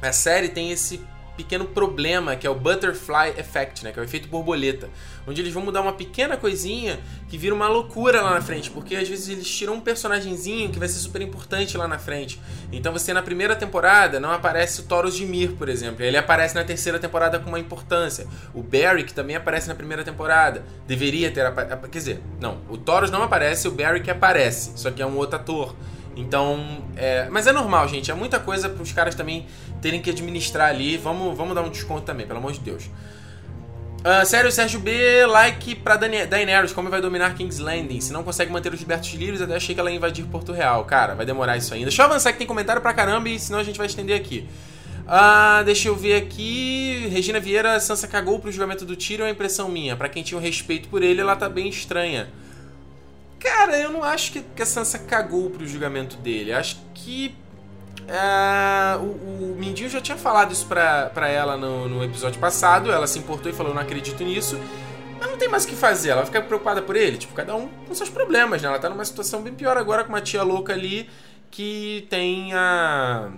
A 0.00 0.12
série 0.12 0.48
tem 0.48 0.70
esse 0.70 1.00
pequeno 1.36 1.64
problema 1.64 2.36
que 2.36 2.46
é 2.46 2.50
o 2.50 2.54
Butterfly 2.54 3.34
Effect, 3.38 3.84
né? 3.84 3.92
Que 3.92 3.98
é 3.98 4.02
o 4.02 4.04
efeito 4.04 4.28
borboleta. 4.28 4.88
Onde 5.26 5.40
eles 5.40 5.52
vão 5.52 5.62
mudar 5.62 5.80
uma 5.80 5.92
pequena 5.92 6.36
coisinha 6.36 7.00
que 7.28 7.38
vira 7.38 7.54
uma 7.54 7.68
loucura 7.68 8.20
lá 8.20 8.34
na 8.34 8.40
frente. 8.40 8.70
Porque 8.70 8.94
às 8.94 9.08
vezes 9.08 9.28
eles 9.28 9.48
tiram 9.48 9.74
um 9.74 9.80
personagemzinho 9.80 10.70
que 10.70 10.78
vai 10.78 10.88
ser 10.88 10.98
super 10.98 11.20
importante 11.22 11.76
lá 11.76 11.88
na 11.88 11.98
frente. 11.98 12.40
Então 12.72 12.92
você 12.92 13.12
na 13.12 13.22
primeira 13.22 13.56
temporada 13.56 14.20
não 14.20 14.30
aparece 14.30 14.80
o 14.80 14.84
Taurus 14.84 15.14
de 15.14 15.26
Mir, 15.26 15.52
por 15.52 15.68
exemplo. 15.68 16.04
Ele 16.04 16.16
aparece 16.16 16.54
na 16.54 16.64
terceira 16.64 16.98
temporada 16.98 17.38
com 17.38 17.48
uma 17.48 17.58
importância. 17.58 18.26
O 18.52 18.62
Barry, 18.62 19.04
que 19.04 19.14
também 19.14 19.36
aparece 19.36 19.68
na 19.68 19.74
primeira 19.74 20.04
temporada. 20.04 20.64
Deveria 20.86 21.30
ter. 21.30 21.52
Quer 21.90 21.98
dizer, 21.98 22.20
não. 22.40 22.58
O 22.68 22.76
Taurus 22.76 23.10
não 23.10 23.22
aparece, 23.22 23.66
o 23.66 23.70
Barry 23.70 24.00
que 24.00 24.10
aparece. 24.10 24.72
Só 24.76 24.90
que 24.90 25.02
é 25.02 25.06
um 25.06 25.16
outro 25.16 25.36
ator. 25.36 25.74
Então, 26.16 26.84
é, 26.96 27.28
mas 27.30 27.46
é 27.46 27.52
normal, 27.52 27.88
gente. 27.88 28.10
É 28.10 28.14
muita 28.14 28.38
coisa 28.38 28.68
para 28.68 28.82
os 28.82 28.92
caras 28.92 29.14
também 29.14 29.46
terem 29.84 30.00
que 30.00 30.08
administrar 30.08 30.70
ali. 30.70 30.96
Vamos, 30.96 31.36
vamos 31.36 31.54
dar 31.54 31.60
um 31.60 31.68
desconto 31.68 32.06
também, 32.06 32.26
pelo 32.26 32.38
amor 32.38 32.52
de 32.52 32.60
Deus. 32.60 32.84
Uh, 32.84 34.24
sério, 34.24 34.50
Sérgio 34.50 34.80
B, 34.80 35.26
like 35.26 35.74
pra 35.76 35.96
Daenerys, 35.96 36.72
como 36.72 36.88
vai 36.88 37.02
dominar 37.02 37.34
King's 37.34 37.58
Landing? 37.58 38.00
Se 38.00 38.10
não 38.10 38.22
consegue 38.22 38.50
manter 38.50 38.72
os 38.72 38.80
libertos 38.80 39.12
livres, 39.12 39.42
até 39.42 39.56
achei 39.56 39.74
que 39.74 39.80
ela 39.80 39.90
ia 39.90 39.96
invadir 39.96 40.24
Porto 40.24 40.52
Real. 40.52 40.86
Cara, 40.86 41.14
vai 41.14 41.26
demorar 41.26 41.58
isso 41.58 41.74
ainda. 41.74 41.86
Deixa 41.86 42.00
eu 42.00 42.06
avançar 42.06 42.32
que 42.32 42.38
tem 42.38 42.46
comentário 42.46 42.80
pra 42.80 42.94
caramba 42.94 43.28
e 43.28 43.38
senão 43.38 43.58
a 43.58 43.62
gente 43.62 43.76
vai 43.76 43.86
estender 43.86 44.18
aqui. 44.18 44.48
Uh, 45.04 45.62
deixa 45.64 45.88
eu 45.88 45.94
ver 45.94 46.16
aqui. 46.16 47.06
Regina 47.10 47.38
Vieira, 47.38 47.78
Sansa 47.78 48.08
cagou 48.08 48.38
pro 48.38 48.50
julgamento 48.50 48.86
do 48.86 48.96
Tyrion, 48.96 49.26
é 49.26 49.30
impressão 49.30 49.68
minha. 49.68 49.94
Pra 49.96 50.08
quem 50.08 50.22
tinha 50.22 50.38
um 50.38 50.42
respeito 50.42 50.88
por 50.88 51.02
ele, 51.02 51.20
ela 51.20 51.36
tá 51.36 51.46
bem 51.46 51.68
estranha. 51.68 52.28
Cara, 53.38 53.78
eu 53.78 53.90
não 53.90 54.02
acho 54.02 54.32
que, 54.32 54.40
que 54.40 54.62
a 54.62 54.66
Sansa 54.66 54.98
cagou 54.98 55.50
pro 55.50 55.66
julgamento 55.66 56.16
dele. 56.16 56.52
Acho 56.54 56.78
que. 56.94 57.34
É, 58.06 58.96
o, 58.96 59.52
o 59.52 59.56
Mindinho 59.58 59.88
já 59.88 60.00
tinha 60.00 60.16
falado 60.16 60.52
isso 60.52 60.66
pra, 60.66 61.06
pra 61.06 61.28
ela 61.28 61.56
no, 61.56 61.88
no 61.88 62.04
episódio 62.04 62.40
passado. 62.40 62.92
Ela 62.92 63.06
se 63.06 63.18
importou 63.18 63.50
e 63.50 63.54
falou: 63.54 63.74
não 63.74 63.82
acredito 63.82 64.22
nisso. 64.22 64.58
Mas 65.18 65.30
não 65.30 65.38
tem 65.38 65.48
mais 65.48 65.64
o 65.64 65.68
que 65.68 65.76
fazer. 65.76 66.10
Ela 66.10 66.26
fica 66.26 66.40
preocupada 66.40 66.82
por 66.82 66.96
ele. 66.96 67.16
Tipo, 67.16 67.34
cada 67.34 67.54
um 67.54 67.68
com 67.86 67.94
seus 67.94 68.10
problemas, 68.10 68.60
né? 68.60 68.68
Ela 68.68 68.78
tá 68.78 68.88
numa 68.88 69.04
situação 69.04 69.42
bem 69.42 69.54
pior 69.54 69.76
agora 69.76 70.04
com 70.04 70.10
uma 70.10 70.20
tia 70.20 70.42
louca 70.42 70.72
ali 70.72 71.08
que 71.50 72.06
tem 72.10 72.52
a. 72.52 73.30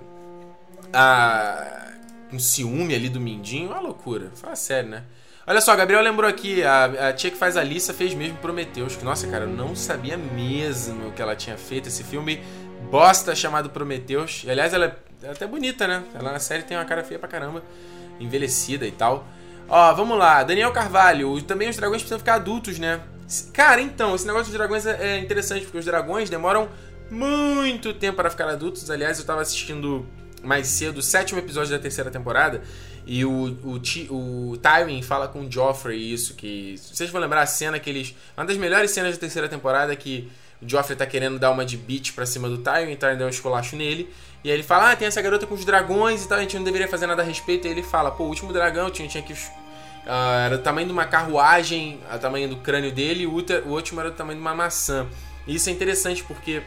a. 0.92 1.92
um 2.32 2.38
ciúme 2.38 2.94
ali 2.94 3.08
do 3.08 3.20
Mindinho. 3.20 3.68
Uma 3.68 3.80
loucura. 3.80 4.30
Fala 4.34 4.56
sério, 4.56 4.90
né? 4.90 5.04
Olha 5.48 5.60
só, 5.60 5.76
Gabriel 5.76 6.02
lembrou 6.02 6.28
aqui, 6.28 6.64
a, 6.64 7.08
a 7.08 7.12
tia 7.12 7.30
que 7.30 7.36
faz 7.36 7.56
a 7.56 7.62
Lisa 7.62 7.94
fez 7.94 8.12
mesmo 8.14 8.36
Prometeus. 8.38 8.96
Que, 8.96 9.04
nossa, 9.04 9.28
cara, 9.28 9.44
eu 9.44 9.48
não 9.48 9.76
sabia 9.76 10.16
mesmo 10.16 11.12
que 11.12 11.22
ela 11.22 11.36
tinha 11.36 11.56
feito 11.56 11.86
esse 11.86 12.02
filme 12.02 12.42
bosta 12.90 13.34
chamado 13.34 13.70
Prometeus. 13.70 14.42
E, 14.44 14.50
aliás, 14.50 14.72
ela 14.72 14.96
é 15.22 15.30
até 15.30 15.46
bonita, 15.46 15.86
né? 15.86 16.02
Ela 16.14 16.32
na 16.32 16.38
série 16.38 16.62
tem 16.62 16.76
uma 16.76 16.84
cara 16.84 17.02
feia 17.02 17.18
pra 17.18 17.28
caramba, 17.28 17.62
envelhecida 18.18 18.86
e 18.86 18.92
tal. 18.92 19.26
Ó, 19.68 19.94
vamos 19.94 20.16
lá, 20.16 20.42
Daniel 20.42 20.72
Carvalho. 20.72 21.40
Também 21.42 21.68
os 21.68 21.76
dragões 21.76 22.02
precisam 22.02 22.18
ficar 22.18 22.34
adultos, 22.34 22.78
né? 22.78 23.00
Cara, 23.52 23.80
então, 23.80 24.14
esse 24.14 24.26
negócio 24.26 24.46
dos 24.46 24.54
dragões 24.54 24.86
é, 24.86 25.16
é 25.16 25.18
interessante, 25.18 25.64
porque 25.64 25.78
os 25.78 25.84
dragões 25.84 26.30
demoram 26.30 26.68
muito 27.10 27.92
tempo 27.92 28.16
para 28.16 28.30
ficar 28.30 28.48
adultos. 28.48 28.88
Aliás, 28.90 29.18
eu 29.18 29.24
tava 29.24 29.42
assistindo 29.42 30.06
mais 30.42 30.68
cedo 30.68 30.98
o 30.98 31.02
sétimo 31.02 31.40
episódio 31.40 31.72
da 31.72 31.78
terceira 31.78 32.10
temporada. 32.10 32.62
E 33.04 33.24
o, 33.24 33.56
o, 33.64 33.80
o 34.14 34.56
Tywin 34.58 35.02
fala 35.02 35.28
com 35.28 35.40
o 35.40 35.50
Joffrey 35.50 36.12
isso, 36.12 36.34
que... 36.34 36.76
Vocês 36.76 37.10
vão 37.10 37.20
lembrar 37.20 37.42
a 37.42 37.46
cena 37.46 37.78
que 37.78 37.90
eles... 37.90 38.14
Uma 38.36 38.46
das 38.46 38.56
melhores 38.56 38.90
cenas 38.90 39.14
da 39.14 39.20
terceira 39.20 39.48
temporada 39.48 39.92
é 39.92 39.96
que 39.96 40.30
o 40.60 40.68
Joffrey 40.68 40.96
tá 40.96 41.06
querendo 41.06 41.38
dar 41.38 41.50
uma 41.50 41.64
de 41.64 41.76
beat 41.76 42.12
pra 42.12 42.24
cima 42.24 42.48
do 42.48 42.58
Tywin, 42.58 42.94
o 42.94 42.96
Tywin 42.96 43.16
dá 43.16 43.26
um 43.26 43.28
escolacho 43.28 43.76
nele. 43.76 44.12
E 44.42 44.50
aí 44.50 44.54
ele 44.54 44.62
fala, 44.62 44.92
ah, 44.92 44.96
tem 44.96 45.08
essa 45.08 45.20
garota 45.20 45.46
com 45.46 45.54
os 45.54 45.64
dragões 45.64 46.24
e 46.24 46.28
tal, 46.28 46.38
a 46.38 46.40
gente 46.40 46.56
não 46.56 46.64
deveria 46.64 46.88
fazer 46.88 47.06
nada 47.06 47.22
a 47.22 47.24
respeito. 47.24 47.66
E 47.66 47.70
ele 47.70 47.82
fala, 47.82 48.10
pô, 48.10 48.24
o 48.24 48.28
último 48.28 48.52
dragão 48.52 48.90
tinha, 48.90 49.08
tinha 49.08 49.22
que... 49.22 49.32
Uh, 49.32 50.44
era 50.46 50.56
do 50.56 50.62
tamanho 50.62 50.86
de 50.86 50.92
uma 50.92 51.04
carruagem, 51.04 52.00
o 52.14 52.18
tamanho 52.18 52.48
do 52.48 52.56
crânio 52.56 52.92
dele, 52.92 53.24
e 53.24 53.26
o, 53.26 53.32
o 53.32 53.72
último 53.72 54.00
era 54.00 54.10
do 54.10 54.16
tamanho 54.16 54.38
de 54.38 54.40
uma 54.40 54.54
maçã. 54.54 55.06
E 55.46 55.56
isso 55.56 55.68
é 55.68 55.72
interessante 55.72 56.22
porque 56.22 56.62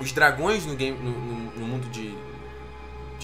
os 0.00 0.10
dragões 0.12 0.66
no, 0.66 0.74
game, 0.74 0.98
no, 0.98 1.12
no, 1.12 1.50
no 1.52 1.66
mundo 1.66 1.88
de, 1.90 2.12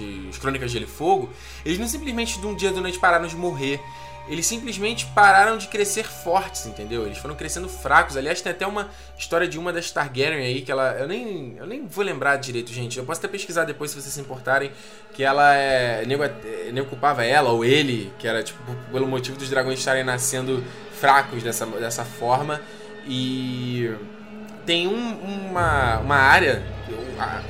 de 0.04 0.38
Crônicas 0.40 0.70
de 0.70 0.78
Gelo 0.78 0.90
e 0.90 0.92
Fogo, 0.92 1.30
eles 1.64 1.78
não 1.78 1.86
simplesmente 1.88 2.40
de 2.40 2.46
um 2.46 2.54
dia 2.54 2.70
da 2.70 2.80
noite 2.80 2.98
pararam 2.98 3.26
de 3.26 3.36
morrer. 3.36 3.80
Eles 4.28 4.46
simplesmente 4.46 5.06
pararam 5.06 5.58
de 5.58 5.66
crescer 5.66 6.04
fortes, 6.04 6.64
entendeu? 6.66 7.04
Eles 7.04 7.18
foram 7.18 7.34
crescendo 7.34 7.68
fracos. 7.68 8.16
Aliás, 8.16 8.40
tem 8.40 8.52
até 8.52 8.64
uma 8.64 8.88
história 9.18 9.48
de 9.48 9.58
uma 9.58 9.72
das 9.72 9.90
Targaryen 9.90 10.46
aí 10.46 10.62
que 10.62 10.70
ela. 10.70 10.92
Eu 10.92 11.08
nem, 11.08 11.56
eu 11.56 11.66
nem 11.66 11.86
vou 11.86 12.04
lembrar 12.04 12.36
direito, 12.36 12.72
gente. 12.72 12.96
Eu 12.96 13.04
posso 13.04 13.18
até 13.18 13.26
pesquisar 13.26 13.64
depois 13.64 13.90
se 13.90 14.00
vocês 14.00 14.14
se 14.14 14.20
importarem. 14.20 14.70
Que 15.14 15.24
ela 15.24 15.52
é. 15.54 16.04
Nego, 16.06 16.22
nego 16.72 16.88
culpava 16.88 17.24
ela 17.24 17.50
ou 17.50 17.64
ele, 17.64 18.12
que 18.20 18.28
era 18.28 18.40
tipo 18.40 18.60
pelo 18.92 19.06
motivo 19.08 19.36
dos 19.36 19.50
dragões 19.50 19.80
estarem 19.80 20.04
nascendo 20.04 20.62
fracos 20.92 21.42
dessa, 21.42 21.66
dessa 21.66 22.04
forma. 22.04 22.60
E 23.08 23.90
tem 24.70 24.86
um, 24.86 25.48
uma, 25.48 25.98
uma 25.98 26.14
área 26.14 26.62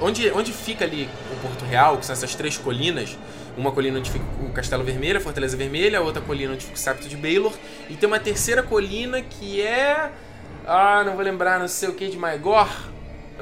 onde, 0.00 0.30
onde 0.30 0.54
fica 0.54 0.86
ali 0.86 1.06
o 1.30 1.36
Porto 1.42 1.66
Real, 1.66 1.98
que 1.98 2.06
são 2.06 2.14
essas 2.14 2.34
três 2.34 2.56
colinas. 2.56 3.14
Uma 3.58 3.72
colina 3.72 3.98
onde 3.98 4.10
fica 4.10 4.24
o 4.42 4.50
Castelo 4.52 4.82
Vermelho, 4.82 5.18
a 5.18 5.20
Fortaleza 5.20 5.54
Vermelha, 5.54 5.98
a 5.98 6.00
outra 6.00 6.22
colina 6.22 6.54
onde 6.54 6.64
fica 6.64 6.76
o 6.76 6.78
Septo 6.78 7.06
de 7.06 7.18
Baylor. 7.18 7.52
E 7.90 7.94
tem 7.94 8.06
uma 8.06 8.18
terceira 8.18 8.62
colina 8.62 9.20
que 9.20 9.60
é. 9.60 10.10
Ah, 10.66 11.02
não 11.04 11.12
vou 11.12 11.22
lembrar, 11.22 11.60
não 11.60 11.68
sei 11.68 11.90
o 11.90 11.92
que, 11.92 12.08
de 12.08 12.16
Maegor. 12.16 12.70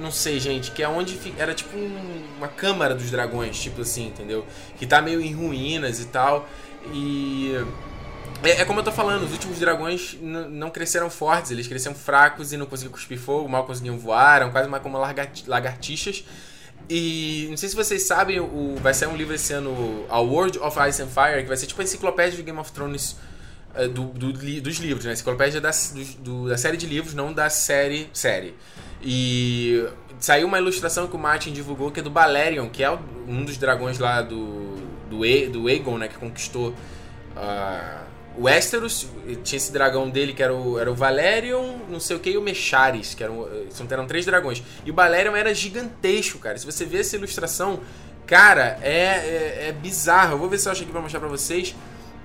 Não 0.01 0.11
sei, 0.11 0.41
gente, 0.41 0.73
que 0.73 0.83
é 0.83 0.89
onde 0.89 1.15
fica, 1.15 1.41
era 1.41 1.55
tipo 1.55 1.77
um, 1.77 2.25
uma 2.37 2.49
câmara 2.49 2.97
dos 2.97 3.13
dragões, 3.13 3.61
tipo 3.61 3.83
assim, 3.83 4.09
entendeu? 4.09 4.45
Que 4.77 4.89
tá 4.89 5.01
meio 5.01 5.21
em 5.21 5.33
ruínas 5.33 6.01
e 6.01 6.07
tal. 6.07 6.49
E 6.93 7.65
é, 8.45 8.61
é, 8.61 8.65
como 8.65 8.81
eu 8.81 8.85
tô 8.85 8.93
falando, 8.93 9.25
os 9.25 9.33
últimos 9.33 9.59
dragões 9.59 10.17
não 10.21 10.71
cresceram 10.71 11.11
fortes, 11.11 11.51
eles 11.51 11.67
cresceram 11.67 11.97
fracos 11.97 12.53
e 12.53 12.57
não 12.57 12.67
conseguiam 12.67 12.93
cuspir 12.93 13.19
fogo, 13.19 13.49
mal 13.49 13.65
conseguiam 13.65 13.99
voar, 13.99 14.43
eram 14.43 14.51
quase 14.51 14.69
mais 14.69 14.83
como 14.83 14.97
lagartixas. 15.47 16.25
E 16.89 17.47
não 17.51 17.57
sei 17.57 17.69
se 17.69 17.77
vocês 17.77 18.07
sabem, 18.07 18.41
o, 18.41 18.77
vai 18.81 18.95
sair 18.95 19.09
um 19.09 19.17
livro 19.17 19.35
esse 19.35 19.53
ano, 19.53 20.07
A 20.09 20.21
World 20.21 20.59
of 20.59 20.79
Ice 20.89 21.03
and 21.03 21.09
Fire, 21.09 21.43
que 21.43 21.49
vai 21.49 21.57
ser 21.57 21.67
tipo 21.67 21.81
a 21.81 21.85
enciclopédia 21.85 22.37
de 22.37 22.43
Game 22.43 22.59
of 22.59 22.73
Thrones 22.73 23.17
uh, 23.75 23.89
do, 23.89 24.05
do, 24.05 24.33
dos 24.33 24.77
livros, 24.79 25.05
né? 25.05 25.13
Enciclopédia 25.13 25.61
da, 25.61 25.71
do, 26.21 26.49
da 26.49 26.57
série 26.57 26.77
de 26.77 26.87
livros, 26.87 27.15
não 27.15 27.33
da 27.33 27.51
série 27.51 28.09
série. 28.13 28.55
E 29.03 29.87
saiu 30.21 30.47
uma 30.47 30.59
ilustração 30.59 31.09
que 31.09 31.17
o 31.17 31.19
Martin 31.19 31.53
divulgou 31.53 31.91
que 31.91 32.01
é 32.01 32.03
do 32.03 32.11
Balerion, 32.11 32.69
que 32.69 32.83
é 32.83 32.91
um 32.91 33.45
dos 33.45 33.59
dragões 33.59 33.99
lá 33.99 34.23
do, 34.23 34.77
do, 35.11 35.51
do 35.51 35.69
Aegon, 35.69 35.99
né? 35.99 36.09
Que 36.09 36.17
conquistou. 36.17 36.71
Uh, 37.37 38.08
o 38.39 38.45
Westeros, 38.45 39.09
tinha 39.43 39.57
esse 39.57 39.73
dragão 39.73 40.09
dele 40.09 40.33
que 40.33 40.43
era 40.43 40.55
o, 40.55 40.79
era 40.79 40.91
o 40.91 40.95
Valerion, 40.95 41.79
não 41.89 41.99
sei 41.99 42.17
o 42.17 42.21
que, 42.21 42.31
e 42.31 42.39
o 42.39 42.43
Mecharis, 42.43 43.13
que 43.13 43.25
eram, 43.25 43.49
eram 43.91 44.07
três 44.07 44.25
dragões. 44.25 44.63
E 44.85 44.91
o 44.91 44.95
Valerion 44.95 45.35
era 45.35 45.53
gigantesco, 45.53 46.39
cara. 46.39 46.57
Se 46.57 46.65
você 46.65 46.85
ver 46.85 47.01
essa 47.01 47.17
ilustração, 47.17 47.81
cara, 48.27 48.79
é, 48.81 48.93
é, 48.93 49.67
é 49.69 49.73
bizarro. 49.73 50.35
Eu 50.35 50.39
vou 50.39 50.49
ver 50.49 50.59
se 50.59 50.69
eu 50.69 50.73
acho 50.73 50.83
aqui 50.83 50.93
pra 50.93 51.01
mostrar 51.01 51.19
pra 51.19 51.29
vocês. 51.29 51.75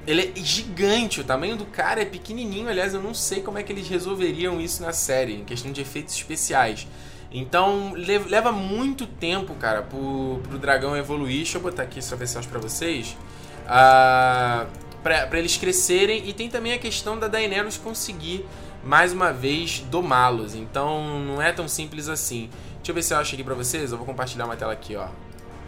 Ele 0.05 0.33
é 0.35 0.39
gigante, 0.39 1.21
o 1.21 1.23
tamanho 1.23 1.55
do 1.55 1.65
cara 1.65 2.01
é 2.01 2.05
pequenininho. 2.05 2.69
Aliás, 2.69 2.93
eu 2.93 3.01
não 3.01 3.13
sei 3.13 3.41
como 3.41 3.57
é 3.57 3.63
que 3.63 3.71
eles 3.71 3.87
resolveriam 3.87 4.61
isso 4.61 4.83
na 4.83 4.93
série, 4.93 5.33
em 5.33 5.45
questão 5.45 5.71
de 5.71 5.81
efeitos 5.81 6.13
especiais. 6.13 6.87
Então 7.31 7.93
leva 7.95 8.51
muito 8.51 9.07
tempo, 9.07 9.55
cara, 9.55 9.81
pro, 9.81 10.39
pro 10.47 10.59
dragão 10.59 10.95
evoluir. 10.95 11.37
Deixa 11.37 11.57
eu 11.57 11.61
botar 11.61 11.83
aqui 11.83 11.97
essa 11.97 12.15
versão 12.15 12.43
pra 12.43 12.59
vocês. 12.59 13.17
Uh, 13.65 14.67
pra 15.03 15.37
eles 15.37 15.57
crescerem. 15.57 16.27
E 16.27 16.33
tem 16.33 16.49
também 16.49 16.73
a 16.73 16.79
questão 16.79 17.19
da 17.19 17.27
Daenerys 17.27 17.77
conseguir, 17.77 18.45
mais 18.83 19.13
uma 19.13 19.31
vez, 19.31 19.79
domá-los. 19.91 20.55
Então 20.55 21.19
não 21.19 21.41
é 21.41 21.51
tão 21.51 21.67
simples 21.67 22.07
assim. 22.07 22.49
Deixa 22.77 22.91
eu 22.91 22.95
ver 22.95 23.03
se 23.03 23.13
eu 23.13 23.17
acho 23.17 23.35
aqui 23.35 23.43
pra 23.43 23.53
vocês. 23.53 23.91
Eu 23.91 23.97
vou 23.97 24.05
compartilhar 24.05 24.45
uma 24.45 24.55
tela 24.55 24.73
aqui, 24.73 24.95
ó. 24.95 25.07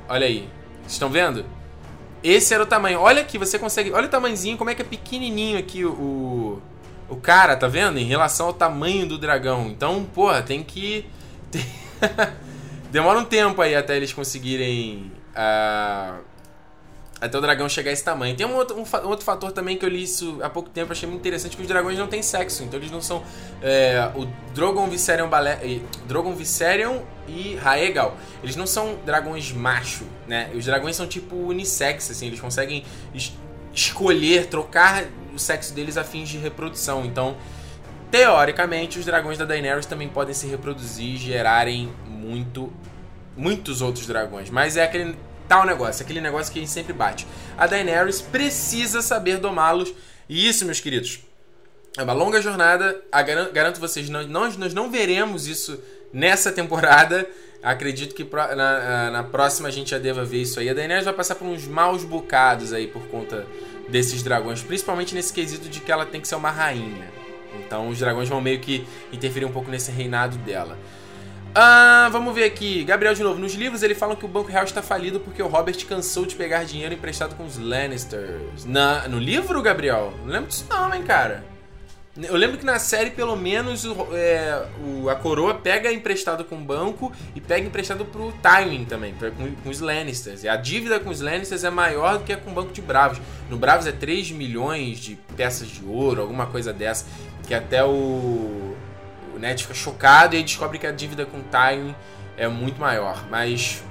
Olha 0.10 0.26
aí. 0.26 0.50
Vocês 0.82 0.94
estão 0.94 1.10
vendo? 1.10 1.46
Esse 2.24 2.54
era 2.54 2.64
o 2.64 2.66
tamanho. 2.66 3.00
Olha 3.00 3.22
aqui, 3.22 3.38
você 3.38 3.60
consegue... 3.60 3.92
Olha 3.92 4.08
o 4.08 4.10
tamanhozinho, 4.10 4.58
como 4.58 4.70
é 4.70 4.76
que 4.76 4.82
é 4.82 4.86
pequenininho 4.86 5.60
aqui 5.60 5.86
o... 5.86 6.62
O 7.08 7.16
cara, 7.18 7.56
tá 7.56 7.68
vendo? 7.68 8.00
Em 8.00 8.06
relação 8.06 8.48
ao 8.48 8.54
tamanho 8.54 9.08
do 9.08 9.20
dragão. 9.20 9.68
Então, 9.68 10.04
porra, 10.04 10.42
tem 10.42 10.64
que 10.64 11.06
Demora 12.92 13.20
um 13.20 13.26
tempo 13.26 13.62
aí 13.62 13.76
até 13.76 13.96
eles 13.96 14.14
conseguirem. 14.14 15.12
Uh, 15.32 16.24
até 17.26 17.38
o 17.38 17.42
dragão 17.42 17.68
chegar 17.68 17.90
a 17.90 17.94
esse 17.94 18.04
tamanho. 18.04 18.36
Tem 18.36 18.46
um 18.46 18.56
outro, 18.56 18.78
um, 18.78 19.08
outro 19.08 19.26
fator 19.26 19.52
também 19.52 19.78
que 19.78 19.86
eu 19.86 19.90
li 19.90 20.04
isso 20.04 20.40
há 20.42 20.50
pouco 20.50 20.70
tempo, 20.70 20.92
achei 20.92 21.08
muito 21.08 21.22
interessante, 21.22 21.56
que 21.56 21.62
os 21.62 21.68
dragões 21.68 21.98
não 21.98 22.08
têm 22.08 22.22
sexo. 22.22 22.64
Então 22.64 22.80
eles 22.80 22.92
não 22.92 23.02
são. 23.02 23.24
É, 23.62 24.10
o 24.16 24.26
Drogon 24.54 24.88
Viserion, 24.88 25.28
Balé, 25.28 25.60
Drogon 26.08 26.34
Viserion 26.34 27.00
e 27.28 27.56
Raegal, 27.56 28.18
eles 28.44 28.56
não 28.56 28.68
são 28.68 28.98
dragões 29.06 29.52
macho, 29.52 30.06
né? 30.28 30.50
Os 30.54 30.66
dragões 30.66 30.96
são 30.96 31.08
tipo 31.08 31.36
unissex, 31.36 32.12
assim, 32.12 32.28
eles 32.28 32.40
conseguem 32.40 32.84
es 33.14 33.34
escolher, 33.74 34.46
trocar 34.46 35.04
o 35.34 35.40
sexo 35.40 35.74
deles 35.74 35.98
a 35.98 36.04
fins 36.04 36.30
de 36.30 36.38
reprodução. 36.38 37.04
Então 37.04 37.36
Teoricamente, 38.16 38.98
os 38.98 39.06
dragões 39.06 39.38
da 39.38 39.44
Daenerys 39.44 39.86
também 39.86 40.08
podem 40.08 40.34
se 40.34 40.48
reproduzir 40.48 41.16
e 41.16 41.18
gerarem 41.18 41.92
muito, 42.08 42.72
muitos 43.36 43.82
outros 43.82 44.08
dragões. 44.08 44.50
Mas 44.50 44.78
é 44.78 44.84
aquele 44.84 45.18
tal 45.48 45.66
negócio, 45.66 46.04
aquele 46.04 46.22
negócio 46.22 46.52
que 46.52 46.60
a 46.60 46.62
gente 46.62 46.72
sempre 46.72 46.94
bate. 46.94 47.28
A 47.58 47.68
Daenerys 47.68 48.22
precisa 48.22 49.02
saber 49.02 49.38
domá-los. 49.38 49.94
E 50.28 50.48
isso, 50.48 50.66
meus 50.66 50.80
queridos, 50.80 51.20
é 51.98 52.04
uma 52.04 52.14
longa 52.14 52.42
jornada. 52.42 53.02
Garanto, 53.12 53.52
garanto 53.54 53.80
vocês, 53.80 54.10
nós, 54.10 54.28
nós 54.58 54.74
não 54.74 54.92
veremos 54.92 55.48
isso 55.48 55.80
nessa 56.12 56.52
temporada. 56.52 57.28
Acredito 57.64 58.14
que 58.14 58.24
na, 58.56 59.12
na, 59.12 59.24
próxima 59.24 59.70
a 59.70 59.72
gente 59.72 59.92
já 59.92 59.98
deva 59.98 60.24
ver 60.24 60.42
isso 60.42 60.60
aí. 60.60 60.70
A 60.70 60.74
Daenerys 60.74 61.06
vai 61.06 61.14
passar 61.14 61.36
por 61.36 61.46
uns 61.46 61.68
maus 61.68 62.04
bocados 62.04 62.74
aí 62.74 62.88
por 62.88 63.08
conta 63.08 63.46
desses 63.90 64.22
dragões, 64.22 64.62
principalmente 64.62 65.16
nesse 65.16 65.34
quesito 65.34 65.70
de 65.70 65.80
que 65.80 65.92
ela 65.92 66.06
tem 66.06 66.22
que 66.22 66.28
ser 66.28 66.36
uma 66.36 66.52
rainha. 66.52 67.12
Então 67.66 67.88
os 67.90 67.98
dragões 67.98 68.30
vão 68.30 68.42
meio 68.42 68.60
que 68.60 68.86
interferir 69.12 69.46
um 69.46 69.52
pouco 69.52 69.72
nesse 69.72 69.92
reinado 69.92 70.38
dela. 70.38 70.78
Ah, 71.58 72.10
vamos 72.12 72.36
ver 72.36 72.44
aqui. 72.44 72.84
Gabriel 72.84 73.14
de 73.14 73.24
novo. 73.24 73.40
Nos 73.40 73.54
livros 73.54 73.82
ele 73.82 73.96
fala 73.96 74.14
que 74.14 74.26
o 74.26 74.28
Banco 74.28 74.52
Real 74.52 74.66
está 74.66 74.82
falido 74.82 75.22
porque 75.22 75.42
o 75.42 75.48
Robert 75.48 75.78
cansou 75.88 76.26
de 76.26 76.36
pegar 76.36 76.66
dinheiro 76.66 76.94
emprestado 76.94 77.34
com 77.36 77.46
os 77.46 77.58
Lannisters. 77.58 78.66
Na, 78.66 79.08
no 79.08 79.18
livro, 79.18 79.62
Gabriel? 79.62 80.14
Não 80.26 80.34
lembro 80.34 80.50
disso 80.50 80.66
não, 80.70 80.94
hein, 80.94 81.04
cara. 81.04 81.46
Eu 82.22 82.36
lembro 82.36 82.58
que 82.58 82.66
na 82.66 82.80
série, 82.80 83.10
pelo 83.10 83.36
menos, 83.36 83.86
o, 83.86 84.08
é, 84.14 84.66
o, 84.86 85.10
a 85.10 85.16
coroa 85.16 85.54
pega 85.54 85.92
emprestado 85.92 86.46
com 86.46 86.56
o 86.56 86.62
banco 86.62 87.12
e 87.34 87.42
pega 87.42 87.68
emprestado 87.68 88.06
pro 88.06 88.34
Tywin 88.42 88.86
também, 88.86 89.14
pra, 89.14 89.32
com, 89.32 89.54
com, 89.56 89.70
os 89.70 89.82
Lannisters. 89.82 90.44
E 90.44 90.48
a 90.48 90.56
dívida 90.56 90.98
com 90.98 91.10
os 91.10 91.20
Lannisters 91.20 91.66
é 91.66 91.70
maior 91.70 92.18
do 92.18 92.24
que 92.24 92.32
a 92.32 92.38
com 92.38 92.52
o 92.52 92.54
banco 92.54 92.72
de 92.72 92.82
Bravos. 92.82 93.20
No 93.50 93.58
Bravos 93.58 93.86
é 93.86 93.92
3 93.92 94.32
milhões 94.32 95.00
de 95.00 95.18
peças 95.36 95.68
de 95.68 95.84
ouro, 95.86 96.22
alguma 96.22 96.46
coisa 96.46 96.72
dessa 96.72 97.06
que 97.46 97.54
até 97.54 97.84
o, 97.84 98.75
o 99.36 99.40
Ned 99.40 99.62
fica 99.62 99.74
chocado 99.74 100.36
e 100.36 100.44
descobre 100.44 100.80
que 100.80 100.88
a 100.88 100.92
dívida 100.92 101.26
com 101.26 101.38
o 101.38 101.44
Tywin 101.44 101.96
é 102.38 102.48
muito 102.48 102.80
maior. 102.80 103.26
Mas 103.30 103.84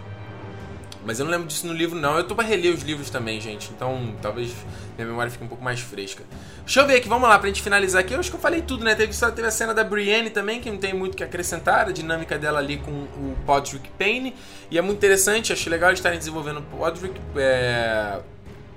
mas 1.05 1.18
eu 1.18 1.26
não 1.26 1.32
lembro 1.32 1.47
disso 1.47 1.66
no 1.66 1.72
livro, 1.72 1.99
não. 1.99 2.16
Eu 2.16 2.24
tô 2.24 2.34
pra 2.34 2.45
reler 2.45 2.72
os 2.72 2.82
livros 2.82 3.11
também, 3.11 3.38
gente. 3.38 3.70
Então, 3.70 4.14
talvez 4.22 4.51
minha 4.97 5.07
memória 5.07 5.30
fique 5.30 5.45
um 5.45 5.49
pouco 5.49 5.62
mais 5.62 5.80
fresca. 5.80 6.24
Deixa 6.64 6.80
eu 6.80 6.86
ver 6.86 6.97
aqui, 6.97 7.09
vamos 7.09 7.28
lá, 7.28 7.38
pra 7.38 7.49
gente 7.49 7.61
finalizar 7.61 8.01
aqui. 8.01 8.14
Eu 8.14 8.20
acho 8.20 8.30
que 8.30 8.36
eu 8.36 8.40
falei 8.40 8.62
tudo, 8.62 8.82
né? 8.82 8.95
Teve, 8.95 9.12
só 9.12 9.30
teve 9.30 9.47
a 9.47 9.51
cena 9.51 9.74
da 9.74 9.84
Brienne 9.84 10.30
também, 10.30 10.61
que 10.61 10.70
não 10.70 10.78
tem 10.78 10.95
muito 10.95 11.14
que 11.14 11.22
acrescentar. 11.22 11.88
A 11.88 11.92
dinâmica 11.92 12.38
dela 12.38 12.59
ali 12.59 12.78
com 12.78 12.90
o 12.90 13.36
Podrick 13.45 13.88
Payne. 13.99 14.34
E 14.70 14.78
é 14.78 14.82
muito 14.82 14.97
interessante, 14.97 15.53
acho 15.53 15.68
legal 15.68 15.90
eles 15.90 15.99
estarem 15.99 16.18
desenvolvendo 16.18 16.61
o 16.61 16.62
Podrick. 16.62 17.20
É, 17.36 18.20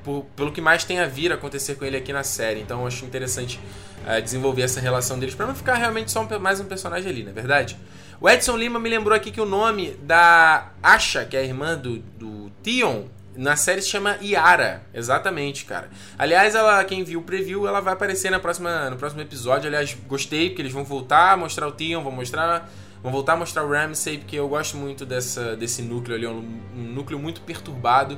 por, 0.08 0.24
pelo 0.38 0.54
que 0.54 0.62
mais 0.62 0.86
tem 0.86 1.02
a 1.02 1.06
vir 1.06 1.34
acontecer 1.34 1.76
com 1.76 1.84
ele 1.84 1.98
aqui 1.98 2.14
na 2.14 2.24
série. 2.24 2.62
Então, 2.62 2.88
acho 2.88 3.04
interessante 3.04 3.60
uh, 4.08 4.22
desenvolver 4.22 4.62
essa 4.62 4.80
relação 4.80 5.20
deles, 5.20 5.36
para 5.36 5.46
não 5.46 5.54
ficar 5.54 5.76
realmente 5.76 6.10
só 6.10 6.22
um, 6.22 6.40
mais 6.40 6.62
um 6.62 6.66
personagem 6.66 7.12
ali, 7.12 7.24
não 7.24 7.32
é 7.32 7.34
verdade? 7.34 7.78
O 8.22 8.30
Edson 8.30 8.56
Lima 8.56 8.80
me 8.80 8.90
lembrou 8.90 9.14
aqui 9.14 9.32
que 9.32 9.42
o 9.42 9.46
nome 9.46 9.92
da 10.02 10.72
Asha, 10.82 11.26
que 11.26 11.36
é 11.36 11.42
a 11.42 11.44
irmã 11.44 11.78
do, 11.78 11.98
do 11.98 12.50
Theon, 12.64 13.04
na 13.36 13.58
série 13.58 13.82
se 13.82 13.90
chama 13.90 14.18
Yara, 14.24 14.82
exatamente, 14.94 15.66
cara. 15.66 15.90
Aliás, 16.18 16.56
ela, 16.56 16.82
quem 16.86 17.04
viu 17.04 17.20
o 17.20 17.24
preview, 17.24 17.68
ela 17.68 17.82
vai 17.82 17.92
aparecer 17.92 18.32
na 18.32 18.40
próxima, 18.40 18.90
no 18.90 18.96
próximo 18.96 19.22
episódio. 19.22 19.68
Aliás, 19.68 19.96
gostei, 20.08 20.50
porque 20.50 20.62
eles 20.62 20.72
vão 20.72 20.86
voltar 20.86 21.34
a 21.34 21.38
mostrar 21.38 21.68
o 21.68 21.72
Theon, 21.72 22.02
vão 22.02 22.14
mostrar. 22.14 22.68
Vão 23.04 23.12
voltar 23.12 23.34
a 23.34 23.36
mostrar 23.38 23.64
o 23.64 23.70
Ramsay, 23.70 24.18
porque 24.18 24.36
eu 24.36 24.50
gosto 24.50 24.76
muito 24.76 25.06
dessa, 25.06 25.56
desse 25.56 25.84
núcleo 25.84 26.16
ali, 26.16 26.26
um, 26.26 26.60
um 26.76 26.82
núcleo 26.82 27.20
muito 27.20 27.42
perturbado. 27.42 28.18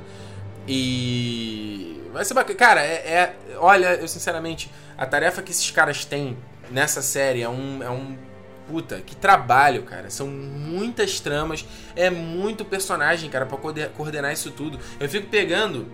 E. 0.70 2.00
Vai 2.12 2.24
ser 2.24 2.34
bacana. 2.34 2.56
Cara, 2.56 2.80
é, 2.80 2.94
é, 2.94 3.34
Olha, 3.56 3.94
eu 3.94 4.06
sinceramente, 4.06 4.70
a 4.96 5.04
tarefa 5.04 5.42
que 5.42 5.50
esses 5.50 5.68
caras 5.70 6.04
têm 6.04 6.38
nessa 6.70 7.02
série 7.02 7.42
é 7.42 7.48
um. 7.48 7.82
É 7.82 7.90
um 7.90 8.16
puta, 8.68 9.00
que 9.04 9.16
trabalho, 9.16 9.82
cara. 9.82 10.10
São 10.10 10.28
muitas 10.28 11.18
tramas, 11.18 11.66
é 11.96 12.08
muito 12.08 12.64
personagem, 12.64 13.28
cara, 13.28 13.44
pra 13.44 13.58
coordenar 13.58 14.32
isso 14.32 14.52
tudo. 14.52 14.78
Eu 15.00 15.08
fico 15.08 15.26
pegando 15.26 15.88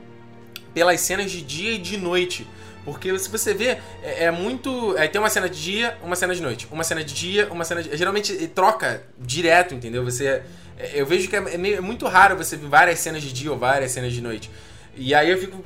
pelas 0.74 1.00
cenas 1.00 1.30
de 1.30 1.40
dia 1.40 1.72
e 1.72 1.78
de 1.78 1.96
noite. 1.96 2.46
Porque 2.84 3.18
se 3.18 3.30
você 3.30 3.54
vê, 3.54 3.78
é, 4.02 4.24
é 4.24 4.30
muito. 4.30 4.94
É, 4.98 5.08
tem 5.08 5.18
uma 5.18 5.30
cena 5.30 5.48
de 5.48 5.60
dia, 5.60 5.96
uma 6.04 6.14
cena 6.14 6.34
de 6.34 6.42
noite. 6.42 6.68
Uma 6.70 6.84
cena 6.84 7.02
de 7.02 7.14
dia, 7.14 7.48
uma 7.50 7.64
cena 7.64 7.82
de. 7.82 7.96
Geralmente 7.96 8.46
troca 8.48 9.02
direto, 9.18 9.74
entendeu? 9.74 10.04
Você. 10.04 10.42
É, 10.78 10.92
eu 10.94 11.06
vejo 11.06 11.28
que 11.28 11.34
é, 11.34 11.38
é, 11.38 11.56
meio, 11.56 11.78
é 11.78 11.80
muito 11.80 12.06
raro 12.06 12.36
você 12.36 12.56
ver 12.56 12.68
várias 12.68 12.98
cenas 12.98 13.22
de 13.22 13.32
dia 13.32 13.50
ou 13.50 13.58
várias 13.58 13.90
cenas 13.90 14.12
de 14.12 14.20
noite. 14.20 14.50
E 14.96 15.14
aí 15.14 15.30
eu 15.30 15.38
fico 15.38 15.64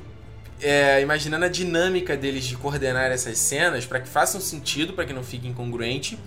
é, 0.60 1.00
imaginando 1.00 1.44
a 1.44 1.48
dinâmica 1.48 2.16
deles 2.16 2.44
de 2.44 2.56
coordenar 2.56 3.10
essas 3.10 3.38
cenas 3.38 3.86
para 3.86 4.00
que 4.00 4.08
façam 4.08 4.40
sentido, 4.40 4.92
para 4.92 5.04
que 5.04 5.12
não 5.12 5.22
fique 5.22 5.46
incongruente. 5.46 6.18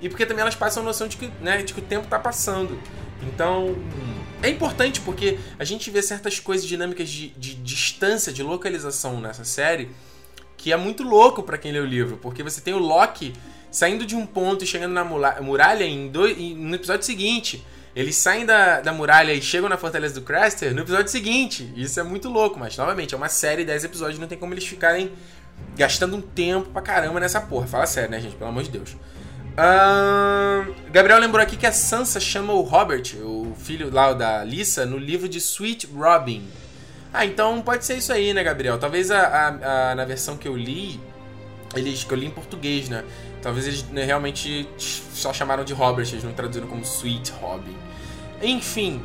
E 0.00 0.08
porque 0.08 0.26
também 0.26 0.42
elas 0.42 0.54
passam 0.54 0.82
a 0.82 0.86
noção 0.86 1.06
de 1.08 1.16
que, 1.16 1.30
né, 1.40 1.62
de 1.62 1.72
que 1.72 1.80
o 1.80 1.82
tempo 1.82 2.04
está 2.04 2.18
passando. 2.18 2.78
Então, 3.22 3.76
é 4.42 4.48
importante 4.48 5.00
porque 5.00 5.38
a 5.58 5.64
gente 5.64 5.90
vê 5.90 6.02
certas 6.02 6.40
coisas 6.40 6.66
dinâmicas 6.66 7.08
de, 7.08 7.28
de 7.30 7.54
distância, 7.54 8.32
de 8.32 8.42
localização 8.42 9.20
nessa 9.20 9.44
série, 9.44 9.90
que 10.56 10.72
é 10.72 10.76
muito 10.76 11.04
louco 11.04 11.42
para 11.42 11.56
quem 11.56 11.70
lê 11.70 11.78
o 11.78 11.84
livro. 11.84 12.16
Porque 12.16 12.42
você 12.42 12.60
tem 12.60 12.74
o 12.74 12.78
Loki 12.78 13.32
saindo 13.70 14.04
de 14.04 14.16
um 14.16 14.26
ponto 14.26 14.64
e 14.64 14.66
chegando 14.66 14.92
na 14.92 15.04
muralha 15.04 15.84
em 15.84 16.08
dois, 16.08 16.36
no 16.36 16.74
episódio 16.74 17.06
seguinte. 17.06 17.64
Eles 17.94 18.16
saem 18.16 18.46
da, 18.46 18.80
da 18.80 18.92
muralha 18.92 19.34
e 19.34 19.42
chegam 19.42 19.68
na 19.68 19.76
fortaleza 19.76 20.14
do 20.14 20.22
Craster 20.22 20.74
no 20.74 20.80
episódio 20.80 21.08
seguinte. 21.08 21.72
Isso 21.76 22.00
é 22.00 22.02
muito 22.02 22.28
louco, 22.28 22.58
mas 22.58 22.76
novamente, 22.76 23.14
é 23.14 23.16
uma 23.16 23.28
série, 23.28 23.64
10 23.64 23.84
episódios, 23.84 24.18
não 24.18 24.26
tem 24.26 24.38
como 24.38 24.54
eles 24.54 24.66
ficarem 24.66 25.12
gastando 25.76 26.16
um 26.16 26.20
tempo 26.20 26.70
pra 26.70 26.80
caramba 26.80 27.20
nessa 27.20 27.40
porra. 27.40 27.66
Fala 27.66 27.86
sério, 27.86 28.10
né, 28.10 28.20
gente? 28.20 28.34
Pelo 28.36 28.48
amor 28.48 28.62
de 28.62 28.70
Deus. 28.70 28.96
Uh, 29.52 30.74
Gabriel 30.90 31.18
lembrou 31.18 31.42
aqui 31.42 31.58
que 31.58 31.66
a 31.66 31.72
Sansa 31.72 32.18
chama 32.18 32.54
o 32.54 32.62
Robert, 32.62 33.14
o 33.22 33.54
filho 33.58 33.92
lá 33.92 34.14
da 34.14 34.42
Lisa, 34.42 34.86
no 34.86 34.96
livro 34.96 35.28
de 35.28 35.36
Sweet 35.38 35.88
Robin. 35.94 36.48
Ah, 37.12 37.26
então 37.26 37.60
pode 37.60 37.84
ser 37.84 37.98
isso 37.98 38.10
aí, 38.10 38.32
né, 38.32 38.42
Gabriel? 38.42 38.78
Talvez 38.78 39.10
a, 39.10 39.20
a, 39.20 39.90
a 39.90 39.94
na 39.94 40.06
versão 40.06 40.38
que 40.38 40.48
eu 40.48 40.56
li, 40.56 40.98
eles 41.76 42.04
que 42.04 42.12
eu 42.12 42.16
li 42.16 42.26
em 42.26 42.30
português, 42.30 42.88
né? 42.88 43.04
Talvez 43.42 43.66
eles 43.66 43.82
né, 43.90 44.04
realmente 44.04 44.68
só 44.78 45.32
chamaram 45.32 45.64
de 45.64 45.74
Robert, 45.74 46.06
eles 46.08 46.22
não 46.22 46.32
traduziram 46.32 46.68
como 46.68 46.82
Sweet 46.82 47.32
Robin. 47.32 47.76
Enfim. 48.40 49.02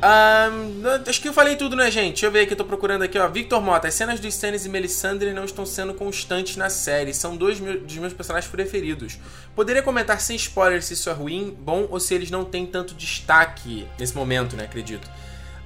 Um, 0.00 1.08
acho 1.08 1.20
que 1.20 1.28
eu 1.28 1.32
falei 1.32 1.56
tudo, 1.56 1.74
né, 1.74 1.90
gente? 1.90 2.10
Deixa 2.10 2.26
eu 2.26 2.30
ver 2.30 2.42
aqui, 2.42 2.52
eu 2.52 2.56
tô 2.56 2.64
procurando 2.64 3.02
aqui, 3.02 3.18
ó. 3.18 3.26
Victor 3.26 3.60
Mota, 3.60 3.88
as 3.88 3.94
cenas 3.94 4.20
dos 4.20 4.32
Stannis 4.34 4.64
e 4.64 4.68
Melisandre 4.68 5.32
não 5.32 5.44
estão 5.44 5.66
sendo 5.66 5.92
constantes 5.94 6.56
na 6.56 6.70
série. 6.70 7.12
São 7.12 7.36
dois 7.36 7.58
dos 7.58 7.96
meus 7.96 8.12
personagens 8.12 8.50
preferidos. 8.50 9.18
Poderia 9.56 9.82
comentar 9.82 10.20
sem 10.20 10.36
spoiler 10.36 10.82
se 10.82 10.94
isso 10.94 11.10
é 11.10 11.12
ruim, 11.12 11.56
bom 11.58 11.88
ou 11.90 11.98
se 11.98 12.14
eles 12.14 12.30
não 12.30 12.44
têm 12.44 12.66
tanto 12.66 12.94
destaque 12.94 13.88
nesse 13.98 14.14
momento, 14.14 14.54
né? 14.54 14.64
Acredito. 14.64 15.10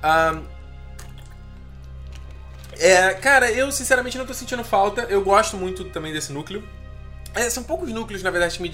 Um, 0.02 0.42
é, 2.78 3.12
cara, 3.14 3.50
eu 3.50 3.70
sinceramente 3.70 4.16
não 4.16 4.24
tô 4.24 4.32
sentindo 4.32 4.64
falta. 4.64 5.02
Eu 5.02 5.22
gosto 5.22 5.56
muito 5.56 5.84
também 5.86 6.12
desse 6.12 6.32
núcleo. 6.32 6.66
É, 7.34 7.48
são 7.48 7.62
poucos 7.62 7.90
núcleos, 7.90 8.22
na 8.22 8.30
verdade, 8.30 8.56
que 8.56 8.62
me 8.62 8.68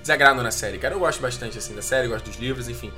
desagradam 0.00 0.42
na 0.42 0.50
série, 0.50 0.78
cara. 0.78 0.94
Eu 0.94 0.98
gosto 1.00 1.20
bastante, 1.20 1.58
assim, 1.58 1.74
da 1.74 1.82
série, 1.82 2.08
gosto 2.08 2.26
dos 2.26 2.38
livros, 2.38 2.68
enfim. 2.68 2.92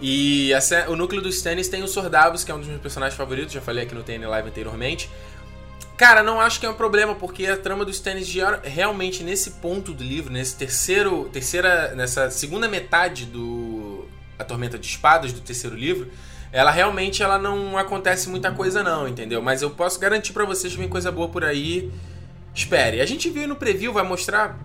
E 0.00 0.52
essa, 0.52 0.90
o 0.90 0.96
núcleo 0.96 1.22
dos 1.22 1.36
Stannis 1.36 1.68
tem 1.68 1.82
o 1.82 1.88
Sordavos, 1.88 2.44
que 2.44 2.50
é 2.50 2.54
um 2.54 2.58
dos 2.58 2.68
meus 2.68 2.80
personagens 2.80 3.16
favoritos, 3.16 3.52
já 3.52 3.60
falei 3.60 3.84
aqui 3.84 3.94
no 3.94 4.02
TN 4.02 4.26
Live 4.28 4.48
anteriormente. 4.48 5.10
Cara, 5.96 6.22
não 6.22 6.40
acho 6.40 6.58
que 6.58 6.66
é 6.66 6.68
um 6.68 6.74
problema, 6.74 7.14
porque 7.14 7.46
a 7.46 7.56
trama 7.56 7.84
dos 7.84 7.96
Stannis 7.96 8.28
realmente 8.64 9.22
nesse 9.22 9.52
ponto 9.52 9.92
do 9.92 10.02
livro, 10.02 10.32
nesse 10.32 10.56
terceiro, 10.56 11.28
terceira, 11.32 11.94
nessa 11.94 12.30
segunda 12.30 12.66
metade 12.66 13.26
do, 13.26 14.08
a 14.38 14.42
Tormenta 14.42 14.76
de 14.76 14.86
Espadas 14.86 15.32
do 15.32 15.40
terceiro 15.40 15.76
livro, 15.76 16.10
ela 16.50 16.70
realmente 16.70 17.22
ela 17.22 17.38
não 17.38 17.78
acontece 17.78 18.28
muita 18.28 18.50
coisa 18.50 18.82
não, 18.82 19.06
entendeu? 19.08 19.40
Mas 19.40 19.62
eu 19.62 19.70
posso 19.70 19.98
garantir 20.00 20.32
para 20.32 20.44
vocês 20.44 20.72
que 20.72 20.78
vem 20.78 20.88
coisa 20.88 21.10
boa 21.12 21.28
por 21.28 21.44
aí. 21.44 21.90
Espere. 22.54 23.00
A 23.00 23.06
gente 23.06 23.28
viu 23.28 23.48
no 23.48 23.56
preview, 23.56 23.92
vai 23.92 24.04
mostrar 24.04 24.58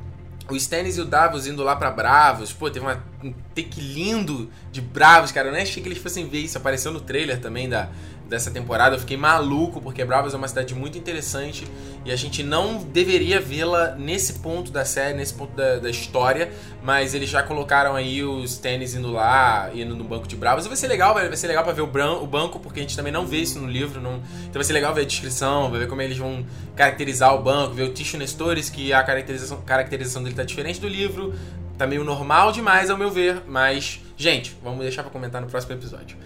o 0.50 0.56
Stannis 0.56 0.98
e 0.98 1.02
o 1.02 1.06
Davos 1.06 1.48
indo 1.48 1.64
lá 1.64 1.76
para 1.76 1.92
Bravos. 1.92 2.54
Pô, 2.54 2.70
teve 2.70 2.86
uma, 2.86 3.04
um 3.24 3.34
take 3.56 3.80
lindo 3.82 4.50
de 4.72 4.82
Bravos, 4.82 5.32
cara. 5.32 5.48
Eu 5.48 5.54
nem 5.54 5.64
achei 5.64 5.82
que 5.82 5.90
eles 5.90 5.98
fossem 5.98 6.28
ver 6.28 6.40
isso. 6.40 6.58
Apareceu 6.58 6.92
no 6.92 7.00
trailer 7.00 7.40
também 7.40 7.68
da, 7.68 7.90
dessa 8.30 8.52
temporada. 8.52 8.96
Eu 8.96 9.00
fiquei 9.00 9.18
maluco, 9.18 9.82
porque 9.82 10.06
Bravos 10.06 10.34
é 10.34 10.38
uma 10.38 10.48
cidade 10.48 10.76
muito 10.76 10.98
interessante 10.98 11.66
e 12.06 12.12
a 12.12 12.16
gente 12.16 12.44
não 12.44 12.78
deveria 12.78 13.42
vê-la 13.42 13.96
nesse 13.96 14.34
ponto 14.34 14.72
da 14.72 14.86
série, 14.86 15.18
nesse 15.18 15.34
ponto 15.34 15.56
da, 15.56 15.78
da, 15.78 15.90
história, 15.90 16.52
mas 16.84 17.14
eles 17.14 17.30
já 17.30 17.42
colocaram 17.44 17.96
aí 17.96 18.24
os 18.24 18.58
tênis 18.58 18.94
indo 18.94 19.12
lá, 19.12 19.70
indo 19.74 19.96
no 19.96 20.04
banco 20.04 20.28
de 20.28 20.36
Bravos. 20.36 20.66
Vai 20.68 20.78
ser 20.78 20.88
legal, 20.88 21.14
vai 21.14 21.36
ser 21.36 21.48
legal 21.48 21.64
pra 21.64 21.74
ver 21.74 21.82
o, 21.82 22.24
o 22.24 22.28
banco, 22.28 22.60
porque 22.60 22.80
a 22.80 22.84
gente 22.84 22.96
também 22.96 23.12
não 23.12 23.26
vê 23.26 23.38
isso 23.38 23.60
no 23.60 23.68
livro. 23.68 24.00
Não, 24.00 24.22
então 24.44 24.54
vai 24.54 24.64
ser 24.64 24.74
legal 24.74 24.94
ver 24.94 25.02
a 25.02 25.06
descrição, 25.06 25.70
ver 25.72 25.88
como 25.88 26.02
eles 26.02 26.18
vão 26.18 26.46
caracterizar 26.76 27.34
o 27.34 27.42
banco, 27.42 27.74
ver 27.74 27.84
o 27.84 27.94
Tissue 27.94 28.20
Nestores, 28.20 28.70
que 28.70 28.94
a 28.94 29.04
caracterização, 29.04 29.60
caracterização 29.62 30.24
dele 30.24 30.36
tá 30.36 30.44
diferente 30.44 30.80
do 30.80 30.88
livro. 30.88 31.34
Tá 31.78 31.88
meio 31.88 32.04
normal 32.04 32.52
demais, 32.52 32.90
ao 32.90 32.98
meu 32.98 33.10
ver, 33.10 33.42
mas, 33.48 34.02
gente, 34.18 34.54
vamos 34.62 34.82
deixar 34.82 35.02
para 35.02 35.12
comentar 35.12 35.42
no 35.42 35.48
próximo 35.48 35.74
episódio. 35.74 36.18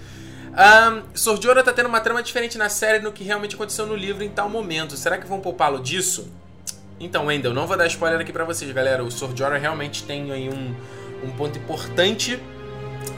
Um, 0.53 1.15
Sordiora 1.15 1.63
tá 1.63 1.73
tendo 1.73 1.89
uma 1.89 1.99
trama 1.99 2.21
diferente 2.21 2.59
na 2.59 2.69
série 2.69 2.99
do 2.99 3.11
que 3.11 3.23
realmente 3.23 3.55
aconteceu 3.55 3.87
no 3.87 3.95
livro 3.95 4.23
em 4.23 4.29
tal 4.29 4.47
momento. 4.47 4.95
Será 4.95 5.17
que 5.17 5.25
vão 5.25 5.39
poupá-lo 5.39 5.79
disso? 5.79 6.31
Então, 6.99 7.25
Wendell, 7.25 7.53
não 7.53 7.65
vou 7.65 7.75
dar 7.75 7.87
spoiler 7.87 8.19
aqui 8.19 8.31
para 8.31 8.45
vocês, 8.45 8.71
galera. 8.71 9.03
O 9.03 9.09
Sordiora 9.09 9.57
realmente 9.57 10.03
tem 10.03 10.31
aí 10.31 10.49
um, 10.49 10.75
um 11.25 11.31
ponto 11.31 11.57
importante 11.57 12.39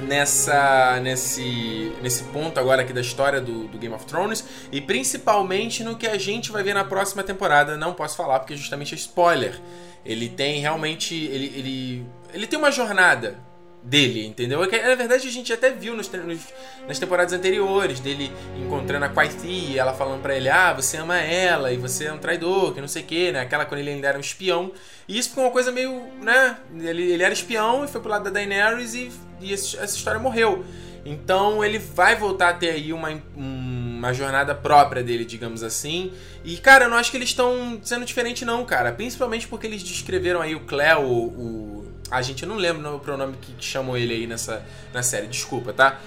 nessa 0.01 0.99
nesse 0.99 1.93
nesse 2.01 2.23
ponto 2.25 2.59
agora 2.59 2.81
aqui 2.81 2.91
da 2.91 3.01
história 3.01 3.39
do, 3.39 3.67
do, 3.67 3.77
Game 3.77 3.93
of 3.93 4.05
Thrones 4.05 4.43
e 4.71 4.81
principalmente 4.81 5.83
no 5.83 5.95
que 5.95 6.07
a 6.07 6.17
gente 6.17 6.51
vai 6.51 6.63
ver 6.63 6.73
na 6.73 6.83
próxima 6.83 7.23
temporada 7.23 7.77
não 7.77 7.93
posso 7.93 8.17
falar 8.17 8.39
porque 8.39 8.57
justamente 8.57 8.93
é 8.93 8.97
spoiler 8.97 9.61
ele 10.05 10.27
tem 10.27 10.59
realmente 10.59 11.15
ele, 11.15 11.45
ele, 11.55 12.05
ele 12.33 12.47
tem 12.47 12.57
uma 12.57 12.71
jornada 12.71 13.39
dele, 13.85 14.25
entendeu? 14.25 14.63
É 14.63 14.67
que, 14.67 14.81
na 14.81 14.95
verdade, 14.95 15.27
a 15.27 15.31
gente 15.31 15.53
até 15.53 15.69
viu 15.69 15.95
nos, 15.95 16.09
nos, 16.11 16.39
nas 16.87 16.97
temporadas 16.97 17.33
anteriores 17.33 17.99
dele 17.99 18.31
encontrando 18.57 19.05
a 19.05 19.09
Quaiti 19.09 19.77
ela 19.77 19.93
falando 19.93 20.21
para 20.21 20.35
ele: 20.35 20.49
Ah, 20.49 20.73
você 20.73 20.97
ama 20.97 21.17
ela 21.17 21.71
e 21.71 21.77
você 21.77 22.05
é 22.05 22.13
um 22.13 22.17
traidor, 22.17 22.73
que 22.73 22.81
não 22.81 22.87
sei 22.87 23.03
o 23.03 23.05
que, 23.05 23.31
né? 23.31 23.41
Aquela 23.41 23.65
quando 23.65 23.79
ele 23.79 23.91
ainda 23.91 24.07
era 24.07 24.17
um 24.17 24.21
espião. 24.21 24.71
E 25.07 25.17
isso 25.17 25.29
ficou 25.29 25.43
uma 25.43 25.51
coisa 25.51 25.71
meio, 25.71 26.01
né? 26.21 26.57
Ele, 26.79 27.03
ele 27.11 27.23
era 27.23 27.33
espião 27.33 27.85
e 27.85 27.87
foi 27.87 28.01
pro 28.01 28.09
lado 28.09 28.23
da 28.23 28.31
Daenerys 28.31 28.95
e, 28.95 29.11
e 29.39 29.53
essa 29.53 29.85
história 29.85 30.19
morreu. 30.19 30.65
Então 31.05 31.63
ele 31.63 31.77
vai 31.77 32.15
voltar 32.15 32.49
a 32.49 32.53
ter 32.53 32.71
aí 32.71 32.91
uma, 32.91 33.09
uma 33.35 34.11
jornada 34.11 34.55
própria 34.55 35.03
dele, 35.03 35.23
digamos 35.23 35.61
assim. 35.61 36.11
E, 36.43 36.57
cara, 36.57 36.85
eu 36.85 36.89
não 36.89 36.97
acho 36.97 37.11
que 37.11 37.17
eles 37.17 37.29
estão 37.29 37.79
sendo 37.83 38.03
diferente, 38.05 38.43
não, 38.43 38.65
cara. 38.65 38.91
Principalmente 38.91 39.47
porque 39.47 39.67
eles 39.67 39.83
descreveram 39.83 40.41
aí 40.41 40.55
o 40.55 40.61
Cleo, 40.61 41.03
o 41.03 41.84
a 42.09 42.21
gente 42.21 42.45
não 42.45 42.55
lembra 42.55 42.91
o 42.91 42.99
pronome 42.99 43.35
que, 43.41 43.53
chamou 43.59 43.97
ele 43.97 44.13
aí 44.13 44.27
nessa 44.27 44.63
na 44.93 45.01
série, 45.01 45.27
desculpa, 45.27 45.73
tá? 45.73 45.99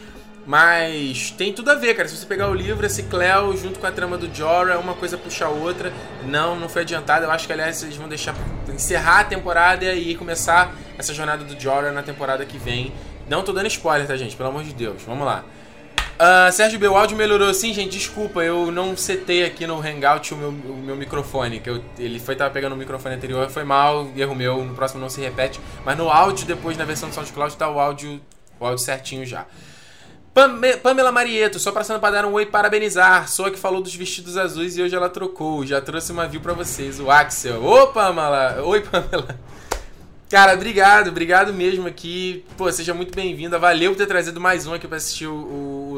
Mas 0.47 1.31
tem 1.33 1.53
tudo 1.53 1.71
a 1.71 1.75
ver, 1.75 1.95
cara. 1.95 2.09
Se 2.09 2.17
você 2.17 2.25
pegar 2.25 2.49
o 2.49 2.55
livro, 2.55 2.87
esse 2.87 3.03
Cleo 3.03 3.55
junto 3.55 3.79
com 3.79 3.87
a 3.87 3.93
trama 3.93 4.17
do 4.17 4.35
Jorah, 4.35 4.79
uma 4.79 4.95
coisa 4.95 5.19
puxa 5.19 5.45
a 5.45 5.51
outra. 5.51 5.93
Não, 6.25 6.59
não 6.59 6.71
foi 6.71 6.83
adiantado. 6.83 7.27
Eu 7.27 7.31
acho 7.31 7.47
que, 7.47 7.53
aliás, 7.53 7.83
eles 7.83 7.97
vão 7.97 8.09
deixar 8.09 8.35
encerrar 8.73 9.21
a 9.21 9.25
temporada 9.25 9.93
e 9.93 10.15
começar 10.15 10.75
essa 10.97 11.13
jornada 11.13 11.45
do 11.45 11.61
Jorah 11.61 11.93
na 11.93 12.03
temporada 12.03 12.47
que 12.47 12.57
vem. 12.57 12.95
Não 13.29 13.43
tô 13.43 13.53
dando 13.53 13.67
spoiler, 13.67 14.07
tá, 14.07 14.17
gente? 14.17 14.37
Pelo 14.37 14.49
amor 14.49 14.65
de 14.65 14.73
Deus. 14.73 15.03
Vamos 15.03 15.27
lá. 15.27 15.45
Uh, 16.19 16.51
Sérgio 16.51 16.81
B, 16.81 16.89
o 16.89 16.97
áudio 16.97 17.17
melhorou 17.17 17.55
sim, 17.55 17.73
gente. 17.73 17.97
Desculpa, 17.97 18.43
eu 18.43 18.73
não 18.73 18.97
setei 18.97 19.45
aqui 19.45 19.69
no 19.69 19.79
Hangout 19.79 20.35
o 20.35 20.37
meu, 20.37 20.49
o 20.49 20.77
meu 20.77 20.97
microfone. 20.97 21.61
Que 21.61 21.71
eu, 21.71 21.81
ele 21.97 22.19
foi 22.19 22.35
tava 22.35 22.51
pegando 22.51 22.73
o 22.73 22.77
microfone 22.77 23.15
anterior, 23.15 23.49
foi 23.49 23.63
mal, 23.63 24.09
erro 24.17 24.35
meu. 24.35 24.65
No 24.65 24.75
próximo 24.75 25.01
não 25.01 25.09
se 25.09 25.21
repete. 25.21 25.61
Mas 25.85 25.97
no 25.97 26.11
áudio, 26.11 26.45
depois 26.45 26.77
na 26.77 26.85
versão 26.85 27.09
do 27.09 27.15
SoundCloud, 27.15 27.57
tá 27.57 27.71
o 27.71 27.79
áudio, 27.79 28.21
o 28.59 28.67
áudio 28.67 28.85
certinho 28.85 29.25
já. 29.25 29.47
Pamela 30.83 31.11
Marieto, 31.11 31.59
só 31.59 31.73
passando 31.73 32.01
para 32.01 32.15
dar 32.15 32.27
um 32.27 32.33
oi 32.33 32.47
parabenizar. 32.47 33.29
Sou 33.29 33.47
a 33.47 33.51
que 33.51 33.59
falou 33.59 33.81
dos 33.81 33.95
vestidos 33.95 34.37
azuis 34.37 34.77
e 34.77 34.83
hoje 34.83 34.97
ela 34.97 35.09
trocou. 35.09 35.65
Já 35.65 35.81
trouxe 35.81 36.11
uma 36.11 36.27
view 36.27 36.41
para 36.41 36.53
vocês, 36.53 36.99
o 36.99 37.11
Axel. 37.11 37.65
Ô, 37.65 37.89
Pamela! 37.89 38.61
Oi, 38.65 38.81
Pamela! 38.91 39.39
Cara, 40.31 40.53
obrigado, 40.53 41.09
obrigado 41.09 41.55
mesmo 41.55 41.89
aqui. 41.89 42.45
Pô, 42.57 42.71
seja 42.71 42.93
muito 42.93 43.15
bem-vinda. 43.15 43.59
Valeu 43.59 43.93
por 43.93 43.97
ter 43.97 44.07
trazido 44.07 44.39
mais 44.39 44.67
um 44.67 44.75
aqui 44.75 44.87
pra 44.87 44.99
assistir 44.99 45.27
o, 45.27 45.33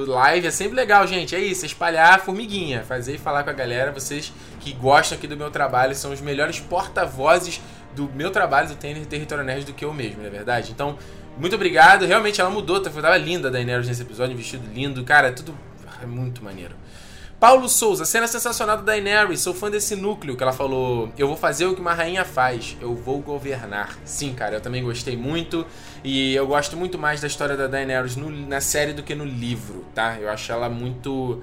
o, 0.08 0.10
live. 0.10 0.46
É 0.46 0.50
sempre 0.50 0.76
legal, 0.76 1.06
gente. 1.06 1.34
É 1.34 1.40
isso, 1.40 1.64
espalhar 1.66 2.14
a 2.14 2.18
formiguinha. 2.18 2.82
Fazer 2.82 3.14
e 3.14 3.18
falar 3.18 3.44
com 3.44 3.50
a 3.50 3.52
galera. 3.52 3.92
Vocês 3.92 4.32
que 4.60 4.72
gostam 4.72 5.16
aqui 5.16 5.26
do 5.26 5.36
meu 5.36 5.50
trabalho 5.50 5.94
são 5.94 6.12
os 6.12 6.20
melhores 6.20 6.60
porta-vozes 6.60 7.60
do 7.94 8.08
meu 8.14 8.30
trabalho 8.30 8.68
do 8.68 8.74
Tênis 8.76 9.06
Território 9.06 9.44
Nerd 9.44 9.64
do 9.64 9.72
que 9.72 9.84
eu 9.84 9.92
mesmo, 9.92 10.18
não 10.18 10.26
é 10.26 10.30
verdade? 10.30 10.70
Então, 10.70 10.96
muito 11.38 11.56
obrigado. 11.56 12.06
Realmente 12.06 12.40
ela 12.40 12.50
mudou, 12.50 12.80
tava 12.80 13.16
linda 13.16 13.48
a 13.48 13.50
Daenerys 13.50 13.88
nesse 13.88 14.02
episódio, 14.02 14.36
vestido 14.36 14.72
lindo. 14.72 15.02
Cara, 15.04 15.28
é 15.28 15.32
tudo 15.32 15.56
é 16.02 16.06
muito 16.06 16.42
maneiro. 16.42 16.74
Paulo 17.40 17.70
Souza, 17.70 18.04
cena 18.04 18.28
sensacional 18.28 18.76
da 18.76 18.82
Daenerys, 18.82 19.40
sou 19.40 19.54
fã 19.54 19.70
desse 19.70 19.96
núcleo 19.96 20.36
que 20.36 20.42
ela 20.42 20.52
falou. 20.52 21.10
Eu 21.16 21.26
vou 21.26 21.38
fazer 21.38 21.64
o 21.64 21.74
que 21.74 21.80
uma 21.80 21.94
rainha 21.94 22.22
faz, 22.22 22.76
eu 22.82 22.94
vou 22.94 23.18
governar. 23.22 23.96
Sim, 24.04 24.34
cara, 24.34 24.56
eu 24.56 24.60
também 24.60 24.84
gostei 24.84 25.16
muito 25.16 25.66
e 26.04 26.34
eu 26.34 26.46
gosto 26.46 26.76
muito 26.76 26.98
mais 26.98 27.18
da 27.18 27.26
história 27.26 27.56
da 27.56 27.66
Daenerys 27.66 28.14
no, 28.14 28.30
na 28.30 28.60
série 28.60 28.92
do 28.92 29.02
que 29.02 29.14
no 29.14 29.24
livro, 29.24 29.86
tá? 29.94 30.18
Eu 30.20 30.28
acho 30.28 30.52
ela 30.52 30.68
muito 30.68 31.42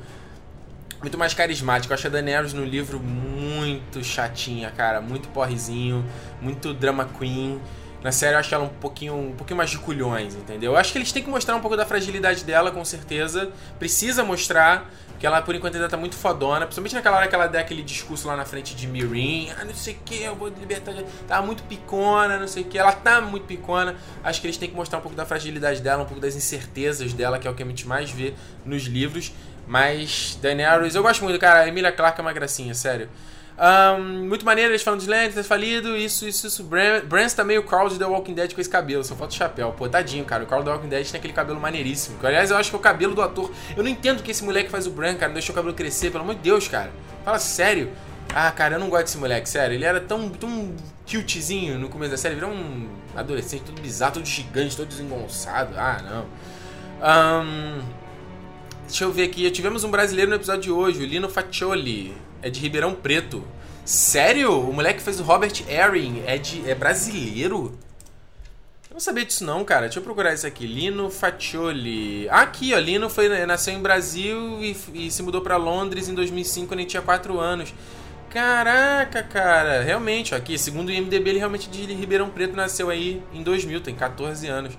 muito 1.02 1.18
mais 1.18 1.34
carismática. 1.34 1.91
Eu 1.91 1.95
acho 1.95 2.06
a 2.06 2.10
Daenerys 2.12 2.54
no 2.54 2.64
livro 2.64 3.00
muito 3.00 4.04
chatinha, 4.04 4.70
cara, 4.70 5.02
muito 5.02 5.28
porrezinho, 5.30 6.06
muito 6.39 6.76
drama 6.76 7.10
queen. 7.18 7.60
Na 8.04 8.12
série 8.12 8.36
eu 8.36 8.39
acho 8.39 8.54
ela 8.54 8.64
um 8.64 8.70
pouquinho, 8.70 9.16
um 9.16 9.34
pouquinho 9.34 9.58
mais 9.58 9.70
de 9.70 9.78
culhões, 9.80 10.36
entendeu? 10.36 10.74
Eu 10.74 10.78
acho 10.78 10.91
que 10.91 10.98
eles 10.98 11.12
têm 11.12 11.24
que 11.24 11.30
mostrar 11.30 11.56
um 11.56 11.60
pouco 11.60 11.76
da 11.76 11.86
fragilidade 11.86 12.43
dela, 12.43 12.72
com 12.72 12.86
certeza. 12.86 13.52
Precisa 13.80 14.24
mostrar, 14.24 14.89
porque 15.10 15.26
ela, 15.26 15.41
por 15.41 15.56
enquanto, 15.56 15.76
ainda 15.76 15.89
tá 15.89 15.98
muito 15.98 16.16
fodona. 16.16 16.66
Principalmente 16.66 16.93
naquela 16.93 17.18
hora 17.18 17.28
que 17.28 17.34
ela 17.34 17.48
der 17.48 17.60
aquele 17.62 17.82
discurso 17.82 18.28
lá 18.28 18.36
na 18.36 18.45
frente 18.45 18.76
de 18.76 18.86
Mirin. 18.86 19.50
Ah, 19.60 19.66
não 19.66 19.74
sei 19.74 19.95
o 19.95 19.98
que, 20.06 20.22
eu 20.22 20.36
vou 20.36 20.48
libertar. 20.48 20.93
Tá 21.28 21.41
muito 21.41 21.64
picona, 21.64 22.38
não 22.38 22.48
sei 22.48 22.64
o 22.64 22.66
que. 22.68 22.78
Ela 22.78 22.91
tá 22.91 23.20
muito 23.20 23.45
picona. 23.45 23.95
Acho 24.24 24.39
que 24.39 24.48
eles 24.48 24.58
têm 24.58 24.70
que 24.70 24.76
mostrar 24.76 25.00
um 25.00 25.02
pouco 25.02 25.18
da 25.18 25.26
fragilidade 25.26 25.82
dela, 25.82 26.04
um 26.04 26.06
pouco 26.06 26.22
das 26.22 26.36
incertezas 26.36 27.14
dela, 27.14 27.39
que 27.39 27.48
é 27.48 27.52
o 27.52 27.56
que 27.56 27.64
a 27.64 27.66
gente 27.66 27.88
mais 27.88 28.12
vê 28.12 28.36
nos 28.64 28.84
livros. 28.84 29.34
Mas 29.68 30.38
Daenerys, 30.41 30.93
eu 30.93 31.02
gosto 31.02 31.24
muito, 31.24 31.39
cara. 31.39 31.62
A 31.62 31.68
Emilia 31.68 31.91
Clarke 31.91 32.22
é 32.22 32.24
uma 32.24 32.32
gracinha, 32.32 32.74
sério. 32.74 33.10
Um, 33.60 34.28
muito 34.28 34.45
maneiro, 34.45 34.70
eles 34.72 34.84
falando 34.84 35.01
de 35.01 35.10
Lennon, 35.10 35.32
ter 35.32 35.41
falido, 35.41 35.97
isso, 35.97 36.28
isso, 36.28 36.45
isso. 36.45 36.64
Brans 36.64 37.34
tá 37.34 37.43
meio 37.43 37.64
Carl 37.64 37.89
de 37.89 37.97
The 37.97 38.05
Walking 38.05 38.36
Dead 38.36 38.53
com 38.53 38.62
esse 38.62 38.70
cabelo, 38.70 39.03
só 39.03 39.16
falta 39.16 39.34
o 39.34 39.38
chapéu. 39.38 39.74
Pô, 39.76 39.89
tadinho, 39.89 40.24
cara. 40.26 40.43
O 40.43 40.47
Carl 40.47 40.64
The 40.64 40.70
Walking 40.70 40.89
Dead 40.89 41.10
tem 41.10 41.18
aquele 41.18 41.34
cabelo 41.34 41.60
maneiríssimo. 41.60 42.18
Aliás, 42.22 42.51
eu 42.51 42.58
acho 42.58 42.70
que 42.70 42.76
é 42.76 42.80
o 42.80 42.82
cabelo 42.82 43.16
do 43.16 43.22
ator. 43.22 43.51
Eu 43.76 43.84
não 43.84 43.89
entendo 43.89 44.22
que 44.22 44.30
esse 44.30 44.43
moleque 44.43 44.70
faz 44.70 44.86
o 44.86 44.91
Bran, 44.91 45.16
cara, 45.16 45.30
não 45.30 45.34
deixou 45.34 45.53
o 45.53 45.55
cabelo 45.55 45.74
crescer, 45.74 46.12
pelo 46.12 46.24
amor 46.24 46.36
de 46.36 46.41
Deus, 46.41 46.68
cara. 46.68 46.91
Fala 47.26 47.39
sério. 47.39 47.91
Ah, 48.36 48.51
cara, 48.51 48.76
eu 48.76 48.80
não 48.80 48.89
gosto 48.89 49.05
desse 49.05 49.18
moleque, 49.18 49.49
sério. 49.49 49.74
Ele 49.74 49.86
era 49.86 49.99
tão, 49.99 50.30
tão 50.30 50.76
cutezinho 51.10 51.80
no 51.80 51.89
começo 51.89 52.12
da 52.12 52.18
série, 52.18 52.36
virou 52.36 52.51
um 52.51 52.88
adolescente 53.16 53.64
todo 53.64 53.82
bizarro, 53.82 54.16
todo 54.16 54.26
gigante, 54.26 54.78
todo 54.78 54.88
desengonçado. 54.88 55.74
Ah, 55.78 55.97
não. 56.03 56.26
Um, 56.99 57.82
deixa 58.86 59.03
eu 59.03 59.12
ver 59.12 59.24
aqui. 59.24 59.49
Tivemos 59.49 59.84
um 59.84 59.89
brasileiro 59.89 60.30
no 60.30 60.36
episódio 60.36 60.62
de 60.62 60.72
hoje, 60.72 61.01
o 61.01 61.05
Lino 61.05 61.28
Faccioli 61.28 62.26
é 62.41 62.49
de 62.49 62.59
Ribeirão 62.59 62.93
Preto. 62.93 63.43
Sério? 63.85 64.59
O 64.59 64.73
moleque 64.73 64.99
que 64.99 65.03
fez 65.03 65.19
o 65.19 65.23
Robert 65.23 65.53
Erin 65.67 66.21
é, 66.25 66.38
de, 66.38 66.69
é 66.69 66.75
brasileiro? 66.75 67.77
Eu 68.89 68.93
não 68.93 68.99
sabia 68.99 69.23
disso 69.23 69.45
não, 69.45 69.63
cara. 69.63 69.81
Deixa 69.81 69.99
eu 69.99 70.03
procurar 70.03 70.33
isso 70.33 70.45
aqui. 70.45 70.65
Lino 70.65 71.09
Faccioli. 71.09 72.27
Aqui, 72.29 72.73
ó. 72.73 72.79
Lino 72.79 73.09
foi, 73.09 73.45
nasceu 73.45 73.73
em 73.73 73.81
Brasil 73.81 74.63
e, 74.63 74.75
e 74.93 75.11
se 75.11 75.23
mudou 75.23 75.41
para 75.41 75.55
Londres 75.57 76.09
em 76.09 76.13
2005 76.13 76.67
quando 76.67 76.79
ele 76.79 76.89
tinha 76.89 77.01
4 77.01 77.39
anos. 77.39 77.73
Caraca, 78.29 79.23
cara. 79.23 79.81
Realmente, 79.81 80.33
ó, 80.33 80.38
aqui, 80.38 80.57
segundo 80.57 80.89
o 80.89 80.91
IMDB, 80.91 81.29
ele 81.29 81.39
realmente 81.39 81.69
de 81.69 81.81
Ribeirão 81.93 82.29
Preto 82.29 82.55
nasceu 82.55 82.89
aí 82.89 83.21
em 83.33 83.41
2000, 83.41 83.81
tem 83.81 83.95
14 83.95 84.47
anos. 84.47 84.77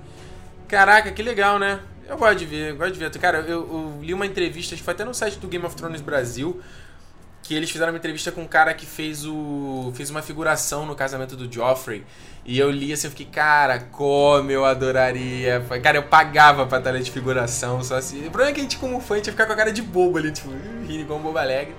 Caraca, 0.68 1.10
que 1.10 1.22
legal, 1.22 1.58
né? 1.58 1.80
Eu 2.06 2.16
gosto 2.16 2.36
de 2.36 2.46
ver, 2.46 2.74
gosto 2.74 2.92
de 2.92 2.98
ver. 2.98 3.10
Cara, 3.18 3.38
eu, 3.40 3.60
eu 3.60 3.98
li 4.02 4.12
uma 4.12 4.26
entrevista, 4.26 4.74
acho 4.74 4.82
que 4.82 4.84
foi 4.84 4.94
até 4.94 5.04
no 5.04 5.14
site 5.14 5.38
do 5.38 5.48
Game 5.48 5.64
of 5.64 5.74
Thrones 5.76 6.00
Brasil, 6.00 6.60
que 7.48 7.54
eles 7.54 7.70
fizeram 7.70 7.94
uma 7.94 7.96
entrevista 7.96 8.30
com 8.30 8.42
um 8.42 8.46
cara 8.46 8.74
que 8.74 8.84
fez 8.84 9.24
o 9.24 9.90
fez 9.94 10.10
uma 10.10 10.20
figuração 10.20 10.84
no 10.84 10.94
casamento 10.94 11.34
do 11.34 11.50
Joffrey. 11.50 12.04
E 12.44 12.58
eu 12.58 12.70
li 12.70 12.92
assim, 12.92 13.06
eu 13.06 13.10
fiquei, 13.10 13.24
cara, 13.24 13.78
como 13.78 14.50
eu 14.50 14.66
adoraria. 14.66 15.64
Cara, 15.82 15.96
eu 15.96 16.02
pagava 16.02 16.66
pra 16.66 16.76
estar 16.76 16.92
de 16.98 17.10
figuração, 17.10 17.82
só 17.82 17.96
assim. 17.96 18.26
O 18.26 18.30
problema 18.30 18.50
é 18.50 18.52
que 18.52 18.60
a 18.60 18.62
gente, 18.62 18.76
como 18.76 19.00
fã, 19.00 19.14
a 19.14 19.16
gente 19.16 19.28
ia 19.28 19.32
ficar 19.32 19.46
com 19.46 19.54
a 19.54 19.56
cara 19.56 19.72
de 19.72 19.80
bobo 19.80 20.18
ali, 20.18 20.30
tipo, 20.30 20.50
rindo 20.86 21.00
igual 21.00 21.18
um 21.18 21.22
bobo 21.22 21.38
alegre. 21.38 21.74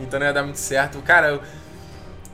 Então 0.00 0.18
não 0.18 0.26
ia 0.26 0.32
dar 0.32 0.42
muito 0.42 0.58
certo. 0.58 1.00
Cara, 1.02 1.28
eu, 1.28 1.42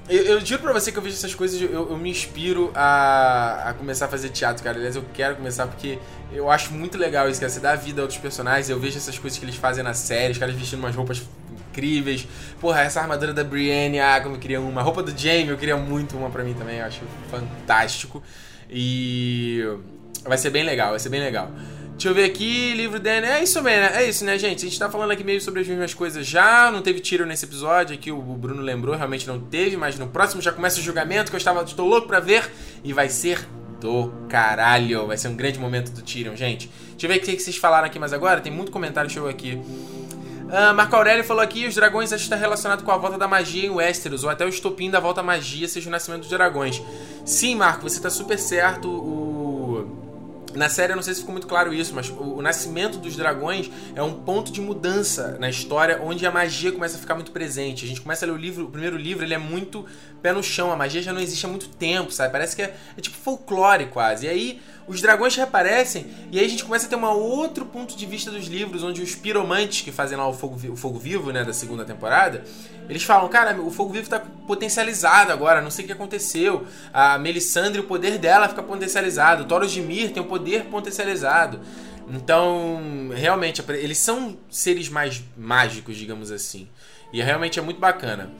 Eu, 0.08 0.22
eu, 0.24 0.46
juro 0.46 0.62
pra 0.62 0.72
você 0.72 0.90
que 0.90 0.96
eu 0.96 1.02
vejo 1.02 1.14
essas 1.14 1.34
coisas, 1.34 1.60
eu, 1.60 1.90
eu 1.90 1.96
me 1.98 2.08
inspiro 2.08 2.70
a, 2.74 3.68
a, 3.68 3.74
começar 3.74 4.06
a 4.06 4.08
fazer 4.08 4.30
teatro, 4.30 4.64
cara. 4.64 4.78
Aliás, 4.78 4.96
eu 4.96 5.04
quero 5.12 5.36
começar 5.36 5.66
porque 5.66 5.98
eu 6.32 6.50
acho 6.50 6.72
muito 6.72 6.96
legal 6.96 7.28
isso, 7.28 7.38
cara. 7.38 7.52
Você 7.52 7.60
dá 7.60 7.74
vida 7.74 8.00
a 8.00 8.04
outros 8.04 8.18
personagens, 8.18 8.70
eu 8.70 8.80
vejo 8.80 8.96
essas 8.96 9.18
coisas 9.18 9.38
que 9.38 9.44
eles 9.44 9.56
fazem 9.56 9.84
na 9.84 9.92
série, 9.92 10.32
os 10.32 10.38
caras 10.38 10.54
vestindo 10.54 10.78
umas 10.78 10.96
roupas 10.96 11.22
incríveis. 11.70 12.26
Porra, 12.60 12.82
essa 12.82 13.00
armadura 13.00 13.32
da 13.32 13.44
Brienne, 13.44 14.00
ah, 14.00 14.20
como 14.20 14.36
eu 14.36 14.38
queria 14.38 14.60
uma. 14.60 14.80
A 14.80 14.84
roupa 14.84 15.02
do 15.02 15.16
Jaime, 15.16 15.50
eu 15.50 15.56
queria 15.56 15.76
muito 15.76 16.16
uma 16.16 16.30
pra 16.30 16.42
mim 16.42 16.54
também, 16.54 16.78
eu 16.78 16.86
acho 16.86 17.00
fantástico. 17.30 18.22
E 18.70 19.62
vai 20.24 20.36
ser 20.36 20.50
bem 20.50 20.64
legal, 20.64 20.90
vai 20.90 20.98
ser 20.98 21.08
bem 21.08 21.20
legal. 21.20 21.50
Deixa 21.92 22.10
eu 22.10 22.14
ver 22.14 22.26
aqui, 22.26 22.74
livro 22.74 23.00
Danny. 23.00 23.26
É 23.26 23.42
isso 23.42 23.60
mesmo, 23.60 23.80
né? 23.80 24.02
É 24.02 24.08
isso, 24.08 24.24
né, 24.24 24.38
gente? 24.38 24.64
A 24.64 24.68
gente 24.68 24.78
tá 24.78 24.88
falando 24.88 25.10
aqui 25.10 25.24
meio 25.24 25.40
sobre 25.40 25.62
as 25.62 25.66
mesmas 25.66 25.92
coisas 25.92 26.24
já. 26.24 26.70
Não 26.70 26.80
teve 26.80 27.00
tiro 27.00 27.26
nesse 27.26 27.44
episódio. 27.44 27.92
Aqui 27.92 28.12
o 28.12 28.20
Bruno 28.20 28.62
lembrou, 28.62 28.94
realmente 28.94 29.26
não 29.26 29.40
teve, 29.40 29.76
mas 29.76 29.98
no 29.98 30.06
próximo 30.06 30.40
já 30.40 30.52
começa 30.52 30.78
o 30.78 30.82
julgamento 30.82 31.28
que 31.28 31.34
eu 31.34 31.38
estava. 31.38 31.60
Estou 31.64 31.88
louco 31.88 32.06
pra 32.06 32.20
ver. 32.20 32.48
E 32.84 32.92
vai 32.92 33.08
ser 33.08 33.48
do 33.80 34.12
caralho. 34.28 35.08
Vai 35.08 35.16
ser 35.16 35.26
um 35.26 35.34
grande 35.34 35.58
momento 35.58 35.90
do 35.90 36.00
Tyrion, 36.00 36.36
gente. 36.36 36.70
Deixa 36.90 37.06
eu 37.06 37.08
ver 37.08 37.16
o 37.16 37.20
que 37.20 37.42
vocês 37.42 37.56
falaram 37.56 37.88
aqui 37.88 37.98
mais 37.98 38.12
agora. 38.12 38.40
Tem 38.40 38.52
muito 38.52 38.70
comentário 38.70 39.10
show 39.10 39.28
aqui. 39.28 39.60
Uh, 40.48 40.74
Marco 40.74 40.96
Aurélio 40.96 41.22
falou 41.24 41.42
aqui: 41.42 41.66
os 41.66 41.74
dragões 41.74 42.10
está 42.10 42.34
relacionado 42.34 42.82
com 42.82 42.90
a 42.90 42.96
volta 42.96 43.18
da 43.18 43.28
magia 43.28 43.66
em 43.66 43.70
Westeros, 43.70 44.24
ou 44.24 44.30
até 44.30 44.44
o 44.44 44.48
estopim 44.48 44.90
da 44.90 44.98
volta 44.98 45.20
à 45.20 45.24
magia 45.24 45.68
seja 45.68 45.88
o 45.88 45.92
nascimento 45.92 46.20
dos 46.20 46.30
dragões. 46.30 46.82
Sim, 47.24 47.54
Marco, 47.54 47.82
você 47.82 47.96
está 47.96 48.08
super 48.08 48.38
certo. 48.38 48.88
O 48.88 49.28
na 50.54 50.68
série, 50.68 50.92
eu 50.92 50.96
não 50.96 51.02
sei 51.02 51.14
se 51.14 51.20
ficou 51.20 51.32
muito 51.32 51.46
claro 51.46 51.72
isso, 51.72 51.94
mas 51.94 52.08
o, 52.08 52.14
o, 52.14 52.42
nascimento 52.42 52.98
dos 52.98 53.16
dragões 53.16 53.70
é 53.94 54.02
um 54.02 54.14
ponto 54.14 54.50
de 54.50 54.60
mudança 54.60 55.36
na 55.38 55.48
história 55.48 56.00
onde 56.02 56.26
a 56.26 56.30
magia 56.30 56.72
começa 56.72 56.96
a 56.96 57.00
ficar 57.00 57.14
muito 57.14 57.30
presente. 57.30 57.84
A 57.84 57.88
gente 57.88 58.00
começa 58.00 58.24
a 58.24 58.26
ler 58.26 58.32
o 58.32 58.36
livro, 58.36 58.64
o 58.64 58.70
primeiro 58.70 58.96
livro, 58.96 59.24
ele 59.24 59.34
é 59.34 59.38
muito 59.38 59.84
pé 60.22 60.32
no 60.32 60.42
chão, 60.42 60.72
a 60.72 60.76
magia 60.76 61.02
já 61.02 61.12
não 61.12 61.20
existe 61.20 61.44
há 61.44 61.48
muito 61.48 61.68
tempo, 61.68 62.10
sabe? 62.10 62.32
Parece 62.32 62.56
que 62.56 62.62
é, 62.62 62.76
é 62.96 63.00
tipo 63.00 63.16
folclore 63.16 63.86
quase. 63.86 64.26
E 64.26 64.28
aí 64.28 64.62
os 64.88 65.00
dragões 65.00 65.36
reaparecem 65.36 66.06
e 66.32 66.38
aí 66.38 66.46
a 66.46 66.48
gente 66.48 66.64
começa 66.64 66.86
a 66.86 66.88
ter 66.88 66.96
um 66.96 67.04
outro 67.04 67.66
ponto 67.66 67.96
de 67.96 68.06
vista 68.06 68.30
dos 68.30 68.46
livros, 68.46 68.82
onde 68.82 69.02
os 69.02 69.14
piromantes 69.14 69.82
que 69.82 69.92
fazem 69.92 70.16
lá 70.16 70.26
o 70.26 70.32
fogo, 70.32 70.58
o 70.72 70.76
fogo 70.76 70.98
vivo, 70.98 71.30
né, 71.30 71.44
da 71.44 71.52
segunda 71.52 71.84
temporada, 71.84 72.42
eles 72.88 73.02
falam, 73.02 73.28
cara, 73.28 73.60
o 73.60 73.70
fogo 73.70 73.92
vivo 73.92 74.04
está 74.04 74.18
potencializado 74.18 75.30
agora, 75.30 75.60
não 75.60 75.70
sei 75.70 75.84
o 75.84 75.86
que 75.86 75.92
aconteceu. 75.92 76.66
A 76.92 77.18
Melisandre, 77.18 77.80
o 77.80 77.84
poder 77.84 78.16
dela 78.18 78.48
fica 78.48 78.62
potencializado. 78.62 79.42
O 79.42 79.46
Thoros 79.46 79.70
de 79.70 79.82
Mir 79.82 80.10
tem 80.10 80.22
o 80.22 80.26
poder 80.26 80.64
potencializado. 80.64 81.60
Então, 82.10 83.10
realmente, 83.14 83.62
eles 83.68 83.98
são 83.98 84.38
seres 84.50 84.88
mais 84.88 85.22
mágicos, 85.36 85.96
digamos 85.96 86.30
assim. 86.30 86.66
E 87.12 87.20
realmente 87.22 87.58
é 87.58 87.62
muito 87.62 87.78
bacana. 87.78 88.30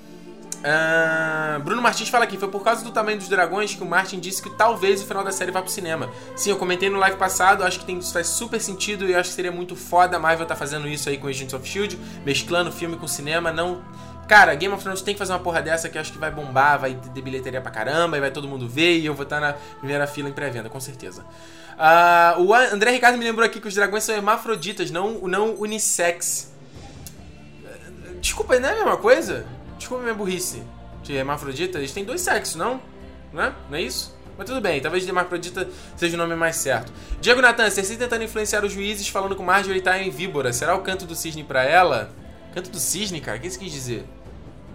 Uh, 0.58 1.60
Bruno 1.60 1.80
Martins 1.80 2.08
fala 2.08 2.24
aqui, 2.24 2.36
foi 2.36 2.48
por 2.48 2.64
causa 2.64 2.84
do 2.84 2.90
tamanho 2.90 3.16
dos 3.16 3.28
dragões 3.28 3.74
que 3.74 3.82
o 3.82 3.86
Martin 3.86 4.18
disse 4.18 4.42
que 4.42 4.50
talvez 4.50 5.00
o 5.00 5.06
final 5.06 5.22
da 5.22 5.30
série 5.30 5.52
vá 5.52 5.62
pro 5.62 5.70
cinema. 5.70 6.10
Sim, 6.34 6.50
eu 6.50 6.56
comentei 6.56 6.90
no 6.90 6.98
live 6.98 7.16
passado, 7.16 7.62
acho 7.62 7.78
que 7.78 7.84
tem, 7.84 7.98
isso 7.98 8.12
faz 8.12 8.26
super 8.26 8.60
sentido 8.60 9.08
e 9.08 9.14
acho 9.14 9.30
que 9.30 9.36
seria 9.36 9.52
muito 9.52 9.76
foda 9.76 10.16
a 10.16 10.20
Marvel 10.20 10.46
tá 10.46 10.56
fazendo 10.56 10.88
isso 10.88 11.08
aí 11.08 11.16
com 11.16 11.28
Agents 11.28 11.54
of 11.54 11.64
S.H.I.E.L.D., 11.64 11.96
mesclando 12.24 12.72
filme 12.72 12.96
com 12.96 13.06
cinema, 13.06 13.52
não... 13.52 13.82
Cara, 14.26 14.54
Game 14.54 14.74
of 14.74 14.82
Thrones 14.82 15.00
tem 15.00 15.14
que 15.14 15.18
fazer 15.18 15.32
uma 15.32 15.38
porra 15.38 15.62
dessa 15.62 15.88
que 15.88 15.96
acho 15.96 16.12
que 16.12 16.18
vai 16.18 16.30
bombar, 16.30 16.78
vai 16.78 16.94
ter 17.14 17.22
bilheteria 17.22 17.62
pra 17.62 17.70
caramba 17.70 18.18
e 18.18 18.20
vai 18.20 18.30
todo 18.30 18.46
mundo 18.46 18.68
ver 18.68 18.98
e 18.98 19.06
eu 19.06 19.14
vou 19.14 19.22
estar 19.22 19.40
na 19.40 19.54
primeira 19.78 20.06
fila 20.06 20.28
em 20.28 20.32
pré-venda, 20.32 20.68
com 20.68 20.78
certeza. 20.78 21.24
Uh, 21.78 22.42
o 22.42 22.52
André 22.52 22.90
Ricardo 22.90 23.16
me 23.16 23.24
lembrou 23.24 23.46
aqui 23.46 23.58
que 23.58 23.68
os 23.68 23.74
dragões 23.74 24.04
são 24.04 24.14
hermafroditas, 24.14 24.90
não, 24.90 25.20
não 25.20 25.54
unissex. 25.54 26.52
Desculpa, 28.20 28.58
não 28.58 28.68
é 28.68 28.72
a 28.72 28.74
mesma 28.74 28.96
coisa? 28.98 29.46
Desculpa 29.78 30.02
minha 30.02 30.14
burrice. 30.14 30.62
De 31.02 31.14
hermafrodita, 31.14 31.78
eles 31.78 31.92
têm 31.92 32.04
dois 32.04 32.20
sexos, 32.20 32.56
não? 32.56 32.80
Não 33.32 33.42
é? 33.42 33.52
Não 33.70 33.78
é 33.78 33.82
isso? 33.82 34.18
Mas 34.36 34.46
tudo 34.46 34.60
bem, 34.60 34.80
talvez 34.80 35.02
de 35.02 35.08
hermafrodita 35.08 35.68
seja 35.96 36.14
o 36.14 36.18
nome 36.18 36.36
mais 36.36 36.56
certo. 36.56 36.92
Diego 37.20 37.40
Natan, 37.40 37.68
Cersei 37.70 37.96
tentando 37.96 38.22
influenciar 38.22 38.64
os 38.64 38.72
juízes 38.72 39.08
falando 39.08 39.32
o 39.32 39.42
Marjorie 39.42 39.80
tá 39.80 39.98
em 39.98 40.10
víbora. 40.10 40.52
Será 40.52 40.76
o 40.76 40.82
canto 40.82 41.06
do 41.06 41.14
cisne 41.14 41.42
pra 41.42 41.64
ela? 41.64 42.10
Canto 42.54 42.70
do 42.70 42.78
cisne, 42.78 43.20
cara? 43.20 43.38
O 43.38 43.40
que 43.40 43.48
isso 43.48 43.58
quis 43.58 43.72
dizer? 43.72 44.06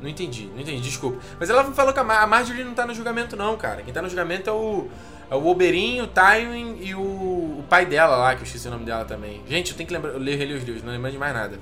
Não 0.01 0.09
entendi, 0.09 0.49
não 0.53 0.59
entendi, 0.59 0.81
desculpa. 0.81 1.17
Mas 1.39 1.49
ela 1.49 1.63
falou 1.71 1.93
que 1.93 1.99
a 1.99 2.27
Marjorie 2.27 2.65
não 2.65 2.73
tá 2.73 2.85
no 2.85 2.93
julgamento, 2.93 3.37
não, 3.37 3.55
cara. 3.55 3.81
Quem 3.83 3.93
tá 3.93 4.01
no 4.01 4.09
julgamento 4.09 4.49
é 4.49 4.53
o, 4.53 4.89
é 5.31 5.35
o 5.35 5.47
Oberyn, 5.47 6.01
o 6.01 6.07
Tywin 6.07 6.79
e 6.81 6.93
o, 6.93 6.99
o 6.99 7.65
pai 7.69 7.85
dela 7.85 8.17
lá, 8.17 8.35
que 8.35 8.41
eu 8.41 8.45
esqueci 8.45 8.67
o 8.67 8.71
nome 8.71 8.83
dela 8.83 9.05
também. 9.05 9.41
Gente, 9.47 9.71
eu 9.71 9.77
tenho 9.77 9.87
que 9.87 9.93
lembrar, 9.93 10.11
eu 10.11 10.19
ler, 10.19 10.33
os 10.57 10.63
livros, 10.63 10.83
não 10.83 10.91
lembro 10.91 11.09
de 11.09 11.17
mais 11.17 11.33
nada. 11.33 11.57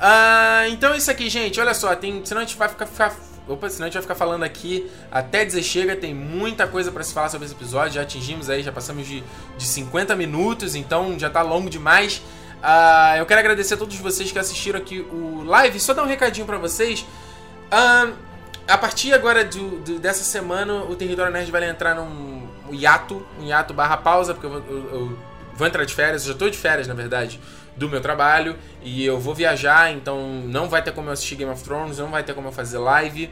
Ah, 0.00 0.68
então 0.68 0.94
isso 0.94 1.10
aqui, 1.10 1.28
gente. 1.28 1.60
Olha 1.60 1.74
só, 1.74 1.94
tem, 1.94 2.24
senão 2.24 2.42
a 2.42 2.44
gente 2.44 2.56
vai 2.56 2.68
ficar, 2.68 2.86
ficar 2.86 3.16
Opa, 3.48 3.70
senão 3.70 3.84
a 3.84 3.88
gente 3.88 3.94
vai 3.94 4.02
ficar 4.02 4.14
falando 4.14 4.42
aqui 4.42 4.90
até 5.10 5.44
dizer 5.44 5.62
chega. 5.62 5.96
Tem 5.96 6.14
muita 6.14 6.66
coisa 6.66 6.92
para 6.92 7.02
se 7.02 7.14
falar 7.14 7.30
sobre 7.30 7.46
esse 7.46 7.54
episódio. 7.54 7.94
Já 7.94 8.02
atingimos 8.02 8.50
aí, 8.50 8.62
já 8.62 8.70
passamos 8.70 9.06
de, 9.06 9.24
de 9.56 9.64
50 9.64 10.14
minutos, 10.14 10.74
então 10.74 11.18
já 11.18 11.30
tá 11.30 11.40
longo 11.40 11.70
demais. 11.70 12.18
Uh, 12.58 13.16
eu 13.18 13.24
quero 13.24 13.40
agradecer 13.40 13.74
a 13.74 13.76
todos 13.76 13.96
vocês 13.96 14.30
que 14.30 14.38
assistiram 14.38 14.78
aqui 14.78 15.00
o 15.00 15.44
live. 15.44 15.80
Só 15.80 15.94
dar 15.94 16.02
um 16.02 16.06
recadinho 16.06 16.44
para 16.44 16.58
vocês. 16.58 17.06
Uh, 17.72 18.12
a 18.66 18.76
partir 18.76 19.14
agora 19.14 19.42
do, 19.42 19.78
do, 19.78 19.98
dessa 19.98 20.24
semana, 20.24 20.82
o 20.84 20.94
Território 20.94 21.32
Nerd 21.32 21.50
vai 21.50 21.68
entrar 21.68 21.94
num 21.94 22.46
um 22.68 22.74
hiato, 22.74 23.26
um 23.40 23.46
hiato 23.46 23.72
barra 23.72 23.96
pausa, 23.96 24.34
porque 24.34 24.46
eu, 24.46 24.52
eu, 24.52 24.90
eu 24.92 25.18
vou 25.54 25.66
entrar 25.66 25.86
de 25.86 25.94
férias, 25.94 26.26
eu 26.26 26.34
já 26.34 26.38
tô 26.38 26.50
de 26.50 26.58
férias, 26.58 26.86
na 26.86 26.92
verdade 26.92 27.40
do 27.78 27.88
meu 27.88 28.00
trabalho 28.00 28.56
e 28.82 29.04
eu 29.04 29.18
vou 29.18 29.34
viajar, 29.34 29.92
então 29.92 30.42
não 30.44 30.68
vai 30.68 30.82
ter 30.82 30.92
como 30.92 31.08
eu 31.08 31.12
assistir 31.12 31.36
Game 31.36 31.50
of 31.50 31.62
Thrones, 31.62 31.98
não 31.98 32.10
vai 32.10 32.22
ter 32.22 32.34
como 32.34 32.48
eu 32.48 32.52
fazer 32.52 32.78
live. 32.78 33.30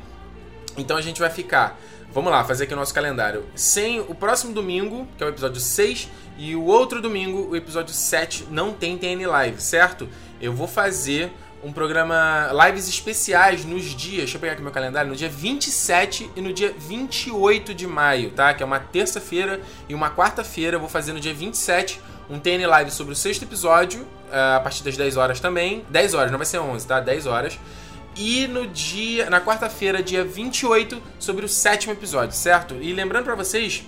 Então 0.78 0.97
a 0.97 1.03
gente 1.03 1.20
vai 1.20 1.30
ficar. 1.30 1.78
Vamos 2.12 2.30
lá, 2.30 2.44
fazer 2.44 2.64
aqui 2.64 2.72
o 2.72 2.76
nosso 2.76 2.94
calendário. 2.94 3.44
Sem 3.55 4.01
o 4.01 4.14
próximo 4.14 4.55
domingo, 4.55 5.07
que 5.18 5.24
é 5.24 5.26
o 5.26 5.28
episódio 5.28 5.61
6, 5.61 6.09
e 6.38 6.55
o 6.55 6.64
outro 6.64 7.03
domingo, 7.03 7.51
o 7.51 7.57
episódio 7.57 7.92
7, 7.92 8.47
não 8.51 8.72
tem 8.72 8.97
TN 8.97 9.26
Live, 9.26 9.61
certo? 9.61 10.09
Eu 10.40 10.53
vou 10.53 10.68
fazer 10.68 11.32
um 11.66 11.72
programa 11.72 12.48
lives 12.64 12.88
especiais 12.88 13.64
nos 13.64 13.86
dias, 13.86 14.18
deixa 14.18 14.36
eu 14.36 14.40
pegar 14.40 14.52
aqui 14.52 14.62
meu 14.62 14.70
calendário, 14.70 15.10
no 15.10 15.16
dia 15.16 15.28
27 15.28 16.30
e 16.36 16.40
no 16.40 16.52
dia 16.52 16.72
28 16.78 17.74
de 17.74 17.88
maio, 17.88 18.30
tá? 18.30 18.54
Que 18.54 18.62
é 18.62 18.66
uma 18.66 18.78
terça-feira 18.78 19.60
e 19.88 19.94
uma 19.94 20.08
quarta-feira, 20.08 20.78
vou 20.78 20.88
fazer 20.88 21.12
no 21.12 21.18
dia 21.18 21.34
27 21.34 22.00
um 22.30 22.38
TN 22.38 22.64
Live 22.68 22.92
sobre 22.92 23.12
o 23.12 23.16
sexto 23.16 23.42
episódio, 23.42 24.02
uh, 24.02 24.56
a 24.56 24.60
partir 24.60 24.84
das 24.84 24.96
10 24.96 25.16
horas 25.16 25.40
também. 25.40 25.84
10 25.90 26.14
horas, 26.14 26.30
não 26.30 26.38
vai 26.38 26.46
ser 26.46 26.60
11, 26.60 26.86
tá? 26.86 27.00
10 27.00 27.26
horas. 27.26 27.58
E 28.16 28.46
no 28.46 28.68
dia, 28.68 29.28
na 29.28 29.40
quarta-feira, 29.40 30.00
dia 30.00 30.24
28, 30.24 31.02
sobre 31.18 31.44
o 31.44 31.48
sétimo 31.48 31.92
episódio, 31.92 32.36
certo? 32.36 32.76
E 32.80 32.92
lembrando 32.92 33.24
para 33.24 33.34
vocês 33.34 33.84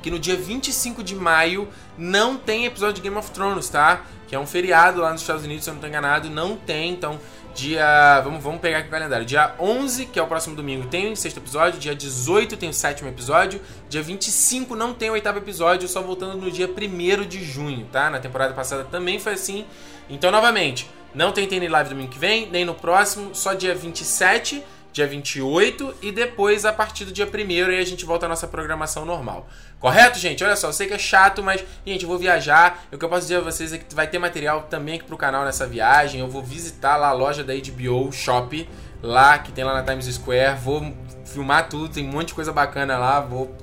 que 0.00 0.10
no 0.10 0.20
dia 0.20 0.36
25 0.36 1.02
de 1.02 1.14
maio 1.14 1.68
não 1.98 2.36
tem 2.36 2.64
episódio 2.64 2.94
de 2.94 3.00
Game 3.00 3.16
of 3.16 3.30
Thrones, 3.30 3.68
tá? 3.68 4.04
Que 4.32 4.36
é 4.36 4.38
um 4.38 4.46
feriado 4.46 5.02
lá 5.02 5.12
nos 5.12 5.20
Estados 5.20 5.44
Unidos, 5.44 5.62
se 5.62 5.68
eu 5.68 5.74
não 5.74 5.80
tô 5.82 5.86
enganado, 5.86 6.30
não 6.30 6.56
tem, 6.56 6.90
então 6.90 7.20
Dia. 7.54 8.18
Vamos, 8.24 8.42
vamos 8.42 8.62
pegar 8.62 8.78
aqui 8.78 8.88
o 8.88 8.90
calendário. 8.90 9.26
Dia 9.26 9.54
11, 9.60 10.06
que 10.06 10.18
é 10.18 10.22
o 10.22 10.26
próximo 10.26 10.56
domingo, 10.56 10.88
tem 10.88 11.12
o 11.12 11.14
sexto 11.14 11.36
episódio. 11.36 11.78
Dia 11.78 11.94
18 11.94 12.56
tem 12.56 12.70
o 12.70 12.72
sétimo 12.72 13.10
episódio. 13.10 13.60
Dia 13.90 14.02
25 14.02 14.74
não 14.74 14.94
tem 14.94 15.10
o 15.10 15.12
oitavo 15.12 15.36
episódio, 15.36 15.86
só 15.86 16.00
voltando 16.00 16.38
no 16.38 16.50
dia 16.50 16.66
1 16.66 17.26
de 17.28 17.44
junho, 17.44 17.86
tá? 17.92 18.08
Na 18.08 18.20
temporada 18.20 18.54
passada 18.54 18.84
também 18.84 19.18
foi 19.18 19.34
assim. 19.34 19.66
Então, 20.08 20.30
novamente, 20.30 20.88
não 21.14 21.30
tem 21.30 21.46
TN 21.46 21.68
Live 21.68 21.90
domingo 21.90 22.10
que 22.10 22.18
vem, 22.18 22.48
nem 22.50 22.64
no 22.64 22.74
próximo, 22.74 23.34
só 23.34 23.52
dia 23.52 23.74
27 23.74 24.64
dia 24.92 25.06
28 25.06 25.94
e 26.02 26.12
depois 26.12 26.64
a 26.64 26.72
partir 26.72 27.04
do 27.04 27.12
dia 27.12 27.26
1 27.26 27.50
e 27.70 27.78
a 27.78 27.84
gente 27.84 28.04
volta 28.04 28.26
à 28.26 28.28
nossa 28.28 28.46
programação 28.46 29.04
normal. 29.04 29.48
Correto, 29.80 30.18
gente? 30.18 30.44
Olha 30.44 30.54
só, 30.54 30.68
eu 30.68 30.72
sei 30.72 30.86
que 30.86 30.94
é 30.94 30.98
chato, 30.98 31.42
mas, 31.42 31.64
gente, 31.84 32.02
eu 32.02 32.08
vou 32.08 32.18
viajar. 32.18 32.84
O 32.92 32.98
que 32.98 33.04
eu 33.04 33.08
posso 33.08 33.22
dizer 33.22 33.36
a 33.36 33.40
vocês 33.40 33.72
é 33.72 33.78
que 33.78 33.94
vai 33.94 34.06
ter 34.06 34.18
material 34.18 34.62
também 34.62 34.96
aqui 34.96 35.04
pro 35.04 35.16
canal 35.16 35.44
nessa 35.44 35.66
viagem. 35.66 36.20
Eu 36.20 36.28
vou 36.28 36.42
visitar 36.42 36.96
lá 36.96 37.08
a 37.08 37.12
loja 37.12 37.42
da 37.42 37.54
HBO 37.54 38.12
Shop, 38.12 38.68
lá 39.02 39.38
que 39.38 39.50
tem 39.50 39.64
lá 39.64 39.74
na 39.74 39.82
Times 39.82 40.06
Square. 40.14 40.60
Vou 40.60 40.94
filmar 41.24 41.68
tudo, 41.68 41.88
tem 41.88 42.06
um 42.06 42.12
monte 42.12 42.28
de 42.28 42.34
coisa 42.34 42.52
bacana 42.52 42.98
lá. 42.98 43.20
Vou 43.20 43.56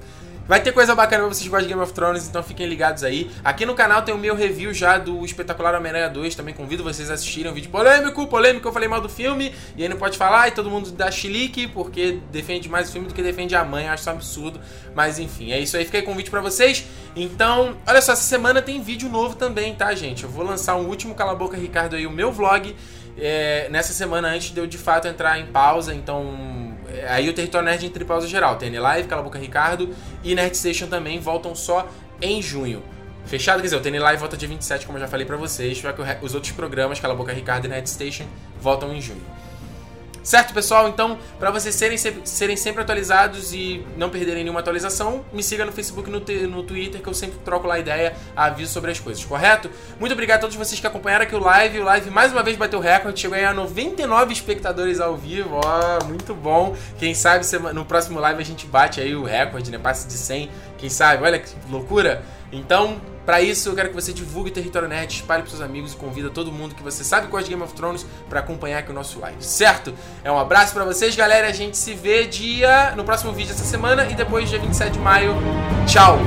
Vai 0.49 0.59
ter 0.59 0.71
coisa 0.71 0.95
bacana 0.95 1.25
pra 1.25 1.31
vocês 1.31 1.43
que 1.43 1.49
gostam 1.49 1.67
de 1.67 1.73
Game 1.75 1.83
of 1.83 1.93
Thrones, 1.93 2.27
então 2.27 2.41
fiquem 2.41 2.65
ligados 2.65 3.03
aí. 3.03 3.29
Aqui 3.43 3.67
no 3.67 3.75
canal 3.75 4.01
tem 4.01 4.15
o 4.15 4.17
meu 4.17 4.33
review 4.33 4.73
já 4.73 4.97
do 4.97 5.23
Espetacular 5.23 5.75
Homem-Aranha 5.75 6.09
2, 6.09 6.33
também 6.33 6.55
convido 6.55 6.83
vocês 6.83 7.11
a 7.11 7.13
assistirem. 7.13 7.51
Um 7.51 7.53
vídeo 7.53 7.69
polêmico, 7.69 8.25
polêmico, 8.25 8.67
eu 8.67 8.73
falei 8.73 8.89
mal 8.89 8.99
do 8.99 9.07
filme, 9.07 9.53
e 9.77 9.83
aí 9.83 9.87
não 9.87 9.97
pode 9.97 10.17
falar, 10.17 10.47
e 10.47 10.51
todo 10.51 10.67
mundo 10.67 10.89
dá 10.89 11.11
chilique, 11.11 11.67
porque 11.67 12.17
defende 12.31 12.67
mais 12.67 12.89
o 12.89 12.93
filme 12.93 13.07
do 13.07 13.13
que 13.13 13.21
defende 13.21 13.55
a 13.55 13.63
mãe, 13.63 13.85
eu 13.85 13.91
acho 13.91 14.01
isso 14.01 14.09
um 14.09 14.13
absurdo. 14.13 14.59
Mas 14.95 15.19
enfim, 15.19 15.51
é 15.51 15.59
isso 15.59 15.77
aí, 15.77 15.85
fica 15.85 15.99
aí 15.99 16.03
convite 16.03 16.31
pra 16.31 16.41
vocês. 16.41 16.83
Então, 17.15 17.77
olha 17.85 18.01
só, 18.01 18.13
essa 18.13 18.23
semana 18.23 18.59
tem 18.59 18.81
vídeo 18.81 19.07
novo 19.07 19.35
também, 19.35 19.75
tá, 19.75 19.93
gente? 19.93 20.23
Eu 20.23 20.31
vou 20.31 20.43
lançar 20.43 20.75
um 20.77 20.87
último 20.87 21.13
Cala 21.13 21.35
Boca 21.35 21.55
Ricardo 21.55 21.95
aí, 21.95 22.07
o 22.07 22.11
meu 22.11 22.31
vlog, 22.31 22.75
é, 23.19 23.67
nessa 23.69 23.93
semana 23.93 24.29
antes 24.29 24.51
de 24.51 24.59
eu 24.59 24.65
de 24.65 24.79
fato 24.79 25.07
entrar 25.07 25.39
em 25.39 25.45
pausa, 25.45 25.93
então 25.93 26.68
aí 27.07 27.29
o 27.29 27.33
Território 27.33 27.65
Nerd 27.67 27.85
entre 27.85 28.05
pausa 28.05 28.27
geral. 28.27 28.57
TN 28.57 28.79
Live, 28.79 29.07
Cala 29.07 29.21
Boca 29.21 29.39
Ricardo 29.39 29.89
e 30.23 30.35
Nerd 30.35 30.55
Station 30.55 30.87
também 30.87 31.19
voltam 31.19 31.55
só 31.55 31.87
em 32.21 32.41
junho. 32.41 32.83
Fechado? 33.25 33.57
Quer 33.57 33.67
dizer, 33.67 33.75
o 33.75 33.81
TN 33.81 33.99
Live 33.99 34.19
volta 34.19 34.35
dia 34.35 34.49
27, 34.49 34.85
como 34.85 34.97
eu 34.97 35.01
já 35.01 35.07
falei 35.07 35.25
pra 35.25 35.37
vocês. 35.37 35.77
Só 35.77 35.91
que 35.91 36.01
os 36.21 36.33
outros 36.33 36.51
programas, 36.53 36.99
Cala 36.99 37.13
Boca 37.13 37.31
Ricardo 37.31 37.65
e 37.65 37.67
Nerd 37.67 37.87
Station, 37.89 38.25
voltam 38.59 38.93
em 38.93 39.01
junho. 39.01 39.21
Certo, 40.29 40.53
pessoal? 40.53 40.87
Então, 40.87 41.17
para 41.39 41.49
vocês 41.49 41.73
serem, 41.73 41.97
serem 41.97 42.55
sempre 42.55 42.83
atualizados 42.83 43.51
e 43.51 43.83
não 43.97 44.11
perderem 44.11 44.43
nenhuma 44.43 44.59
atualização, 44.59 45.25
me 45.33 45.41
siga 45.41 45.65
no 45.65 45.71
Facebook 45.71 46.07
e 46.07 46.11
no, 46.11 46.55
no 46.55 46.61
Twitter, 46.61 47.01
que 47.01 47.09
eu 47.09 47.15
sempre 47.15 47.39
troco 47.39 47.65
lá 47.65 47.79
ideia, 47.79 48.15
aviso 48.35 48.71
sobre 48.71 48.91
as 48.91 48.99
coisas, 48.99 49.25
correto? 49.25 49.71
Muito 49.99 50.11
obrigado 50.13 50.37
a 50.37 50.41
todos 50.41 50.55
vocês 50.55 50.79
que 50.79 50.85
acompanharam 50.85 51.23
aqui 51.23 51.33
o 51.33 51.39
live. 51.39 51.79
O 51.79 51.83
live 51.83 52.11
mais 52.11 52.31
uma 52.31 52.43
vez 52.43 52.55
bateu 52.55 52.79
recorde, 52.79 53.19
chegou 53.19 53.39
a 53.39 53.51
99 53.51 54.31
espectadores 54.31 54.99
ao 54.99 55.17
vivo, 55.17 55.59
ó, 55.65 56.05
muito 56.05 56.35
bom. 56.35 56.75
Quem 56.99 57.15
sabe 57.15 57.43
no 57.73 57.83
próximo 57.83 58.19
live 58.19 58.39
a 58.39 58.45
gente 58.45 58.67
bate 58.67 59.01
aí 59.01 59.15
o 59.15 59.23
recorde, 59.23 59.71
né? 59.71 59.79
Passe 59.79 60.07
de 60.07 60.13
100, 60.13 60.51
quem 60.77 60.91
sabe? 60.91 61.23
Olha 61.23 61.39
que 61.39 61.49
loucura. 61.71 62.23
Então, 62.51 63.01
para 63.29 63.43
isso, 63.43 63.69
eu 63.69 63.75
quero 63.75 63.89
que 63.89 63.93
você 63.93 64.11
divulgue 64.11 64.49
Território 64.49 64.87
Nerd, 64.87 65.13
espalhe 65.13 65.43
para 65.43 65.51
seus 65.51 65.61
amigos 65.61 65.93
e 65.93 65.95
convida 65.95 66.31
todo 66.31 66.51
mundo 66.51 66.73
que 66.73 66.81
você 66.81 67.03
sabe 67.03 67.27
gosta 67.27 67.43
de 67.43 67.51
Game 67.51 67.61
of 67.61 67.75
Thrones 67.75 68.03
para 68.27 68.39
acompanhar 68.39 68.79
aqui 68.79 68.89
o 68.89 68.93
nosso 68.93 69.19
live, 69.19 69.37
certo? 69.43 69.93
É 70.23 70.31
um 70.31 70.39
abraço 70.39 70.73
para 70.73 70.83
vocês, 70.83 71.15
galera. 71.15 71.47
A 71.47 71.51
gente 71.51 71.77
se 71.77 71.93
vê 71.93 72.25
dia 72.25 72.95
no 72.97 73.03
próximo 73.03 73.31
vídeo 73.31 73.51
essa 73.51 73.63
semana 73.63 74.07
e 74.09 74.15
depois 74.15 74.49
dia 74.49 74.57
27 74.57 74.93
de 74.93 74.99
maio. 74.99 75.35
Tchau! 75.85 76.17